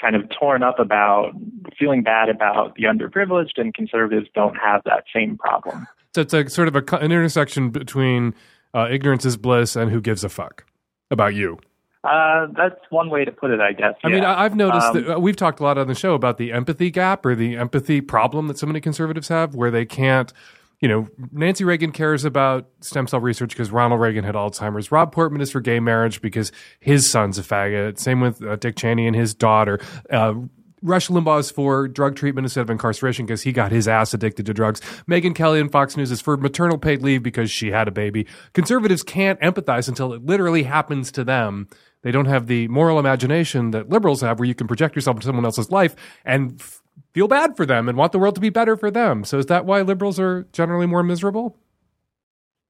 kind 0.00 0.14
of 0.14 0.22
torn 0.38 0.62
up 0.62 0.78
about 0.78 1.32
feeling 1.78 2.02
bad 2.02 2.28
about 2.28 2.74
the 2.76 2.84
underprivileged 2.84 3.56
and 3.56 3.74
conservatives 3.74 4.26
don't 4.34 4.56
have 4.56 4.82
that 4.84 5.04
same 5.14 5.38
problem. 5.38 5.86
So 6.14 6.22
it's 6.22 6.34
a 6.34 6.48
sort 6.48 6.68
of 6.68 6.76
a, 6.76 6.96
an 6.96 7.12
intersection 7.12 7.70
between 7.70 8.34
uh, 8.74 8.88
ignorance 8.90 9.24
is 9.24 9.36
bliss 9.36 9.76
and 9.76 9.90
who 9.90 10.00
gives 10.00 10.24
a 10.24 10.28
fuck 10.28 10.64
about 11.10 11.34
you. 11.34 11.58
Uh, 12.06 12.46
that's 12.56 12.80
one 12.90 13.10
way 13.10 13.24
to 13.24 13.32
put 13.32 13.50
it, 13.50 13.60
I 13.60 13.72
guess. 13.72 13.94
I 14.04 14.08
mean, 14.08 14.22
yeah. 14.22 14.32
I- 14.34 14.44
I've 14.44 14.54
noticed 14.54 14.88
Um, 14.88 14.94
that 15.04 15.16
uh, 15.16 15.18
we've 15.20 15.36
talked 15.36 15.60
a 15.60 15.62
lot 15.62 15.76
on 15.78 15.88
the 15.88 15.94
show 15.94 16.14
about 16.14 16.38
the 16.38 16.52
empathy 16.52 16.90
gap 16.90 17.26
or 17.26 17.34
the 17.34 17.56
empathy 17.56 18.00
problem 18.00 18.46
that 18.48 18.58
so 18.58 18.66
many 18.66 18.80
conservatives 18.80 19.28
have, 19.28 19.54
where 19.54 19.70
they 19.70 19.84
can't. 19.84 20.32
You 20.80 20.88
know, 20.88 21.08
Nancy 21.32 21.64
Reagan 21.64 21.90
cares 21.90 22.26
about 22.26 22.66
stem 22.80 23.06
cell 23.06 23.20
research 23.20 23.48
because 23.50 23.70
Ronald 23.70 23.98
Reagan 23.98 24.24
had 24.24 24.34
Alzheimer's. 24.34 24.92
Rob 24.92 25.10
Portman 25.10 25.40
is 25.40 25.50
for 25.50 25.62
gay 25.62 25.80
marriage 25.80 26.20
because 26.20 26.52
his 26.80 27.10
son's 27.10 27.38
a 27.38 27.42
faggot. 27.42 27.98
Same 27.98 28.20
with 28.20 28.44
uh, 28.44 28.56
Dick 28.56 28.76
Cheney 28.76 29.06
and 29.06 29.16
his 29.16 29.34
daughter. 29.34 29.80
Uh, 30.10 30.34
Rush 30.82 31.08
Limbaugh 31.08 31.40
is 31.40 31.50
for 31.50 31.88
drug 31.88 32.14
treatment 32.14 32.44
instead 32.44 32.60
of 32.60 32.68
incarceration 32.68 33.24
because 33.24 33.40
he 33.40 33.50
got 33.52 33.72
his 33.72 33.88
ass 33.88 34.12
addicted 34.12 34.44
to 34.46 34.52
drugs. 34.52 34.80
Megyn 35.08 35.34
Kelly 35.34 35.58
and 35.58 35.72
Fox 35.72 35.96
News 35.96 36.10
is 36.10 36.20
for 36.20 36.36
maternal 36.36 36.76
paid 36.76 37.00
leave 37.02 37.22
because 37.22 37.50
she 37.50 37.70
had 37.70 37.88
a 37.88 37.90
baby. 37.90 38.26
Conservatives 38.52 39.02
can't 39.02 39.40
empathize 39.40 39.88
until 39.88 40.12
it 40.12 40.26
literally 40.26 40.64
happens 40.64 41.10
to 41.12 41.24
them. 41.24 41.68
They 42.06 42.12
don't 42.12 42.26
have 42.26 42.46
the 42.46 42.68
moral 42.68 43.00
imagination 43.00 43.72
that 43.72 43.88
liberals 43.88 44.20
have 44.20 44.38
where 44.38 44.46
you 44.46 44.54
can 44.54 44.68
project 44.68 44.94
yourself 44.94 45.16
into 45.16 45.26
someone 45.26 45.44
else's 45.44 45.72
life 45.72 45.96
and 46.24 46.60
f- 46.60 46.80
feel 47.12 47.26
bad 47.26 47.56
for 47.56 47.66
them 47.66 47.88
and 47.88 47.98
want 47.98 48.12
the 48.12 48.20
world 48.20 48.36
to 48.36 48.40
be 48.40 48.48
better 48.48 48.76
for 48.76 48.92
them. 48.92 49.24
So 49.24 49.40
is 49.40 49.46
that 49.46 49.66
why 49.66 49.82
liberals 49.82 50.20
are 50.20 50.46
generally 50.52 50.86
more 50.86 51.02
miserable? 51.02 51.58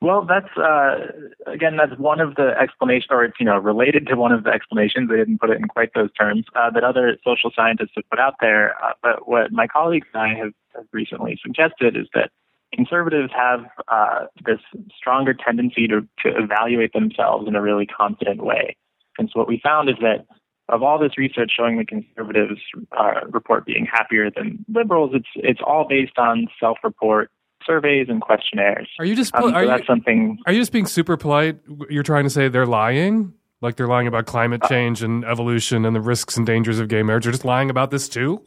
Well, 0.00 0.26
that's 0.26 0.48
uh, 0.56 1.52
again, 1.52 1.76
that's 1.76 2.00
one 2.00 2.18
of 2.18 2.36
the 2.36 2.54
explanations, 2.58 3.08
or 3.10 3.24
it's 3.26 3.36
you 3.38 3.44
know 3.44 3.58
related 3.58 4.06
to 4.06 4.16
one 4.16 4.32
of 4.32 4.44
the 4.44 4.48
explanations. 4.48 5.10
They 5.10 5.16
didn't 5.16 5.38
put 5.38 5.50
it 5.50 5.58
in 5.58 5.68
quite 5.68 5.90
those 5.94 6.10
terms 6.14 6.46
uh, 6.54 6.70
that 6.70 6.82
other 6.82 7.18
social 7.22 7.50
scientists 7.54 7.92
have 7.96 8.08
put 8.08 8.18
out 8.18 8.36
there. 8.40 8.74
Uh, 8.82 8.94
but 9.02 9.28
what 9.28 9.52
my 9.52 9.66
colleagues 9.66 10.06
and 10.14 10.22
I 10.22 10.34
have, 10.34 10.54
have 10.74 10.86
recently 10.92 11.38
suggested 11.44 11.94
is 11.94 12.06
that 12.14 12.30
conservatives 12.72 13.32
have 13.36 13.66
uh, 13.88 14.28
this 14.46 14.60
stronger 14.96 15.34
tendency 15.34 15.86
to, 15.88 16.00
to 16.24 16.42
evaluate 16.42 16.94
themselves 16.94 17.46
in 17.46 17.54
a 17.54 17.60
really 17.60 17.84
confident 17.84 18.42
way. 18.42 18.76
And 19.18 19.30
so 19.32 19.38
what 19.40 19.48
we 19.48 19.60
found 19.62 19.88
is 19.88 19.96
that 20.00 20.26
of 20.68 20.82
all 20.82 20.98
this 20.98 21.16
research 21.16 21.52
showing 21.56 21.78
the 21.78 21.84
conservatives 21.84 22.60
uh, 22.98 23.26
report 23.30 23.64
being 23.66 23.86
happier 23.90 24.30
than 24.30 24.64
liberals, 24.72 25.12
it's 25.14 25.28
it's 25.36 25.60
all 25.64 25.86
based 25.88 26.18
on 26.18 26.48
self-report 26.58 27.30
surveys 27.64 28.06
and 28.08 28.20
questionnaires. 28.20 28.88
Are 28.98 29.04
you 29.04 29.16
just 29.16 29.34
Um, 29.34 29.50
so 29.50 29.54
are 29.54 29.64
you, 29.64 29.84
something. 29.86 30.38
are 30.46 30.52
you 30.52 30.60
just 30.60 30.72
being 30.72 30.86
super 30.86 31.16
polite? 31.16 31.58
You're 31.88 32.02
trying 32.02 32.24
to 32.24 32.30
say 32.30 32.48
they're 32.48 32.66
lying? 32.66 33.32
Like 33.62 33.76
they're 33.76 33.88
lying 33.88 34.06
about 34.06 34.26
climate 34.26 34.62
Uh, 34.64 34.68
change 34.68 35.02
and 35.02 35.24
evolution 35.24 35.84
and 35.84 35.96
the 35.96 36.00
risks 36.00 36.36
and 36.36 36.46
dangers 36.46 36.78
of 36.78 36.88
gay 36.88 37.02
marriage. 37.02 37.24
They're 37.24 37.32
just 37.32 37.44
lying 37.44 37.70
about 37.70 37.90
this 37.90 38.08
too? 38.08 38.44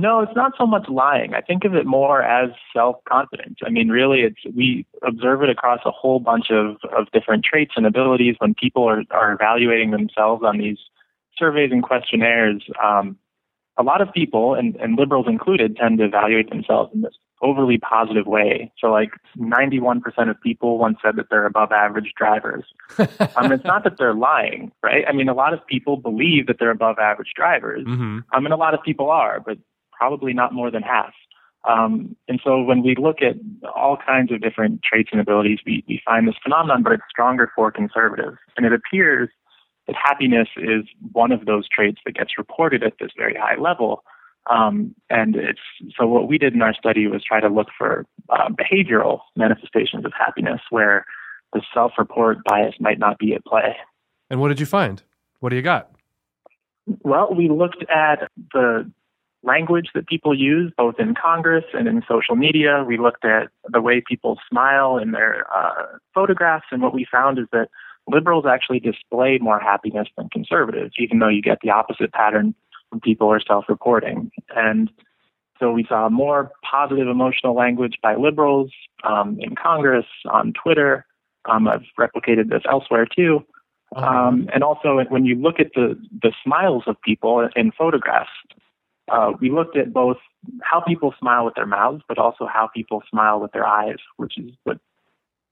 No, 0.00 0.20
it's 0.20 0.34
not 0.34 0.52
so 0.56 0.66
much 0.66 0.88
lying. 0.88 1.34
I 1.34 1.42
think 1.42 1.64
of 1.64 1.74
it 1.74 1.84
more 1.84 2.22
as 2.22 2.50
self-confidence. 2.74 3.58
I 3.64 3.68
mean, 3.68 3.90
really, 3.90 4.20
it's 4.20 4.40
we 4.56 4.86
observe 5.06 5.42
it 5.42 5.50
across 5.50 5.80
a 5.84 5.90
whole 5.90 6.20
bunch 6.20 6.50
of 6.50 6.76
of 6.96 7.10
different 7.12 7.44
traits 7.44 7.72
and 7.76 7.86
abilities 7.86 8.36
when 8.38 8.54
people 8.54 8.88
are 8.88 9.02
are 9.10 9.32
evaluating 9.32 9.90
themselves 9.90 10.42
on 10.44 10.58
these 10.58 10.78
surveys 11.36 11.70
and 11.70 11.82
questionnaires. 11.82 12.64
Um, 12.82 13.18
a 13.76 13.82
lot 13.82 14.00
of 14.00 14.12
people, 14.12 14.54
and, 14.54 14.76
and 14.76 14.98
liberals 14.98 15.26
included, 15.28 15.76
tend 15.76 15.98
to 15.98 16.04
evaluate 16.04 16.50
themselves 16.50 16.90
in 16.94 17.02
this 17.02 17.14
overly 17.42 17.78
positive 17.78 18.26
way. 18.26 18.70
So, 18.78 18.88
like 18.88 19.12
91% 19.38 20.02
of 20.30 20.40
people 20.40 20.78
once 20.78 20.98
said 21.02 21.16
that 21.16 21.26
they're 21.30 21.46
above 21.46 21.72
average 21.72 22.12
drivers. 22.16 22.64
um, 22.98 23.52
it's 23.52 23.64
not 23.64 23.84
that 23.84 23.96
they're 23.98 24.14
lying, 24.14 24.72
right? 24.82 25.04
I 25.08 25.12
mean, 25.12 25.28
a 25.28 25.34
lot 25.34 25.54
of 25.54 25.66
people 25.66 25.96
believe 25.96 26.46
that 26.46 26.56
they're 26.58 26.70
above 26.70 26.98
average 26.98 27.32
drivers. 27.34 27.84
hmm 27.86 28.18
I 28.32 28.40
mean, 28.40 28.52
a 28.52 28.56
lot 28.56 28.74
of 28.74 28.82
people 28.82 29.10
are, 29.10 29.40
but 29.40 29.58
probably 30.00 30.32
not 30.32 30.54
more 30.54 30.70
than 30.70 30.82
half. 30.82 31.12
Um, 31.68 32.16
and 32.26 32.40
so 32.42 32.62
when 32.62 32.82
we 32.82 32.94
look 32.96 33.18
at 33.20 33.36
all 33.76 33.98
kinds 34.04 34.32
of 34.32 34.40
different 34.40 34.82
traits 34.82 35.10
and 35.12 35.20
abilities, 35.20 35.58
we, 35.66 35.84
we 35.86 36.00
find 36.04 36.26
this 36.26 36.34
phenomenon, 36.42 36.82
but 36.82 36.92
it's 36.92 37.02
stronger 37.10 37.52
for 37.54 37.70
conservatives. 37.70 38.38
And 38.56 38.64
it 38.64 38.72
appears 38.72 39.28
that 39.86 39.94
happiness 39.94 40.48
is 40.56 40.84
one 41.12 41.32
of 41.32 41.44
those 41.44 41.68
traits 41.68 42.00
that 42.06 42.14
gets 42.14 42.38
reported 42.38 42.82
at 42.82 42.94
this 42.98 43.10
very 43.16 43.34
high 43.38 43.60
level. 43.60 44.02
Um, 44.50 44.94
and 45.10 45.36
it's 45.36 45.60
so 45.98 46.06
what 46.06 46.28
we 46.28 46.38
did 46.38 46.54
in 46.54 46.62
our 46.62 46.72
study 46.72 47.06
was 47.06 47.22
try 47.22 47.40
to 47.40 47.48
look 47.48 47.68
for 47.76 48.06
uh, 48.30 48.48
behavioral 48.48 49.20
manifestations 49.36 50.06
of 50.06 50.12
happiness 50.18 50.62
where 50.70 51.04
the 51.52 51.60
self-report 51.74 52.38
bias 52.44 52.76
might 52.80 52.98
not 52.98 53.18
be 53.18 53.34
at 53.34 53.44
play. 53.44 53.76
And 54.30 54.40
what 54.40 54.48
did 54.48 54.60
you 54.60 54.66
find? 54.66 55.02
What 55.40 55.50
do 55.50 55.56
you 55.56 55.62
got? 55.62 55.90
Well, 57.02 57.34
we 57.34 57.50
looked 57.50 57.84
at 57.90 58.30
the 58.54 58.90
language 59.42 59.88
that 59.94 60.06
people 60.06 60.38
use, 60.38 60.72
both 60.76 60.96
in 60.98 61.14
Congress 61.14 61.64
and 61.72 61.88
in 61.88 62.02
social 62.08 62.36
media. 62.36 62.84
We 62.86 62.98
looked 62.98 63.24
at 63.24 63.48
the 63.68 63.80
way 63.80 64.02
people 64.06 64.38
smile 64.48 64.98
in 64.98 65.12
their 65.12 65.46
uh, 65.54 65.96
photographs, 66.14 66.66
and 66.70 66.82
what 66.82 66.94
we 66.94 67.06
found 67.10 67.38
is 67.38 67.46
that 67.52 67.68
liberals 68.06 68.44
actually 68.46 68.80
display 68.80 69.38
more 69.40 69.60
happiness 69.60 70.08
than 70.16 70.28
conservatives, 70.30 70.94
even 70.98 71.20
though 71.20 71.28
you 71.28 71.42
get 71.42 71.58
the 71.62 71.70
opposite 71.70 72.12
pattern 72.12 72.54
when 72.90 73.00
people 73.00 73.28
are 73.28 73.40
self-reporting. 73.40 74.30
And 74.54 74.90
so 75.58 75.72
we 75.72 75.84
saw 75.88 76.08
more 76.08 76.50
positive 76.68 77.08
emotional 77.08 77.54
language 77.54 77.96
by 78.02 78.16
liberals 78.16 78.70
um, 79.04 79.38
in 79.40 79.54
Congress, 79.54 80.06
on 80.30 80.52
Twitter. 80.52 81.06
Um, 81.48 81.68
I've 81.68 81.84
replicated 81.98 82.50
this 82.50 82.62
elsewhere 82.68 83.06
too. 83.06 83.44
Um, 83.96 84.48
and 84.54 84.62
also, 84.62 85.00
when 85.08 85.24
you 85.24 85.34
look 85.34 85.58
at 85.58 85.72
the, 85.74 86.00
the 86.22 86.32
smiles 86.44 86.84
of 86.86 87.00
people 87.02 87.48
in 87.56 87.72
photographs, 87.72 88.30
uh, 89.10 89.32
we 89.40 89.50
looked 89.50 89.76
at 89.76 89.92
both 89.92 90.16
how 90.62 90.80
people 90.80 91.14
smile 91.18 91.44
with 91.44 91.54
their 91.54 91.66
mouths, 91.66 92.02
but 92.08 92.18
also 92.18 92.46
how 92.46 92.68
people 92.74 93.02
smile 93.10 93.40
with 93.40 93.52
their 93.52 93.66
eyes, 93.66 93.96
which 94.16 94.38
is 94.38 94.50
what 94.64 94.78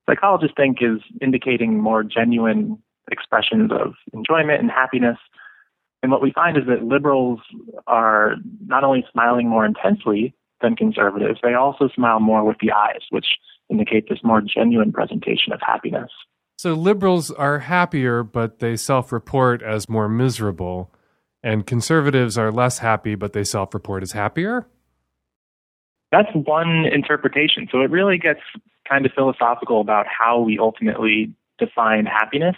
psychologists 0.08 0.54
think 0.56 0.78
is 0.80 1.00
indicating 1.20 1.78
more 1.78 2.02
genuine 2.02 2.82
expressions 3.10 3.70
of 3.72 3.94
enjoyment 4.12 4.60
and 4.60 4.70
happiness. 4.70 5.18
And 6.02 6.12
what 6.12 6.22
we 6.22 6.32
find 6.32 6.56
is 6.56 6.64
that 6.68 6.84
liberals 6.84 7.40
are 7.86 8.36
not 8.66 8.84
only 8.84 9.04
smiling 9.12 9.48
more 9.48 9.66
intensely 9.66 10.34
than 10.60 10.76
conservatives, 10.76 11.40
they 11.42 11.54
also 11.54 11.88
smile 11.94 12.20
more 12.20 12.44
with 12.44 12.56
the 12.60 12.72
eyes, 12.72 13.02
which 13.10 13.26
indicate 13.68 14.08
this 14.08 14.20
more 14.22 14.40
genuine 14.40 14.92
presentation 14.92 15.52
of 15.52 15.60
happiness. 15.60 16.10
So 16.56 16.74
liberals 16.74 17.30
are 17.30 17.60
happier, 17.60 18.22
but 18.22 18.58
they 18.58 18.76
self 18.76 19.12
report 19.12 19.62
as 19.62 19.88
more 19.88 20.08
miserable. 20.08 20.92
And 21.42 21.66
conservatives 21.66 22.36
are 22.36 22.50
less 22.50 22.78
happy, 22.78 23.14
but 23.14 23.32
they 23.32 23.44
self 23.44 23.72
report 23.74 24.02
as 24.02 24.12
happier? 24.12 24.66
That's 26.10 26.28
one 26.34 26.86
interpretation. 26.86 27.68
So 27.70 27.80
it 27.82 27.90
really 27.90 28.18
gets 28.18 28.40
kind 28.88 29.04
of 29.06 29.12
philosophical 29.12 29.80
about 29.80 30.06
how 30.06 30.40
we 30.40 30.58
ultimately 30.58 31.32
define 31.58 32.06
happiness. 32.06 32.56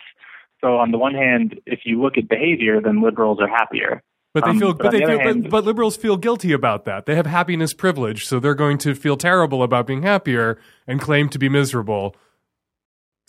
So 0.61 0.77
on 0.77 0.93
the 0.93 0.99
one 0.99 1.15
hand, 1.15 1.59
if 1.67 1.81
you 1.85 2.01
look 2.01 2.17
at 2.17 2.29
behavior, 2.29 2.81
then 2.81 3.03
liberals 3.03 3.39
are 3.41 3.49
happier. 3.49 4.03
But 4.33 4.45
they 4.45 4.51
Um, 4.51 4.59
feel, 4.61 4.75
but 4.75 4.83
but 4.85 4.91
they 4.93 5.01
the 5.01 5.07
feel, 5.07 5.19
hand- 5.19 5.43
but, 5.45 5.51
but 5.51 5.65
liberals 5.65 5.97
feel 5.97 6.17
guilty 6.17 6.53
about 6.53 6.85
that. 6.85 7.07
They 7.07 7.17
have 7.17 7.27
happiness 7.27 7.75
privilege, 7.75 8.27
so 8.27 8.39
they're 8.39 8.55
going 8.55 8.79
to 8.79 8.95
feel 8.95 9.17
terrible 9.17 9.63
about 9.65 9.87
being 9.89 10.03
happier 10.03 10.57
and 10.87 11.01
claim 11.01 11.29
to 11.31 11.39
be 11.39 11.49
miserable, 11.49 12.15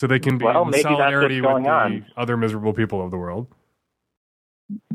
so 0.00 0.06
they 0.06 0.20
can 0.20 0.38
be 0.38 0.44
Well, 0.44 0.62
in 0.62 0.70
maybe 0.70 0.82
that's 0.82 0.84
what's 0.84 0.98
solidarity 1.00 1.40
with 1.40 1.64
the 1.64 1.70
on. 1.70 2.06
other 2.16 2.36
miserable 2.36 2.72
people 2.72 3.04
of 3.04 3.10
the 3.10 3.16
world. 3.18 3.48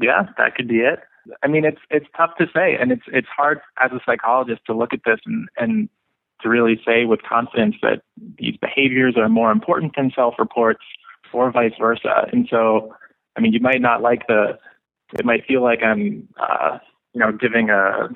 Yeah, 0.02 0.28
that 0.38 0.56
could 0.56 0.68
be 0.68 0.80
it. 0.80 1.00
I 1.44 1.48
mean, 1.48 1.66
it's 1.66 1.82
it's 1.90 2.06
tough 2.16 2.32
to 2.40 2.46
say, 2.54 2.78
and 2.80 2.92
it's 2.92 3.04
it's 3.08 3.28
hard 3.36 3.60
as 3.80 3.92
a 3.92 4.00
psychologist 4.06 4.62
to 4.68 4.74
look 4.74 4.94
at 4.94 5.02
this 5.06 5.20
and 5.26 5.50
and 5.58 5.90
to 6.42 6.50
really 6.50 6.80
say 6.86 7.06
with 7.06 7.22
confidence 7.24 7.76
that 7.82 8.02
these 8.38 8.56
behaviors 8.58 9.16
are 9.18 9.28
more 9.28 9.52
important 9.52 9.96
than 9.96 10.12
self-reports, 10.16 10.84
or 11.34 11.52
vice 11.52 11.74
versa. 11.80 12.28
And 12.32 12.48
so, 12.50 12.94
I 13.36 13.42
mean, 13.42 13.54
you 13.54 13.60
might 13.60 13.82
not 13.82 14.02
like 14.02 14.28
the. 14.28 14.58
It 15.14 15.26
might 15.26 15.46
feel 15.46 15.64
like 15.64 15.82
I'm, 15.84 16.28
uh, 16.38 16.80
you 17.14 17.22
know, 17.22 17.32
giving 17.32 17.70
a, 17.70 18.10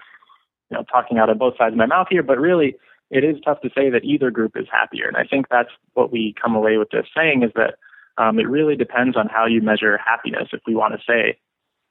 you 0.69 0.77
know, 0.77 0.83
talking 0.91 1.17
out 1.17 1.29
of 1.29 1.39
both 1.39 1.57
sides 1.57 1.73
of 1.73 1.77
my 1.77 1.85
mouth 1.85 2.07
here, 2.09 2.23
but 2.23 2.37
really, 2.37 2.75
it 3.09 3.23
is 3.23 3.37
tough 3.45 3.61
to 3.61 3.69
say 3.75 3.89
that 3.89 4.03
either 4.03 4.29
group 4.29 4.53
is 4.55 4.67
happier. 4.71 5.07
And 5.07 5.15
I 5.15 5.23
think 5.23 5.47
that's 5.49 5.69
what 5.93 6.11
we 6.11 6.35
come 6.41 6.53
away 6.53 6.77
with 6.77 6.89
this 6.91 7.05
saying 7.15 7.43
is 7.43 7.51
that 7.55 7.75
um, 8.17 8.39
it 8.39 8.49
really 8.49 8.75
depends 8.75 9.15
on 9.15 9.27
how 9.27 9.45
you 9.45 9.61
measure 9.61 9.97
happiness. 9.97 10.49
If 10.51 10.61
we 10.67 10.75
want 10.75 10.93
to 10.93 10.99
say 11.07 11.37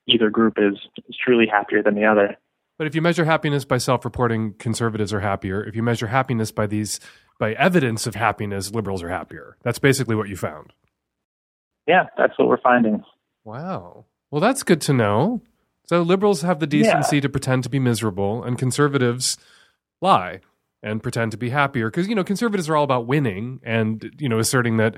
either 0.07 0.31
group 0.31 0.55
is, 0.59 0.79
is 1.09 1.17
truly 1.23 1.47
happier 1.47 1.83
than 1.83 1.95
the 1.95 2.05
other. 2.05 2.37
But 2.79 2.87
if 2.87 2.95
you 2.95 3.03
measure 3.03 3.25
happiness 3.27 3.65
by 3.65 3.79
self-reporting, 3.79 4.55
conservatives 4.55 5.13
are 5.13 5.21
happier. 5.21 5.63
If 5.63 5.77
you 5.77 5.83
measure 5.83 6.07
happiness 6.07 6.51
by 6.51 6.67
these 6.67 6.99
by 7.39 7.53
evidence 7.55 8.07
of 8.07 8.15
happiness, 8.15 8.71
liberals 8.73 9.03
are 9.03 9.09
happier. 9.09 9.57
That's 9.63 9.79
basically 9.79 10.17
what 10.17 10.29
you 10.29 10.37
found. 10.37 10.73
Yeah, 11.87 12.07
that's 12.17 12.39
what 12.39 12.49
we're 12.49 12.61
finding. 12.61 13.03
Wow. 13.45 14.05
Well, 14.31 14.41
that's 14.41 14.63
good 14.63 14.81
to 14.83 14.93
know. 14.93 15.43
So 15.85 16.03
liberals 16.03 16.43
have 16.43 16.61
the 16.61 16.67
decency 16.67 17.21
to 17.21 17.29
pretend 17.29 17.65
to 17.65 17.69
be 17.69 17.79
miserable, 17.79 18.45
and 18.45 18.57
conservatives 18.59 19.37
lie 20.01 20.41
and 20.83 21.03
pretend 21.03 21.33
to 21.33 21.37
be 21.37 21.51
happier 21.51 21.91
because 21.91 22.09
you 22.09 22.15
know 22.15 22.25
conservatives 22.25 22.69
are 22.69 22.77
all 22.77 22.85
about 22.85 23.07
winning 23.07 23.61
and 23.63 24.11
you 24.19 24.29
know 24.29 24.39
asserting 24.39 24.77
that 24.79 24.97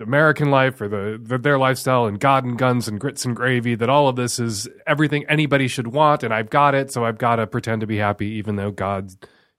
American 0.00 0.50
life 0.50 0.80
or 0.80 0.88
the, 0.88 1.20
the 1.20 1.38
their 1.38 1.58
lifestyle 1.58 2.06
and 2.06 2.20
God 2.20 2.44
and 2.44 2.58
guns 2.58 2.88
and 2.88 3.00
grits 3.00 3.24
and 3.24 3.34
gravy 3.34 3.74
that 3.74 3.88
all 3.88 4.08
of 4.08 4.16
this 4.16 4.38
is 4.38 4.68
everything 4.86 5.24
anybody 5.28 5.68
should 5.68 5.88
want 5.88 6.22
and 6.22 6.32
I've 6.32 6.50
got 6.50 6.74
it 6.74 6.92
so 6.92 7.04
I've 7.04 7.18
got 7.18 7.36
to 7.36 7.46
pretend 7.46 7.80
to 7.80 7.86
be 7.86 7.96
happy 7.96 8.26
even 8.26 8.56
though 8.56 8.70
God 8.70 9.10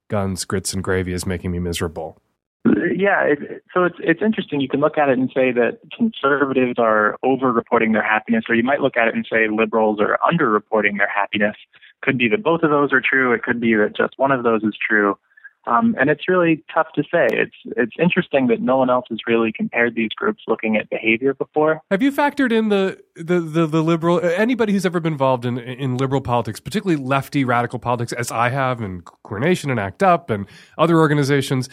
guns 0.09 0.45
grits 0.45 0.73
and 0.73 0.83
gravy 0.83 1.13
is 1.13 1.25
making 1.25 1.51
me 1.51 1.59
miserable. 1.59 2.21
Yeah, 2.65 3.23
it, 3.23 3.63
so 3.73 3.85
it's 3.85 3.95
it's 3.99 4.21
interesting. 4.21 4.59
You 4.59 4.67
can 4.67 4.81
look 4.81 4.97
at 4.97 5.07
it 5.07 5.17
and 5.17 5.31
say 5.33 5.53
that 5.53 5.79
conservatives 5.95 6.77
are 6.77 7.17
over-reporting 7.23 7.93
their 7.93 8.03
happiness, 8.03 8.43
or 8.49 8.55
you 8.55 8.63
might 8.63 8.81
look 8.81 8.97
at 8.97 9.07
it 9.07 9.15
and 9.15 9.25
say 9.31 9.47
liberals 9.47 9.99
are 10.01 10.19
under-reporting 10.27 10.97
their 10.97 11.07
happiness. 11.07 11.55
Could 12.01 12.17
be 12.17 12.27
that 12.27 12.43
both 12.43 12.63
of 12.63 12.69
those 12.69 12.91
are 12.91 13.01
true. 13.01 13.31
It 13.31 13.43
could 13.43 13.61
be 13.61 13.75
that 13.75 13.95
just 13.95 14.17
one 14.17 14.31
of 14.31 14.43
those 14.43 14.63
is 14.63 14.75
true. 14.85 15.17
Um, 15.67 15.95
and 15.99 16.09
it's 16.09 16.27
really 16.27 16.63
tough 16.73 16.87
to 16.95 17.03
say. 17.03 17.27
It's 17.31 17.55
it's 17.77 17.93
interesting 17.99 18.47
that 18.47 18.61
no 18.61 18.77
one 18.77 18.89
else 18.89 19.05
has 19.09 19.19
really 19.27 19.51
compared 19.51 19.93
these 19.93 20.09
groups 20.15 20.43
looking 20.47 20.77
at 20.77 20.89
behavior 20.89 21.33
before. 21.33 21.81
Have 21.91 22.01
you 22.01 22.11
factored 22.11 22.51
in 22.51 22.69
the 22.69 22.99
the 23.15 23.39
the, 23.39 23.65
the 23.67 23.83
liberal 23.83 24.19
anybody 24.21 24.73
who's 24.73 24.85
ever 24.85 24.99
been 24.99 25.13
involved 25.13 25.45
in 25.45 25.59
in 25.59 25.97
liberal 25.97 26.21
politics, 26.21 26.59
particularly 26.59 27.01
lefty 27.01 27.43
radical 27.43 27.77
politics, 27.77 28.13
as 28.13 28.31
I 28.31 28.49
have, 28.49 28.81
and 28.81 29.03
Queer 29.03 29.39
Nation 29.39 29.69
and 29.69 29.79
ACT 29.79 30.01
UP 30.01 30.29
and 30.29 30.47
other 30.77 30.97
organizations? 30.97 31.69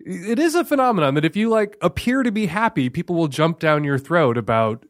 It 0.00 0.38
is 0.38 0.54
a 0.54 0.64
phenomenon 0.64 1.14
that 1.14 1.24
if 1.24 1.36
you 1.36 1.48
like 1.48 1.76
appear 1.80 2.22
to 2.22 2.30
be 2.30 2.46
happy, 2.46 2.88
people 2.88 3.16
will 3.16 3.28
jump 3.28 3.58
down 3.58 3.82
your 3.82 3.98
throat 3.98 4.38
about, 4.38 4.84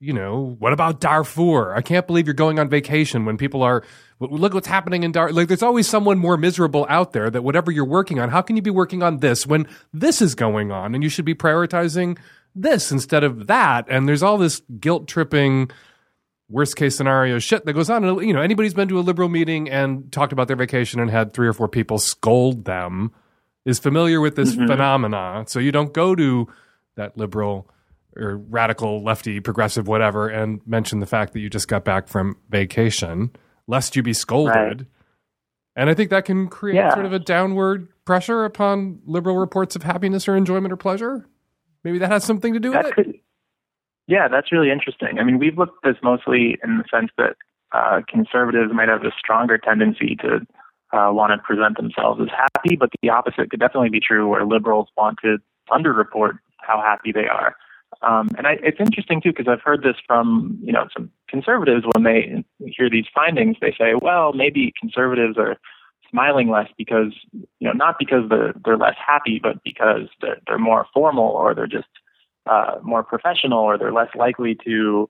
you 0.00 0.12
know, 0.12 0.56
what 0.58 0.72
about 0.72 1.00
Darfur? 1.00 1.74
I 1.74 1.82
can't 1.82 2.06
believe 2.06 2.26
you're 2.26 2.34
going 2.34 2.58
on 2.58 2.68
vacation 2.68 3.24
when 3.24 3.36
people 3.36 3.62
are. 3.62 3.82
Look 4.20 4.54
what's 4.54 4.68
happening 4.68 5.02
in 5.02 5.12
Darfur. 5.12 5.32
Like, 5.32 5.48
there's 5.48 5.62
always 5.62 5.88
someone 5.88 6.18
more 6.18 6.36
miserable 6.36 6.86
out 6.88 7.12
there. 7.12 7.30
That 7.30 7.42
whatever 7.42 7.70
you're 7.70 7.84
working 7.84 8.20
on, 8.20 8.28
how 8.28 8.42
can 8.42 8.56
you 8.56 8.62
be 8.62 8.70
working 8.70 9.02
on 9.02 9.18
this 9.18 9.46
when 9.46 9.66
this 9.92 10.22
is 10.22 10.34
going 10.34 10.70
on, 10.70 10.94
and 10.94 11.02
you 11.02 11.08
should 11.08 11.24
be 11.24 11.34
prioritizing 11.34 12.18
this 12.54 12.92
instead 12.92 13.24
of 13.24 13.48
that? 13.48 13.86
And 13.88 14.08
there's 14.08 14.22
all 14.22 14.38
this 14.38 14.62
guilt 14.78 15.08
tripping 15.08 15.70
worst 16.48 16.76
case 16.76 16.96
scenario 16.96 17.38
shit 17.38 17.64
that 17.66 17.72
goes 17.72 17.90
on. 17.90 18.04
And, 18.04 18.20
You 18.22 18.32
know, 18.32 18.40
anybody's 18.40 18.74
been 18.74 18.88
to 18.88 18.98
a 18.98 19.02
liberal 19.02 19.28
meeting 19.28 19.68
and 19.68 20.10
talked 20.12 20.32
about 20.32 20.46
their 20.46 20.56
vacation 20.56 21.00
and 21.00 21.10
had 21.10 21.32
three 21.32 21.48
or 21.48 21.52
four 21.52 21.68
people 21.68 21.98
scold 21.98 22.64
them 22.64 23.12
is 23.64 23.78
familiar 23.78 24.20
with 24.20 24.36
this 24.36 24.54
mm-hmm. 24.54 24.66
phenomena. 24.66 25.44
So 25.46 25.58
you 25.58 25.72
don't 25.72 25.92
go 25.92 26.14
to 26.14 26.48
that 26.96 27.18
liberal 27.18 27.68
or 28.18 28.36
radical, 28.36 29.02
lefty, 29.02 29.40
progressive, 29.40 29.86
whatever, 29.88 30.28
and 30.28 30.60
mention 30.66 31.00
the 31.00 31.06
fact 31.06 31.32
that 31.32 31.40
you 31.40 31.48
just 31.48 31.68
got 31.68 31.84
back 31.84 32.08
from 32.08 32.36
vacation, 32.50 33.30
lest 33.66 33.96
you 33.96 34.02
be 34.02 34.12
scolded. 34.12 34.54
Right. 34.54 34.80
And 35.76 35.88
I 35.88 35.94
think 35.94 36.10
that 36.10 36.24
can 36.24 36.48
create 36.48 36.76
Yeah. 36.76 36.92
sort 36.92 37.06
of 37.06 37.12
a 37.12 37.18
downward 37.20 37.88
pressure 38.04 38.44
upon 38.44 39.00
liberal 39.06 39.36
reports 39.38 39.76
of 39.76 39.82
happiness 39.84 40.26
or 40.28 40.36
enjoyment 40.36 40.72
or 40.72 40.76
pleasure. 40.76 41.26
Maybe 41.84 41.98
that 41.98 42.10
has 42.10 42.24
something 42.24 42.52
to 42.54 42.60
do 42.60 42.72
with 42.72 42.82
That 42.96 42.98
it. 43.06 43.20
yeah, 44.08 44.26
that's 44.28 44.50
really 44.50 44.70
interesting. 44.70 45.18
I 45.20 45.24
mean, 45.24 45.38
we've 45.38 45.56
looked 45.56 45.84
at 45.84 45.92
this 45.92 46.02
mostly 46.02 46.58
in 46.64 46.78
the 46.78 46.84
sense 46.90 47.10
that 47.18 47.36
uh, 47.70 48.00
conservatives 48.08 48.72
might 48.72 48.88
have 48.88 49.04
a 49.04 49.12
stronger 49.18 49.58
tendency 49.58 50.16
to 50.16 50.40
uh, 50.92 51.12
want 51.12 51.30
to 51.32 51.38
present 51.46 51.76
themselves 51.76 52.18
as 52.20 52.28
happy, 52.30 52.74
but 52.74 52.88
the 53.02 53.10
opposite 53.10 53.50
could 53.50 53.60
definitely 53.60 53.90
be 53.90 54.00
true, 54.00 54.26
where 54.26 54.44
liberals 54.46 54.88
want 54.96 55.18
to 55.22 55.36
underreport 55.70 56.38
how 56.60 56.80
happy 56.80 57.12
they 57.12 57.28
are. 57.28 57.54
Um, 58.02 58.30
and 58.36 58.46
I, 58.46 58.58
it's 58.62 58.78
interesting 58.80 59.20
too 59.20 59.30
because 59.30 59.48
I've 59.48 59.62
heard 59.62 59.82
this 59.82 59.96
from 60.06 60.58
you 60.62 60.72
know 60.72 60.86
some 60.92 61.10
conservatives 61.28 61.84
when 61.92 62.04
they 62.04 62.44
hear 62.66 62.88
these 62.88 63.06
findings, 63.14 63.56
they 63.60 63.74
say, 63.78 63.94
well, 64.00 64.32
maybe 64.32 64.72
conservatives 64.80 65.36
are 65.36 65.56
smiling 66.10 66.48
less 66.48 66.68
because 66.76 67.12
you 67.32 67.48
know 67.60 67.72
not 67.72 67.96
because 67.98 68.28
they're 68.28 68.54
they're 68.64 68.76
less 68.76 68.96
happy, 69.04 69.40
but 69.42 69.62
because 69.64 70.08
they're, 70.20 70.38
they're 70.46 70.58
more 70.58 70.86
formal 70.94 71.28
or 71.28 71.54
they're 71.54 71.66
just 71.66 71.88
uh, 72.46 72.76
more 72.82 73.02
professional 73.02 73.58
or 73.58 73.76
they're 73.76 73.92
less 73.92 74.14
likely 74.14 74.56
to 74.64 75.08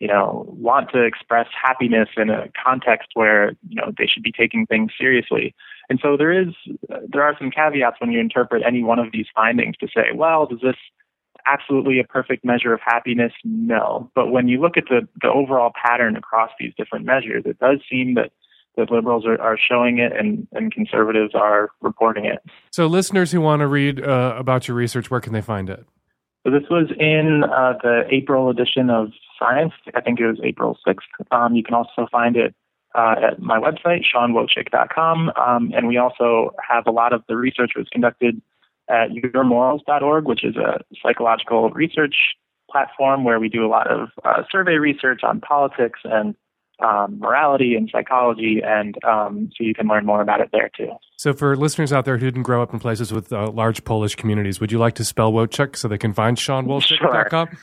you 0.00 0.08
know 0.08 0.44
want 0.48 0.90
to 0.90 1.02
express 1.02 1.46
happiness 1.62 2.08
in 2.16 2.30
a 2.30 2.48
context 2.62 3.10
where 3.14 3.50
you 3.68 3.76
know 3.76 3.92
they 3.96 4.06
should 4.06 4.22
be 4.22 4.32
taking 4.32 4.66
things 4.66 4.90
seriously. 4.98 5.54
And 5.88 6.00
so 6.02 6.16
there 6.16 6.32
is 6.32 6.48
there 7.08 7.22
are 7.22 7.36
some 7.38 7.50
caveats 7.50 8.00
when 8.00 8.10
you 8.10 8.18
interpret 8.18 8.62
any 8.66 8.82
one 8.82 8.98
of 8.98 9.12
these 9.12 9.26
findings 9.34 9.76
to 9.76 9.88
say, 9.94 10.08
well, 10.14 10.46
does 10.46 10.60
this 10.60 10.76
absolutely 11.46 12.00
a 12.00 12.04
perfect 12.04 12.44
measure 12.44 12.72
of 12.72 12.80
happiness? 12.84 13.32
No. 13.44 14.10
But 14.14 14.30
when 14.30 14.48
you 14.48 14.60
look 14.60 14.76
at 14.76 14.84
the, 14.88 15.08
the 15.22 15.28
overall 15.28 15.72
pattern 15.82 16.16
across 16.16 16.50
these 16.58 16.72
different 16.76 17.04
measures, 17.04 17.44
it 17.46 17.58
does 17.58 17.80
seem 17.90 18.14
that, 18.14 18.32
that 18.76 18.90
liberals 18.90 19.26
are, 19.26 19.40
are 19.40 19.58
showing 19.58 19.98
it 19.98 20.12
and, 20.16 20.46
and 20.52 20.72
conservatives 20.72 21.34
are 21.34 21.70
reporting 21.80 22.24
it. 22.24 22.38
So, 22.70 22.86
listeners 22.86 23.32
who 23.32 23.40
want 23.40 23.60
to 23.60 23.66
read 23.66 24.02
uh, 24.02 24.34
about 24.36 24.68
your 24.68 24.76
research, 24.76 25.10
where 25.10 25.20
can 25.20 25.32
they 25.32 25.42
find 25.42 25.70
it? 25.70 25.86
So 26.44 26.50
this 26.52 26.64
was 26.70 26.90
in 26.98 27.42
uh, 27.44 27.72
the 27.82 28.02
April 28.10 28.50
edition 28.50 28.90
of 28.90 29.12
Science. 29.38 29.72
I 29.94 30.02
think 30.02 30.20
it 30.20 30.26
was 30.26 30.38
April 30.44 30.76
6th. 30.86 30.98
Um, 31.30 31.54
you 31.54 31.62
can 31.62 31.74
also 31.74 32.06
find 32.12 32.36
it 32.36 32.54
uh, 32.94 33.14
at 33.30 33.40
my 33.40 33.58
website, 33.58 34.04
seanwojcik.com. 34.14 35.32
Um, 35.36 35.72
and 35.74 35.88
we 35.88 35.96
also 35.96 36.54
have 36.66 36.86
a 36.86 36.90
lot 36.90 37.14
of 37.14 37.22
the 37.28 37.36
research 37.36 37.72
was 37.76 37.88
conducted 37.90 38.40
at 38.88 39.10
yourmorals.org, 39.10 40.26
which 40.26 40.44
is 40.44 40.56
a 40.56 40.78
psychological 41.02 41.70
research 41.70 42.14
platform 42.70 43.24
where 43.24 43.38
we 43.38 43.48
do 43.48 43.64
a 43.64 43.68
lot 43.68 43.90
of 43.90 44.08
uh, 44.24 44.42
survey 44.50 44.74
research 44.74 45.20
on 45.22 45.40
politics 45.40 46.00
and 46.04 46.34
um, 46.82 47.18
morality 47.20 47.76
and 47.76 47.88
psychology. 47.90 48.60
And 48.64 48.96
um, 49.04 49.50
so 49.56 49.64
you 49.64 49.74
can 49.74 49.86
learn 49.86 50.04
more 50.04 50.20
about 50.20 50.40
it 50.40 50.50
there 50.52 50.70
too. 50.76 50.90
So, 51.16 51.32
for 51.32 51.56
listeners 51.56 51.92
out 51.92 52.04
there 52.04 52.18
who 52.18 52.26
didn't 52.26 52.42
grow 52.42 52.62
up 52.62 52.72
in 52.72 52.80
places 52.80 53.12
with 53.12 53.32
uh, 53.32 53.50
large 53.50 53.84
Polish 53.84 54.16
communities, 54.16 54.60
would 54.60 54.72
you 54.72 54.78
like 54.78 54.94
to 54.94 55.04
spell 55.04 55.32
Wojcik 55.32 55.76
so 55.76 55.88
they 55.88 55.98
can 55.98 56.12
find 56.12 56.36
SeanWojcik.com? 56.36 57.56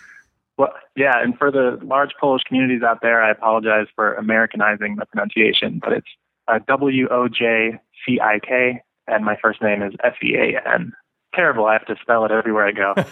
Well, 0.57 0.73
yeah, 0.95 1.13
and 1.21 1.37
for 1.37 1.51
the 1.51 1.79
large 1.81 2.11
Polish 2.19 2.43
communities 2.47 2.83
out 2.83 2.99
there, 3.01 3.21
I 3.23 3.31
apologize 3.31 3.87
for 3.95 4.13
Americanizing 4.13 4.95
the 4.97 5.05
pronunciation, 5.05 5.79
but 5.81 5.93
it's 5.93 6.07
uh, 6.47 6.59
W 6.67 7.07
O 7.09 7.27
J 7.27 7.79
C 8.05 8.19
I 8.21 8.39
K, 8.39 8.81
and 9.07 9.25
my 9.25 9.35
first 9.41 9.61
name 9.61 9.81
is 9.81 9.93
S 10.03 10.13
E 10.23 10.35
A 10.35 10.73
N. 10.73 10.93
Terrible. 11.33 11.65
I 11.65 11.73
have 11.73 11.85
to 11.85 11.95
spell 12.01 12.25
it 12.25 12.31
everywhere 12.31 12.67
I 12.67 12.71
go. 12.71 12.93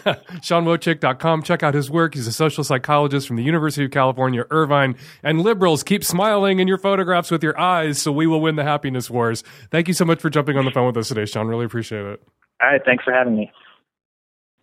SeanWojcik.com. 0.41 1.43
Check 1.43 1.63
out 1.63 1.73
his 1.73 1.89
work. 1.89 2.15
He's 2.15 2.27
a 2.27 2.33
social 2.33 2.65
psychologist 2.65 3.27
from 3.27 3.37
the 3.37 3.43
University 3.43 3.85
of 3.85 3.91
California, 3.91 4.43
Irvine. 4.51 4.97
And 5.23 5.41
liberals, 5.41 5.83
keep 5.83 6.03
smiling 6.03 6.59
in 6.59 6.67
your 6.67 6.77
photographs 6.77 7.31
with 7.31 7.41
your 7.43 7.57
eyes 7.57 8.01
so 8.01 8.11
we 8.11 8.27
will 8.27 8.41
win 8.41 8.57
the 8.57 8.65
happiness 8.65 9.09
wars. 9.09 9.43
Thank 9.71 9.87
you 9.87 9.93
so 9.93 10.03
much 10.03 10.19
for 10.19 10.29
jumping 10.29 10.57
on 10.57 10.65
the 10.65 10.71
phone 10.71 10.87
with 10.87 10.97
us 10.97 11.07
today, 11.07 11.25
Sean. 11.25 11.47
Really 11.47 11.65
appreciate 11.65 12.05
it. 12.05 12.21
All 12.61 12.69
right. 12.69 12.81
Thanks 12.83 13.05
for 13.05 13.13
having 13.13 13.37
me. 13.37 13.51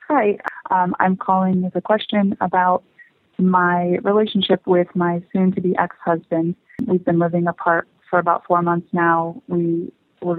Hi, 0.08 0.38
um, 0.70 0.94
I'm 1.00 1.16
calling 1.16 1.62
with 1.62 1.74
a 1.74 1.80
question 1.80 2.36
about 2.40 2.84
my 3.38 3.98
relationship 4.04 4.64
with 4.64 4.86
my 4.94 5.20
soon 5.32 5.52
to 5.52 5.60
be 5.60 5.74
ex 5.78 5.96
husband. 6.04 6.54
We've 6.86 7.04
been 7.04 7.18
living 7.18 7.48
apart 7.48 7.88
for 8.08 8.20
about 8.20 8.44
four 8.46 8.62
months 8.62 8.86
now. 8.92 9.42
We 9.48 9.92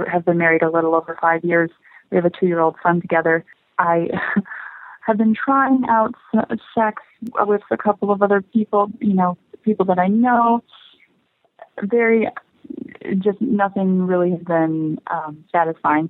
have 0.09 0.24
been 0.24 0.38
married 0.38 0.61
a 0.61 0.72
little 0.72 0.95
over 0.95 1.18
five 1.20 1.43
years. 1.43 1.70
We 2.10 2.16
have 2.18 2.26
a 2.26 2.30
two 2.30 2.47
year 2.47 2.60
old 2.60 2.76
son 2.84 3.01
together. 3.01 3.43
I 3.78 4.10
have 5.08 5.18
been 5.18 5.36
trying 5.36 5.84
out 5.89 6.14
sex 6.76 7.01
with 7.39 7.62
a 7.72 7.78
couple 7.78 8.12
of 8.12 8.22
other 8.22 8.41
people, 8.41 8.91
you 8.99 9.14
know, 9.14 9.38
people 9.64 9.86
that 9.86 9.99
I 9.99 10.08
know. 10.08 10.64
very, 11.84 12.28
just 13.20 13.39
nothing 13.41 14.08
really 14.08 14.32
has 14.32 14.41
been 14.41 14.99
um, 15.08 15.45
satisfying. 15.51 16.10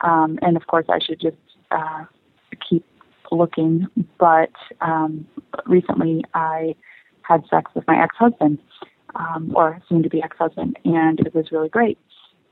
Um, 0.00 0.38
and 0.42 0.56
of 0.56 0.66
course, 0.66 0.86
I 0.88 0.98
should 1.00 1.20
just 1.20 1.36
uh, 1.70 2.04
keep 2.68 2.84
looking. 3.30 3.86
But 4.18 4.52
um, 4.80 5.26
recently, 5.66 6.24
I 6.34 6.74
had 7.22 7.44
sex 7.50 7.70
with 7.74 7.86
my 7.86 8.02
ex-husband, 8.02 8.58
um, 9.14 9.52
or 9.54 9.80
soon-to-be 9.88 10.22
ex-husband, 10.22 10.78
and 10.84 11.20
it 11.20 11.34
was 11.34 11.52
really 11.52 11.68
great. 11.68 11.98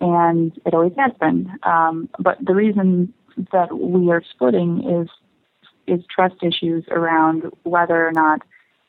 And 0.01 0.53
it 0.67 0.75
always 0.75 0.93
has 0.99 1.13
been. 1.19 1.51
Um, 1.63 2.09
but 2.19 2.37
the 2.45 2.55
reason 2.55 3.13
that 3.53 3.77
we 3.77 4.11
are 4.11 4.23
splitting 4.31 5.03
is 5.03 5.09
is 5.87 6.05
trust 6.13 6.35
issues 6.43 6.85
around 6.91 7.45
whether 7.63 8.07
or 8.07 8.13
not 8.13 8.43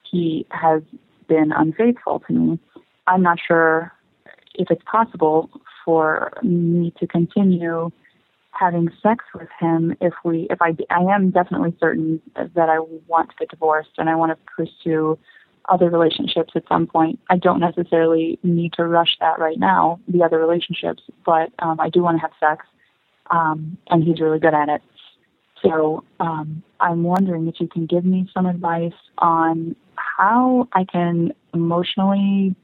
he 0.10 0.47
has 0.49 0.82
been 1.28 1.51
unfaithful 1.51 2.24
to 2.28 2.34
me. 2.34 2.60
I'm 3.05 3.22
not 3.22 3.38
sure 3.45 3.93
if 4.55 4.72
it's 4.72 4.82
possible 4.89 5.49
for 5.86 6.34
me 6.41 6.91
to 6.99 7.08
continue 7.08 7.91
having 8.51 8.89
sex 9.03 9.24
with 9.36 9.47
him 9.60 9.95
if 10.01 10.14
we 10.26 10.47
if 10.49 10.62
I 10.62 10.76
I 10.89 11.01
am 11.14 11.30
definitely 11.30 11.76
certain 11.80 12.22
that 12.36 12.70
I 12.70 12.80
want 13.08 13.30
to 13.30 13.36
get 13.39 13.49
divorced 13.49 13.91
and 13.97 14.10
I 14.10 14.16
want 14.16 14.32
to 14.32 14.38
pursue 14.55 15.18
other 15.68 15.89
relationships 15.89 16.53
at 16.55 16.63
some 16.68 16.88
point. 16.88 17.20
I 17.30 17.38
don't 17.38 17.59
necessarily 17.59 18.39
need 18.43 18.74
to 18.74 18.86
rush 18.86 19.18
that 19.20 19.39
right 19.39 19.59
now, 19.59 19.99
the 20.07 20.24
other 20.24 20.39
relationships, 20.39 21.03
but 21.26 21.51
um, 21.59 21.80
I 21.80 21.89
do 21.89 22.01
want 22.01 22.18
to 22.18 22.22
have 22.22 22.32
sex, 22.39 22.65
um, 23.32 23.78
and 23.89 24.03
he's 24.03 24.22
really 24.22 24.39
good 24.39 24.53
at 24.53 24.70
it. 24.70 24.82
So 25.61 26.03
um, 26.20 26.63
I'm 26.80 27.03
wondering 27.03 27.47
if 27.47 27.55
you 27.59 27.68
can 27.68 27.86
give 27.86 28.05
me 28.05 28.30
some 28.34 28.45
advice 28.45 28.93
on 29.18 29.76
how 29.95 30.68
I 30.74 30.86
can 30.86 31.34
emotionally 31.53 32.55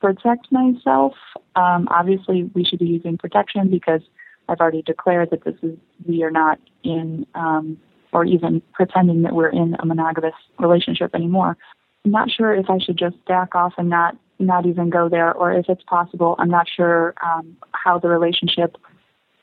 protect 0.00 0.50
myself. 0.52 1.14
Um, 1.56 1.88
obviously, 1.90 2.50
we 2.54 2.64
should 2.64 2.78
be 2.78 2.86
using 2.86 3.16
protection 3.16 3.70
because 3.70 4.02
I've 4.48 4.60
already 4.60 4.82
declared 4.82 5.30
that 5.30 5.44
this 5.44 5.54
is 5.62 5.78
we 6.06 6.22
are 6.24 6.30
not 6.30 6.58
in 6.82 7.26
um, 7.34 7.78
or 8.12 8.24
even 8.24 8.60
pretending 8.74 9.22
that 9.22 9.32
we're 9.32 9.48
in 9.48 9.74
a 9.78 9.86
monogamous 9.86 10.34
relationship 10.58 11.14
anymore. 11.14 11.56
Not 12.04 12.30
sure 12.30 12.54
if 12.54 12.68
I 12.68 12.78
should 12.78 12.98
just 12.98 13.22
back 13.26 13.54
off 13.54 13.74
and 13.78 13.88
not 13.88 14.16
not 14.38 14.66
even 14.66 14.90
go 14.90 15.08
there, 15.08 15.32
or 15.32 15.52
if 15.52 15.66
it's 15.68 15.84
possible. 15.84 16.34
I'm 16.38 16.50
not 16.50 16.66
sure 16.68 17.14
um, 17.24 17.56
how 17.72 17.98
the 18.00 18.08
relationship 18.08 18.76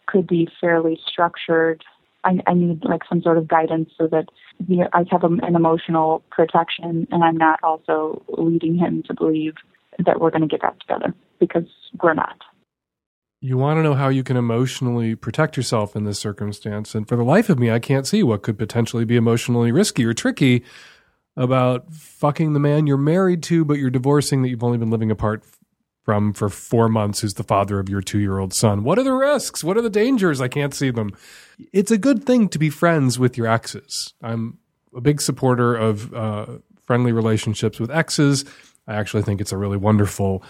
could 0.07 0.27
be 0.27 0.49
fairly 0.59 0.99
structured 1.07 1.83
I, 2.23 2.39
I 2.47 2.53
need 2.53 2.83
like 2.83 3.01
some 3.07 3.21
sort 3.21 3.37
of 3.37 3.47
guidance 3.47 3.89
so 3.97 4.07
that 4.07 4.25
you 4.67 4.77
know, 4.77 4.89
I 4.93 5.05
have 5.09 5.23
an 5.23 5.55
emotional 5.55 6.23
protection 6.31 7.07
and 7.11 7.23
I'm 7.23 7.37
not 7.37 7.59
also 7.63 8.23
leading 8.37 8.77
him 8.77 9.03
to 9.03 9.13
believe 9.13 9.53
that 10.05 10.19
we're 10.19 10.31
going 10.31 10.41
to 10.41 10.47
get 10.47 10.61
back 10.61 10.79
together 10.79 11.13
because 11.39 11.65
we're 12.01 12.13
not. 12.13 12.41
You 13.41 13.57
want 13.57 13.77
to 13.77 13.83
know 13.83 13.93
how 13.93 14.09
you 14.09 14.23
can 14.23 14.35
emotionally 14.35 15.15
protect 15.15 15.55
yourself 15.55 15.95
in 15.95 16.03
this 16.03 16.19
circumstance. 16.19 16.93
And 16.93 17.07
for 17.07 17.15
the 17.15 17.23
life 17.23 17.49
of 17.49 17.57
me, 17.57 17.71
I 17.71 17.79
can't 17.79 18.05
see 18.05 18.21
what 18.21 18.43
could 18.43 18.57
potentially 18.57 19.05
be 19.05 19.15
emotionally 19.15 19.71
risky 19.71 20.03
or 20.03 20.13
tricky 20.13 20.63
about 21.39 21.91
fucking 21.93 22.51
the 22.51 22.59
man 22.59 22.85
you're 22.85 22.97
married 22.97 23.41
to, 23.43 23.63
but 23.63 23.77
you're 23.77 23.89
divorcing 23.89 24.41
that 24.41 24.49
you've 24.49 24.63
only 24.63 24.77
been 24.77 24.89
living 24.91 25.09
apart 25.09 25.41
from 26.03 26.33
for 26.33 26.49
four 26.49 26.89
months 26.89 27.21
who's 27.21 27.35
the 27.35 27.43
father 27.43 27.79
of 27.79 27.87
your 27.87 28.01
two 28.01 28.19
year 28.19 28.39
old 28.39 28.53
son. 28.53 28.83
What 28.83 28.99
are 28.99 29.03
the 29.03 29.13
risks? 29.13 29.63
What 29.63 29.77
are 29.77 29.81
the 29.81 29.89
dangers? 29.89 30.41
I 30.41 30.49
can't 30.49 30.73
see 30.73 30.91
them. 30.91 31.11
It's 31.71 31.91
a 31.91 31.97
good 31.97 32.25
thing 32.25 32.49
to 32.49 32.59
be 32.59 32.69
friends 32.69 33.17
with 33.17 33.37
your 33.37 33.47
exes. 33.47 34.13
I'm 34.21 34.57
a 34.93 34.99
big 34.99 35.21
supporter 35.21 35.75
of 35.75 36.13
uh, 36.13 36.45
friendly 36.81 37.13
relationships 37.13 37.79
with 37.79 37.89
exes. 37.89 38.43
I 38.85 38.95
actually 38.95 39.23
think 39.23 39.39
it's 39.39 39.53
a 39.53 39.57
really 39.57 39.77
wonderful 39.77 40.43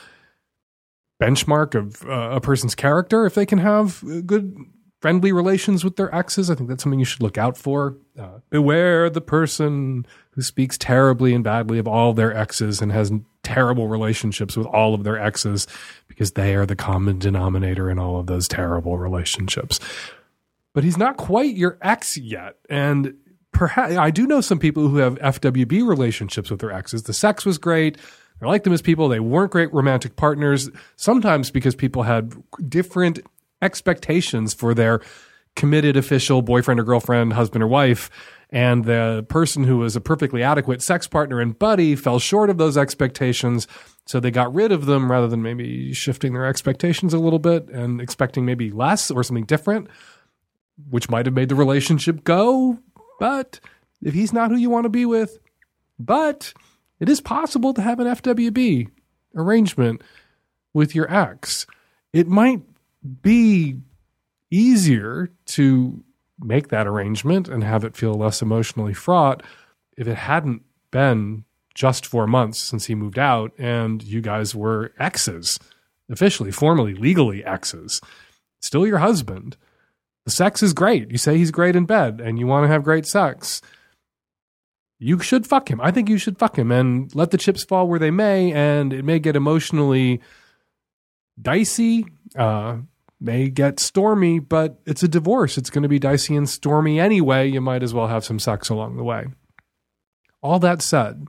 benchmark 1.21 1.75
of 1.75 2.03
uh, 2.09 2.37
a 2.37 2.41
person's 2.41 2.73
character 2.73 3.27
if 3.27 3.35
they 3.35 3.45
can 3.45 3.59
have 3.59 4.03
good 4.25 4.55
friendly 5.01 5.31
relations 5.31 5.83
with 5.83 5.95
their 5.95 6.13
exes. 6.13 6.49
I 6.49 6.55
think 6.55 6.69
that's 6.69 6.83
something 6.83 6.99
you 6.99 7.05
should 7.05 7.21
look 7.21 7.37
out 7.37 7.57
for. 7.57 7.97
Uh, 8.17 8.39
beware 8.49 9.09
the 9.09 9.21
person 9.21 10.05
who 10.39 10.43
speaks 10.43 10.77
terribly 10.77 11.33
and 11.33 11.43
badly 11.43 11.79
of 11.79 11.85
all 11.85 12.13
their 12.13 12.33
exes 12.33 12.81
and 12.81 12.93
has 12.93 13.11
terrible 13.43 13.89
relationships 13.89 14.55
with 14.55 14.65
all 14.67 14.93
of 14.93 15.03
their 15.03 15.19
exes 15.19 15.67
because 16.07 16.31
they 16.31 16.55
are 16.55 16.65
the 16.65 16.77
common 16.77 17.19
denominator 17.19 17.89
in 17.89 17.99
all 17.99 18.17
of 18.17 18.27
those 18.27 18.47
terrible 18.47 18.97
relationships. 18.97 19.81
But 20.73 20.85
he's 20.85 20.95
not 20.95 21.17
quite 21.17 21.57
your 21.57 21.77
ex 21.81 22.15
yet. 22.15 22.55
And 22.69 23.15
perhaps 23.51 23.97
I 23.97 24.11
do 24.11 24.25
know 24.25 24.39
some 24.39 24.59
people 24.59 24.87
who 24.87 24.95
have 24.99 25.15
FWB 25.15 25.85
relationships 25.85 26.49
with 26.49 26.61
their 26.61 26.71
exes. 26.71 27.03
The 27.03 27.11
sex 27.11 27.45
was 27.45 27.57
great. 27.57 27.97
I 28.41 28.45
like 28.45 28.63
them 28.63 28.71
as 28.71 28.81
people. 28.81 29.09
They 29.09 29.19
weren't 29.19 29.51
great 29.51 29.73
romantic 29.73 30.15
partners, 30.15 30.69
sometimes 30.95 31.51
because 31.51 31.75
people 31.75 32.03
had 32.03 32.31
different 32.69 33.19
expectations 33.61 34.53
for 34.53 34.73
their 34.73 35.01
committed 35.57 35.97
official 35.97 36.41
boyfriend 36.41 36.79
or 36.79 36.83
girlfriend, 36.83 37.33
husband 37.33 37.61
or 37.61 37.67
wife. 37.67 38.09
And 38.51 38.85
the 38.85 39.25
person 39.29 39.63
who 39.63 39.77
was 39.77 39.95
a 39.95 40.01
perfectly 40.01 40.41
adequate 40.41 40.81
sex 40.81 41.07
partner 41.07 41.39
and 41.39 41.57
buddy 41.57 41.95
fell 41.95 42.17
short 42.17 42.49
of 42.49 42.57
those 42.57 42.77
expectations. 42.77 43.67
So 44.07 44.19
they 44.19 44.31
got 44.31 44.53
rid 44.53 44.71
of 44.71 44.87
them 44.87 45.11
rather 45.11 45.27
than 45.27 45.43
maybe 45.43 45.93
shifting 45.93 46.33
their 46.33 46.47
expectations 46.47 47.13
a 47.13 47.19
little 47.19 47.37
bit 47.37 47.69
and 47.69 48.01
expecting 48.01 48.45
maybe 48.45 48.71
less 48.71 49.11
or 49.11 49.23
something 49.23 49.45
different, 49.45 49.87
which 50.89 51.09
might 51.09 51.27
have 51.27 51.35
made 51.35 51.49
the 51.49 51.55
relationship 51.55 52.23
go. 52.23 52.79
But 53.19 53.59
if 54.01 54.15
he's 54.15 54.33
not 54.33 54.49
who 54.49 54.57
you 54.57 54.71
want 54.71 54.85
to 54.85 54.89
be 54.89 55.05
with, 55.05 55.37
but 55.99 56.53
it 56.99 57.07
is 57.07 57.21
possible 57.21 57.73
to 57.73 57.81
have 57.81 57.99
an 57.99 58.07
FWB 58.07 58.89
arrangement 59.35 60.01
with 60.73 60.95
your 60.95 61.11
ex. 61.13 61.67
It 62.13 62.27
might 62.27 62.61
be 63.21 63.77
easier 64.49 65.29
to 65.45 66.03
make 66.39 66.69
that 66.69 66.87
arrangement 66.87 67.47
and 67.47 67.63
have 67.63 67.83
it 67.83 67.95
feel 67.95 68.13
less 68.13 68.41
emotionally 68.41 68.93
fraught 68.93 69.43
if 69.97 70.07
it 70.07 70.15
hadn't 70.15 70.63
been 70.91 71.43
just 71.75 72.05
four 72.05 72.27
months 72.27 72.59
since 72.59 72.85
he 72.85 72.95
moved 72.95 73.19
out 73.19 73.51
and 73.57 74.03
you 74.03 74.21
guys 74.21 74.55
were 74.55 74.93
exes, 74.99 75.59
officially, 76.09 76.51
formally, 76.51 76.93
legally 76.93 77.43
exes. 77.43 78.01
Still 78.59 78.85
your 78.85 78.97
husband. 78.97 79.55
The 80.25 80.31
sex 80.31 80.61
is 80.61 80.73
great. 80.73 81.09
You 81.11 81.17
say 81.17 81.37
he's 81.37 81.51
great 81.51 81.75
in 81.75 81.85
bed 81.85 82.21
and 82.21 82.37
you 82.37 82.47
want 82.47 82.65
to 82.65 82.67
have 82.67 82.83
great 82.83 83.05
sex. 83.05 83.61
You 84.97 85.19
should 85.19 85.47
fuck 85.47 85.71
him. 85.71 85.79
I 85.79 85.91
think 85.91 86.09
you 86.09 86.17
should 86.17 86.37
fuck 86.37 86.57
him 86.57 86.71
and 86.71 87.13
let 87.15 87.31
the 87.31 87.37
chips 87.37 87.63
fall 87.63 87.87
where 87.87 87.99
they 87.99 88.11
may. 88.11 88.51
And 88.51 88.91
it 88.91 89.05
may 89.05 89.19
get 89.19 89.37
emotionally 89.37 90.19
dicey. 91.41 92.05
Uh, 92.35 92.79
may 93.19 93.49
get 93.49 93.79
stormy, 93.79 94.39
but 94.39 94.79
it's 94.85 95.03
a 95.03 95.07
divorce. 95.07 95.57
It's 95.57 95.69
going 95.69 95.83
to 95.83 95.89
be 95.89 95.99
dicey 95.99 96.35
and 96.35 96.49
stormy 96.49 96.99
anyway. 96.99 97.49
You 97.49 97.61
might 97.61 97.83
as 97.83 97.93
well 97.93 98.07
have 98.07 98.23
some 98.23 98.39
sex 98.39 98.69
along 98.69 98.97
the 98.97 99.03
way. 99.03 99.27
All 100.41 100.59
that 100.59 100.81
said, 100.81 101.27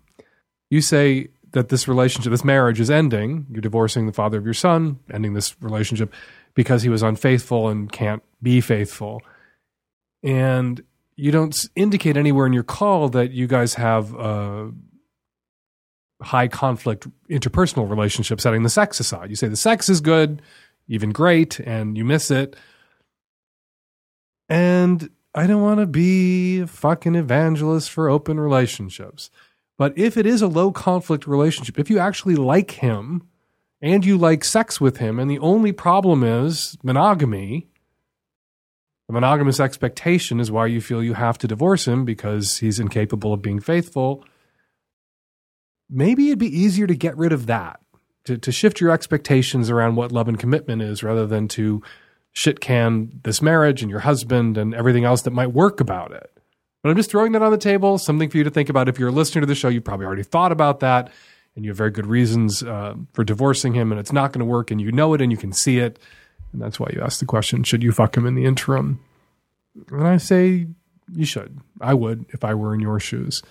you 0.70 0.80
say 0.80 1.28
that 1.52 1.68
this 1.68 1.88
relationship, 1.88 2.30
this 2.30 2.44
marriage 2.44 2.80
is 2.80 2.90
ending. 2.90 3.46
You're 3.50 3.60
divorcing 3.60 4.06
the 4.06 4.12
father 4.12 4.38
of 4.38 4.44
your 4.44 4.54
son, 4.54 5.00
ending 5.12 5.34
this 5.34 5.60
relationship 5.60 6.14
because 6.54 6.82
he 6.82 6.88
was 6.88 7.02
unfaithful 7.02 7.68
and 7.68 7.90
can't 7.90 8.22
be 8.40 8.60
faithful. 8.60 9.20
And 10.22 10.82
you 11.16 11.32
don't 11.32 11.56
indicate 11.74 12.16
anywhere 12.16 12.46
in 12.46 12.52
your 12.52 12.62
call 12.62 13.08
that 13.10 13.32
you 13.32 13.46
guys 13.46 13.74
have 13.74 14.14
a 14.14 14.70
high 16.22 16.48
conflict 16.48 17.06
interpersonal 17.28 17.88
relationship 17.88 18.40
setting 18.40 18.62
the 18.62 18.70
sex 18.70 19.00
aside. 19.00 19.30
You 19.30 19.36
say 19.36 19.48
the 19.48 19.56
sex 19.56 19.88
is 19.88 20.00
good, 20.00 20.42
even 20.90 21.12
great 21.12 21.60
and 21.60 21.96
you 21.96 22.04
miss 22.04 22.30
it. 22.30 22.56
And 24.48 25.08
I 25.34 25.46
don't 25.46 25.62
want 25.62 25.78
to 25.78 25.86
be 25.86 26.60
a 26.60 26.66
fucking 26.66 27.14
evangelist 27.14 27.90
for 27.90 28.10
open 28.10 28.40
relationships. 28.40 29.30
But 29.78 29.96
if 29.96 30.16
it 30.16 30.26
is 30.26 30.42
a 30.42 30.48
low 30.48 30.72
conflict 30.72 31.26
relationship, 31.26 31.78
if 31.78 31.88
you 31.88 32.00
actually 32.00 32.34
like 32.34 32.72
him 32.72 33.22
and 33.80 34.04
you 34.04 34.18
like 34.18 34.44
sex 34.44 34.80
with 34.80 34.96
him, 34.98 35.18
and 35.18 35.30
the 35.30 35.38
only 35.38 35.72
problem 35.72 36.24
is 36.24 36.76
monogamy, 36.82 37.68
the 39.06 39.14
monogamous 39.14 39.60
expectation 39.60 40.40
is 40.40 40.50
why 40.50 40.66
you 40.66 40.80
feel 40.80 41.02
you 41.02 41.14
have 41.14 41.38
to 41.38 41.48
divorce 41.48 41.86
him 41.86 42.04
because 42.04 42.58
he's 42.58 42.80
incapable 42.80 43.32
of 43.32 43.42
being 43.42 43.60
faithful. 43.60 44.24
Maybe 45.88 46.28
it'd 46.28 46.38
be 46.40 46.58
easier 46.58 46.88
to 46.88 46.94
get 46.94 47.16
rid 47.16 47.32
of 47.32 47.46
that 47.46 47.79
to, 48.24 48.36
to 48.38 48.52
shift 48.52 48.80
your 48.80 48.90
expectations 48.90 49.70
around 49.70 49.96
what 49.96 50.12
love 50.12 50.28
and 50.28 50.38
commitment 50.38 50.82
is 50.82 51.02
rather 51.02 51.26
than 51.26 51.48
to 51.48 51.82
shit 52.32 52.60
can 52.60 53.20
this 53.24 53.42
marriage 53.42 53.82
and 53.82 53.90
your 53.90 54.00
husband 54.00 54.56
and 54.56 54.74
everything 54.74 55.04
else 55.04 55.22
that 55.22 55.32
might 55.32 55.48
work 55.48 55.80
about 55.80 56.12
it. 56.12 56.30
But 56.82 56.90
I'm 56.90 56.96
just 56.96 57.10
throwing 57.10 57.32
that 57.32 57.42
on 57.42 57.50
the 57.50 57.58
table, 57.58 57.98
something 57.98 58.30
for 58.30 58.38
you 58.38 58.44
to 58.44 58.50
think 58.50 58.68
about. 58.68 58.88
If 58.88 58.98
you're 58.98 59.08
a 59.08 59.12
listener 59.12 59.40
to 59.40 59.46
the 59.46 59.54
show, 59.54 59.68
you 59.68 59.80
probably 59.80 60.06
already 60.06 60.22
thought 60.22 60.52
about 60.52 60.80
that 60.80 61.12
and 61.56 61.64
you 61.64 61.70
have 61.70 61.76
very 61.76 61.90
good 61.90 62.06
reasons 62.06 62.62
uh, 62.62 62.94
for 63.12 63.24
divorcing 63.24 63.74
him 63.74 63.90
and 63.90 64.00
it's 64.00 64.12
not 64.12 64.32
going 64.32 64.40
to 64.40 64.46
work 64.46 64.70
and 64.70 64.80
you 64.80 64.92
know 64.92 65.12
it 65.14 65.20
and 65.20 65.30
you 65.30 65.38
can 65.38 65.52
see 65.52 65.78
it. 65.78 65.98
And 66.52 66.62
that's 66.62 66.80
why 66.80 66.88
you 66.92 67.02
ask 67.02 67.20
the 67.20 67.26
question 67.26 67.64
should 67.64 67.82
you 67.82 67.92
fuck 67.92 68.16
him 68.16 68.26
in 68.26 68.34
the 68.34 68.44
interim? 68.44 69.00
And 69.90 70.06
I 70.06 70.16
say 70.16 70.66
you 71.12 71.24
should. 71.24 71.60
I 71.80 71.94
would 71.94 72.26
if 72.30 72.44
I 72.44 72.54
were 72.54 72.74
in 72.74 72.80
your 72.80 73.00
shoes. 73.00 73.42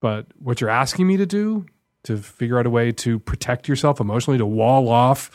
But 0.00 0.26
what 0.38 0.60
you're 0.60 0.70
asking 0.70 1.06
me 1.06 1.16
to 1.16 1.26
do 1.26 1.66
to 2.08 2.18
figure 2.18 2.58
out 2.58 2.66
a 2.66 2.70
way 2.70 2.90
to 2.92 3.18
protect 3.18 3.68
yourself 3.68 4.00
emotionally, 4.00 4.38
to 4.38 4.46
wall 4.46 4.88
off 4.88 5.30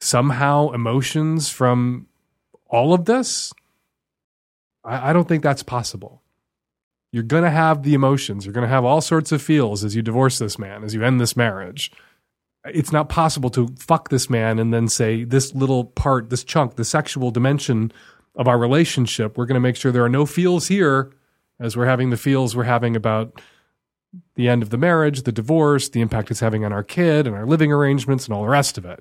somehow 0.00 0.70
emotions 0.70 1.48
from 1.48 2.06
all 2.66 2.94
of 2.94 3.06
this? 3.06 3.52
I, 4.84 5.10
I 5.10 5.12
don't 5.12 5.26
think 5.26 5.42
that's 5.42 5.62
possible. 5.62 6.22
You're 7.10 7.22
going 7.22 7.44
to 7.44 7.50
have 7.50 7.82
the 7.82 7.94
emotions. 7.94 8.46
You're 8.46 8.54
going 8.54 8.66
to 8.66 8.72
have 8.72 8.84
all 8.84 9.00
sorts 9.00 9.32
of 9.32 9.42
feels 9.42 9.84
as 9.84 9.96
you 9.96 10.02
divorce 10.02 10.38
this 10.38 10.58
man, 10.58 10.84
as 10.84 10.94
you 10.94 11.02
end 11.02 11.20
this 11.20 11.36
marriage. 11.36 11.90
It's 12.64 12.92
not 12.92 13.08
possible 13.08 13.50
to 13.50 13.68
fuck 13.78 14.08
this 14.08 14.30
man 14.30 14.58
and 14.58 14.72
then 14.72 14.88
say, 14.88 15.24
this 15.24 15.54
little 15.54 15.84
part, 15.84 16.30
this 16.30 16.44
chunk, 16.44 16.76
the 16.76 16.84
sexual 16.84 17.30
dimension 17.30 17.92
of 18.34 18.48
our 18.48 18.58
relationship, 18.58 19.36
we're 19.36 19.46
going 19.46 19.54
to 19.54 19.60
make 19.60 19.76
sure 19.76 19.92
there 19.92 20.04
are 20.04 20.08
no 20.08 20.26
feels 20.26 20.68
here 20.68 21.12
as 21.60 21.76
we're 21.76 21.86
having 21.86 22.10
the 22.10 22.16
feels 22.16 22.56
we're 22.56 22.64
having 22.64 22.96
about 22.96 23.40
the 24.34 24.48
end 24.48 24.62
of 24.62 24.70
the 24.70 24.78
marriage, 24.78 25.22
the 25.22 25.32
divorce, 25.32 25.88
the 25.88 26.00
impact 26.00 26.30
it's 26.30 26.40
having 26.40 26.64
on 26.64 26.72
our 26.72 26.82
kid 26.82 27.26
and 27.26 27.34
our 27.36 27.46
living 27.46 27.72
arrangements 27.72 28.26
and 28.26 28.34
all 28.34 28.42
the 28.42 28.48
rest 28.48 28.78
of 28.78 28.84
it. 28.84 29.00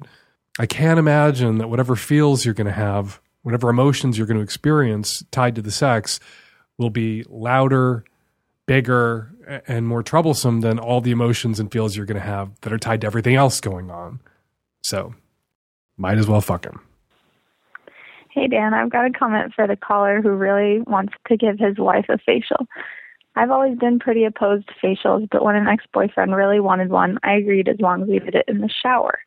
I 0.60 0.66
can't 0.66 1.00
imagine 1.00 1.58
that 1.58 1.70
whatever 1.70 1.96
feels 1.96 2.46
you're 2.46 2.54
going 2.54 2.68
to 2.68 2.74
have, 2.74 3.22
whatever 3.44 3.70
emotions 3.70 4.18
you're 4.18 4.28
going 4.28 4.38
to 4.38 4.44
experience 4.44 5.24
tied 5.32 5.56
to 5.56 5.62
the 5.62 5.72
sex, 5.72 6.20
will 6.78 6.90
be 6.90 7.24
louder, 7.30 8.04
bigger, 8.66 9.32
and 9.68 9.88
more 9.88 10.04
troublesome 10.04 10.62
than 10.62 10.80
all 10.80 11.02
the 11.02 11.12
emotions 11.12 11.60
and 11.60 11.72
feels 11.72 11.96
you're 11.96 12.06
going 12.06 12.20
to 12.20 12.26
have 12.26 12.52
that 12.62 12.74
are 12.74 12.78
tied 12.78 13.02
to 13.02 13.08
everything 13.08 13.36
else 13.36 13.60
going 13.60 13.92
on. 13.92 14.20
So, 14.84 15.14
might 15.98 16.18
as 16.18 16.28
well 16.28 16.42
fuck 16.42 16.66
him. 16.66 16.82
Hey 18.30 18.48
Dan, 18.48 18.74
I've 18.74 18.90
got 18.90 19.06
a 19.06 19.12
comment 19.12 19.54
for 19.54 19.68
the 19.68 19.76
caller 19.76 20.22
who 20.22 20.30
really 20.30 20.82
wants 20.82 21.14
to 21.28 21.36
give 21.36 21.60
his 21.60 21.78
wife 21.78 22.06
a 22.08 22.18
facial. 22.18 22.66
I've 23.36 23.52
always 23.52 23.78
been 23.78 24.00
pretty 24.00 24.26
opposed 24.26 24.68
to 24.68 24.74
facials, 24.84 25.28
but 25.32 25.44
when 25.44 25.56
an 25.56 25.68
ex 25.68 25.86
boyfriend 25.94 26.36
really 26.36 26.60
wanted 26.60 26.90
one, 26.90 27.18
I 27.24 27.34
agreed 27.34 27.70
as 27.70 27.80
long 27.80 28.04
as 28.04 28.10
we 28.10 28.20
did 28.20 28.36
it 28.36 28.46
in 28.48 28.60
the 28.60 28.70
shower. 28.70 29.20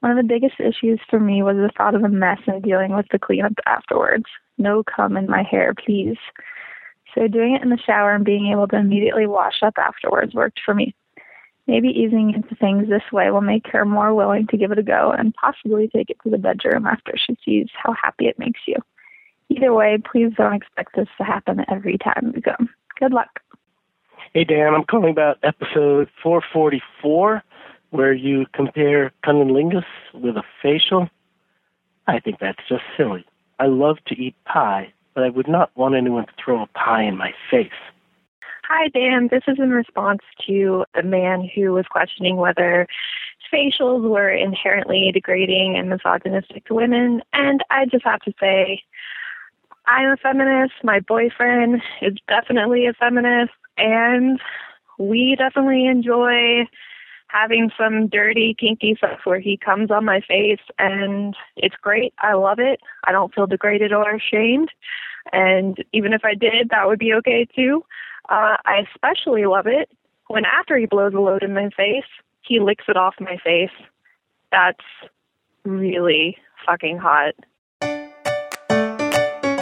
One 0.00 0.10
of 0.10 0.16
the 0.16 0.34
biggest 0.34 0.60
issues 0.60 1.00
for 1.08 1.20
me 1.20 1.42
was 1.42 1.56
the 1.56 1.70
thought 1.76 1.94
of 1.94 2.04
a 2.04 2.08
mess 2.08 2.38
and 2.46 2.62
dealing 2.62 2.94
with 2.94 3.06
the 3.10 3.18
cleanup 3.18 3.54
afterwards. 3.66 4.24
No 4.58 4.82
cum 4.82 5.16
in 5.16 5.26
my 5.26 5.42
hair, 5.42 5.74
please. 5.74 6.16
So 7.14 7.28
doing 7.28 7.54
it 7.54 7.62
in 7.62 7.70
the 7.70 7.78
shower 7.78 8.14
and 8.14 8.24
being 8.24 8.50
able 8.50 8.66
to 8.68 8.76
immediately 8.76 9.26
wash 9.26 9.62
up 9.62 9.74
afterwards 9.78 10.34
worked 10.34 10.60
for 10.64 10.74
me. 10.74 10.94
Maybe 11.66 11.88
easing 11.88 12.34
into 12.34 12.54
things 12.54 12.88
this 12.88 13.12
way 13.12 13.30
will 13.30 13.40
make 13.40 13.66
her 13.68 13.84
more 13.84 14.14
willing 14.14 14.46
to 14.48 14.56
give 14.56 14.72
it 14.72 14.78
a 14.78 14.82
go 14.82 15.14
and 15.16 15.34
possibly 15.34 15.88
take 15.88 16.10
it 16.10 16.18
to 16.22 16.30
the 16.30 16.38
bedroom 16.38 16.86
after 16.86 17.14
she 17.16 17.36
sees 17.44 17.68
how 17.82 17.94
happy 18.02 18.26
it 18.26 18.38
makes 18.38 18.60
you. 18.66 18.76
Either 19.48 19.72
way, 19.72 19.98
please 20.10 20.32
don't 20.36 20.54
expect 20.54 20.96
this 20.96 21.08
to 21.18 21.24
happen 21.24 21.64
every 21.70 21.96
time 21.98 22.32
we 22.34 22.40
go. 22.40 22.54
Good 22.98 23.12
luck. 23.12 23.40
Hey 24.32 24.44
Dan, 24.44 24.74
I'm 24.74 24.84
calling 24.84 25.10
about 25.10 25.38
episode 25.42 26.08
444 26.22 27.42
where 27.90 28.12
you 28.12 28.46
compare 28.52 29.12
cunnilingus 29.24 29.84
with 30.12 30.36
a 30.36 30.42
facial. 30.60 31.08
I 32.06 32.18
think 32.18 32.40
that's 32.40 32.58
just 32.68 32.82
silly. 32.96 33.24
I 33.60 33.66
love 33.66 33.98
to 34.08 34.14
eat 34.16 34.34
pie, 34.44 34.92
but 35.14 35.22
I 35.22 35.28
would 35.28 35.48
not 35.48 35.70
want 35.76 35.94
anyone 35.94 36.26
to 36.26 36.32
throw 36.42 36.62
a 36.62 36.66
pie 36.66 37.04
in 37.04 37.16
my 37.16 37.32
face. 37.50 37.70
Hi, 38.64 38.88
Dan. 38.88 39.28
This 39.30 39.44
is 39.46 39.58
in 39.58 39.70
response 39.70 40.22
to 40.46 40.84
the 40.94 41.02
man 41.02 41.48
who 41.54 41.72
was 41.72 41.86
questioning 41.88 42.36
whether 42.36 42.88
facials 43.52 44.08
were 44.08 44.30
inherently 44.30 45.10
degrading 45.12 45.76
and 45.76 45.88
misogynistic 45.88 46.64
to 46.66 46.74
women. 46.74 47.22
And 47.32 47.62
I 47.70 47.86
just 47.86 48.04
have 48.04 48.20
to 48.20 48.32
say, 48.40 48.82
I'm 49.86 50.10
a 50.12 50.16
feminist. 50.16 50.74
My 50.82 51.00
boyfriend 51.00 51.82
is 52.02 52.14
definitely 52.28 52.86
a 52.86 52.92
feminist. 52.94 53.52
And 53.76 54.40
we 54.98 55.36
definitely 55.36 55.86
enjoy 55.86 56.66
having 57.28 57.70
some 57.76 58.06
dirty, 58.08 58.54
kinky 58.58 58.94
stuff 58.96 59.20
where 59.24 59.40
he 59.40 59.56
comes 59.56 59.90
on 59.90 60.04
my 60.04 60.20
face. 60.20 60.60
And 60.78 61.34
it's 61.56 61.74
great. 61.80 62.14
I 62.18 62.34
love 62.34 62.58
it. 62.58 62.80
I 63.04 63.12
don't 63.12 63.34
feel 63.34 63.46
degraded 63.46 63.92
or 63.92 64.14
ashamed. 64.14 64.70
And 65.32 65.82
even 65.92 66.12
if 66.12 66.24
I 66.24 66.34
did, 66.34 66.68
that 66.70 66.86
would 66.86 66.98
be 66.98 67.14
okay 67.14 67.46
too. 67.54 67.84
Uh, 68.28 68.56
I 68.64 68.86
especially 68.94 69.44
love 69.46 69.66
it 69.66 69.90
when 70.28 70.44
after 70.44 70.76
he 70.78 70.86
blows 70.86 71.14
a 71.14 71.20
load 71.20 71.42
in 71.42 71.54
my 71.54 71.70
face, 71.76 72.04
he 72.42 72.60
licks 72.60 72.84
it 72.88 72.96
off 72.96 73.14
my 73.20 73.36
face. 73.42 73.70
That's 74.50 74.84
really 75.64 76.36
fucking 76.64 76.98
hot. 76.98 77.34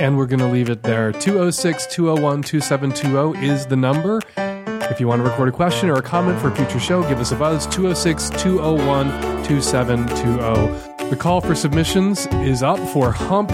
And 0.01 0.17
we're 0.17 0.27
going 0.27 0.41
to 0.41 0.47
leave 0.49 0.71
it 0.71 0.83
there. 0.83 1.13
206 1.13 1.87
201 1.87 2.43
2720 2.43 3.47
is 3.47 3.67
the 3.67 3.77
number. 3.77 4.21
If 4.37 5.01
you 5.01 5.09
want 5.09 5.25
to 5.25 5.29
record 5.29 5.49
a 5.49 5.53
question 5.53 5.89
or 5.89 5.95
a 5.95 6.03
comment 6.03 6.41
for 6.41 6.49
a 6.49 6.57
future 6.57 6.81
show, 6.81 7.03
give 7.09 7.19
us 7.19 7.33
a 7.33 7.37
buzz 7.37 7.67
206 7.69 8.31
201 8.43 9.07
2720. 9.45 11.09
The 11.09 11.17
call 11.17 11.41
for 11.41 11.55
submissions 11.55 12.27
is 12.27 12.63
up 12.63 12.79
for 12.93 13.11
Hump 13.13 13.51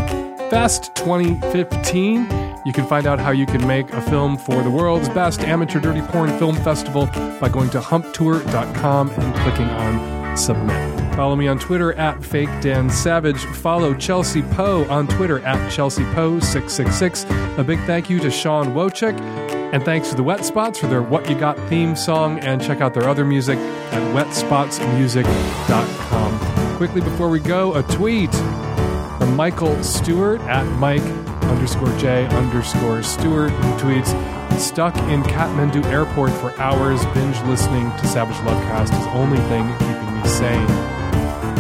Fest 0.50 0.94
2015. 0.96 2.20
You 2.64 2.72
can 2.72 2.86
find 2.86 3.06
out 3.06 3.18
how 3.18 3.30
you 3.30 3.46
can 3.46 3.66
make 3.66 3.90
a 3.92 4.00
film 4.02 4.36
for 4.36 4.62
the 4.62 4.70
world's 4.70 5.08
best 5.10 5.40
amateur 5.40 5.80
dirty 5.80 6.02
porn 6.02 6.36
film 6.38 6.56
festival 6.56 7.06
by 7.40 7.48
going 7.48 7.70
to 7.70 7.80
humptour.com 7.80 9.10
and 9.10 9.34
clicking 9.36 9.68
on 9.68 10.17
submit. 10.38 11.14
Follow 11.14 11.34
me 11.34 11.48
on 11.48 11.58
Twitter 11.58 11.94
at 11.94 12.22
Fake 12.24 12.48
Dan 12.60 12.88
Savage. 12.88 13.44
Follow 13.44 13.92
Chelsea 13.92 14.42
Poe 14.42 14.88
on 14.88 15.08
Twitter 15.08 15.40
at 15.40 15.70
Chelsea 15.70 16.04
Poe666. 16.04 17.58
A 17.58 17.64
big 17.64 17.80
thank 17.80 18.08
you 18.08 18.20
to 18.20 18.30
Sean 18.30 18.68
Wojcik. 18.68 19.18
And 19.72 19.84
thanks 19.84 20.10
to 20.10 20.14
the 20.14 20.22
Wet 20.22 20.44
Spots 20.44 20.78
for 20.78 20.86
their 20.86 21.02
What 21.02 21.28
You 21.28 21.36
Got 21.36 21.58
theme 21.68 21.96
song. 21.96 22.38
And 22.38 22.62
check 22.62 22.80
out 22.80 22.94
their 22.94 23.08
other 23.08 23.24
music 23.24 23.58
at 23.58 24.14
wetspotsmusic.com. 24.14 26.76
Quickly 26.76 27.00
before 27.00 27.28
we 27.28 27.40
go, 27.40 27.74
a 27.74 27.82
tweet 27.82 28.32
from 29.18 29.34
Michael 29.34 29.82
Stewart 29.82 30.40
at 30.42 30.64
Mike 30.78 31.02
underscore 31.48 31.90
J 31.98 32.28
underscore 32.28 33.02
Stewart 33.02 33.50
who 33.50 33.72
tweets 33.78 34.14
Stuck 34.58 34.96
in 35.08 35.22
Kathmandu 35.22 35.84
airport 35.86 36.32
for 36.32 36.52
hours, 36.60 37.04
binge 37.14 37.40
listening 37.42 37.90
to 37.98 38.06
Savage 38.06 38.36
Lovecast 38.38 38.98
is 38.98 39.06
only 39.08 39.38
thing 39.48 39.97
sane. 40.28 40.66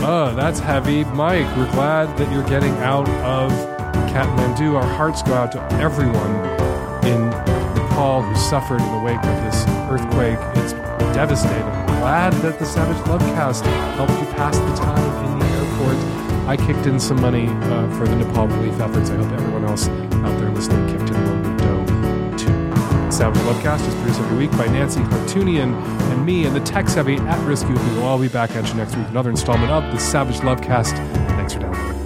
Oh, 0.00 0.32
that's 0.36 0.60
heavy. 0.60 1.04
Mike, 1.04 1.46
we're 1.56 1.70
glad 1.72 2.16
that 2.18 2.30
you're 2.32 2.48
getting 2.48 2.72
out 2.78 3.08
of 3.08 3.50
Kathmandu. 4.10 4.74
Our 4.74 4.86
hearts 4.86 5.22
go 5.22 5.34
out 5.34 5.52
to 5.52 5.62
everyone 5.74 6.34
in 7.04 7.30
Nepal 7.74 8.22
who 8.22 8.36
suffered 8.36 8.80
in 8.80 8.92
the 8.92 9.00
wake 9.00 9.18
of 9.18 9.44
this 9.44 9.64
earthquake. 9.90 10.38
It's 10.56 10.72
devastating. 11.14 11.64
Glad 11.98 12.32
that 12.34 12.58
the 12.58 12.64
Savage 12.64 12.96
Lovecast 13.08 13.64
helped 13.96 14.12
you 14.12 14.26
pass 14.36 14.56
the 14.56 14.74
time 14.76 15.24
in 15.26 15.38
the 15.38 15.46
airport. 15.46 15.96
I 16.48 16.56
kicked 16.56 16.86
in 16.86 17.00
some 17.00 17.20
money 17.20 17.48
uh, 17.48 17.98
for 17.98 18.06
the 18.06 18.16
Nepal 18.16 18.48
relief 18.48 18.78
efforts. 18.80 19.10
I 19.10 19.16
hope 19.16 19.32
everyone 19.32 19.64
else 19.64 19.88
out 19.88 20.38
there 20.38 20.50
listening 20.50 20.86
kicked 20.88 21.10
in 21.10 21.16
a 21.16 21.24
little 21.24 21.37
Savage 23.18 23.42
Lovecast 23.42 23.84
is 23.88 23.94
produced 23.96 24.20
every 24.20 24.38
week 24.38 24.52
by 24.52 24.68
Nancy 24.68 25.00
Hartunian 25.00 25.74
and 26.12 26.24
me 26.24 26.46
and 26.46 26.54
the 26.54 26.60
tech 26.60 26.88
savvy 26.88 27.16
at 27.16 27.44
risk 27.44 27.68
youth. 27.68 27.84
We 27.88 27.96
will 27.96 28.04
all 28.04 28.16
be 28.16 28.28
back 28.28 28.52
at 28.52 28.68
you 28.68 28.74
next 28.74 28.94
week. 28.94 29.06
with 29.06 29.10
Another 29.10 29.30
installment 29.30 29.72
of 29.72 29.82
the 29.92 29.98
Savage 29.98 30.36
Lovecast. 30.36 30.96
Thanks 31.30 31.54
for 31.54 31.58
downloading. 31.58 31.97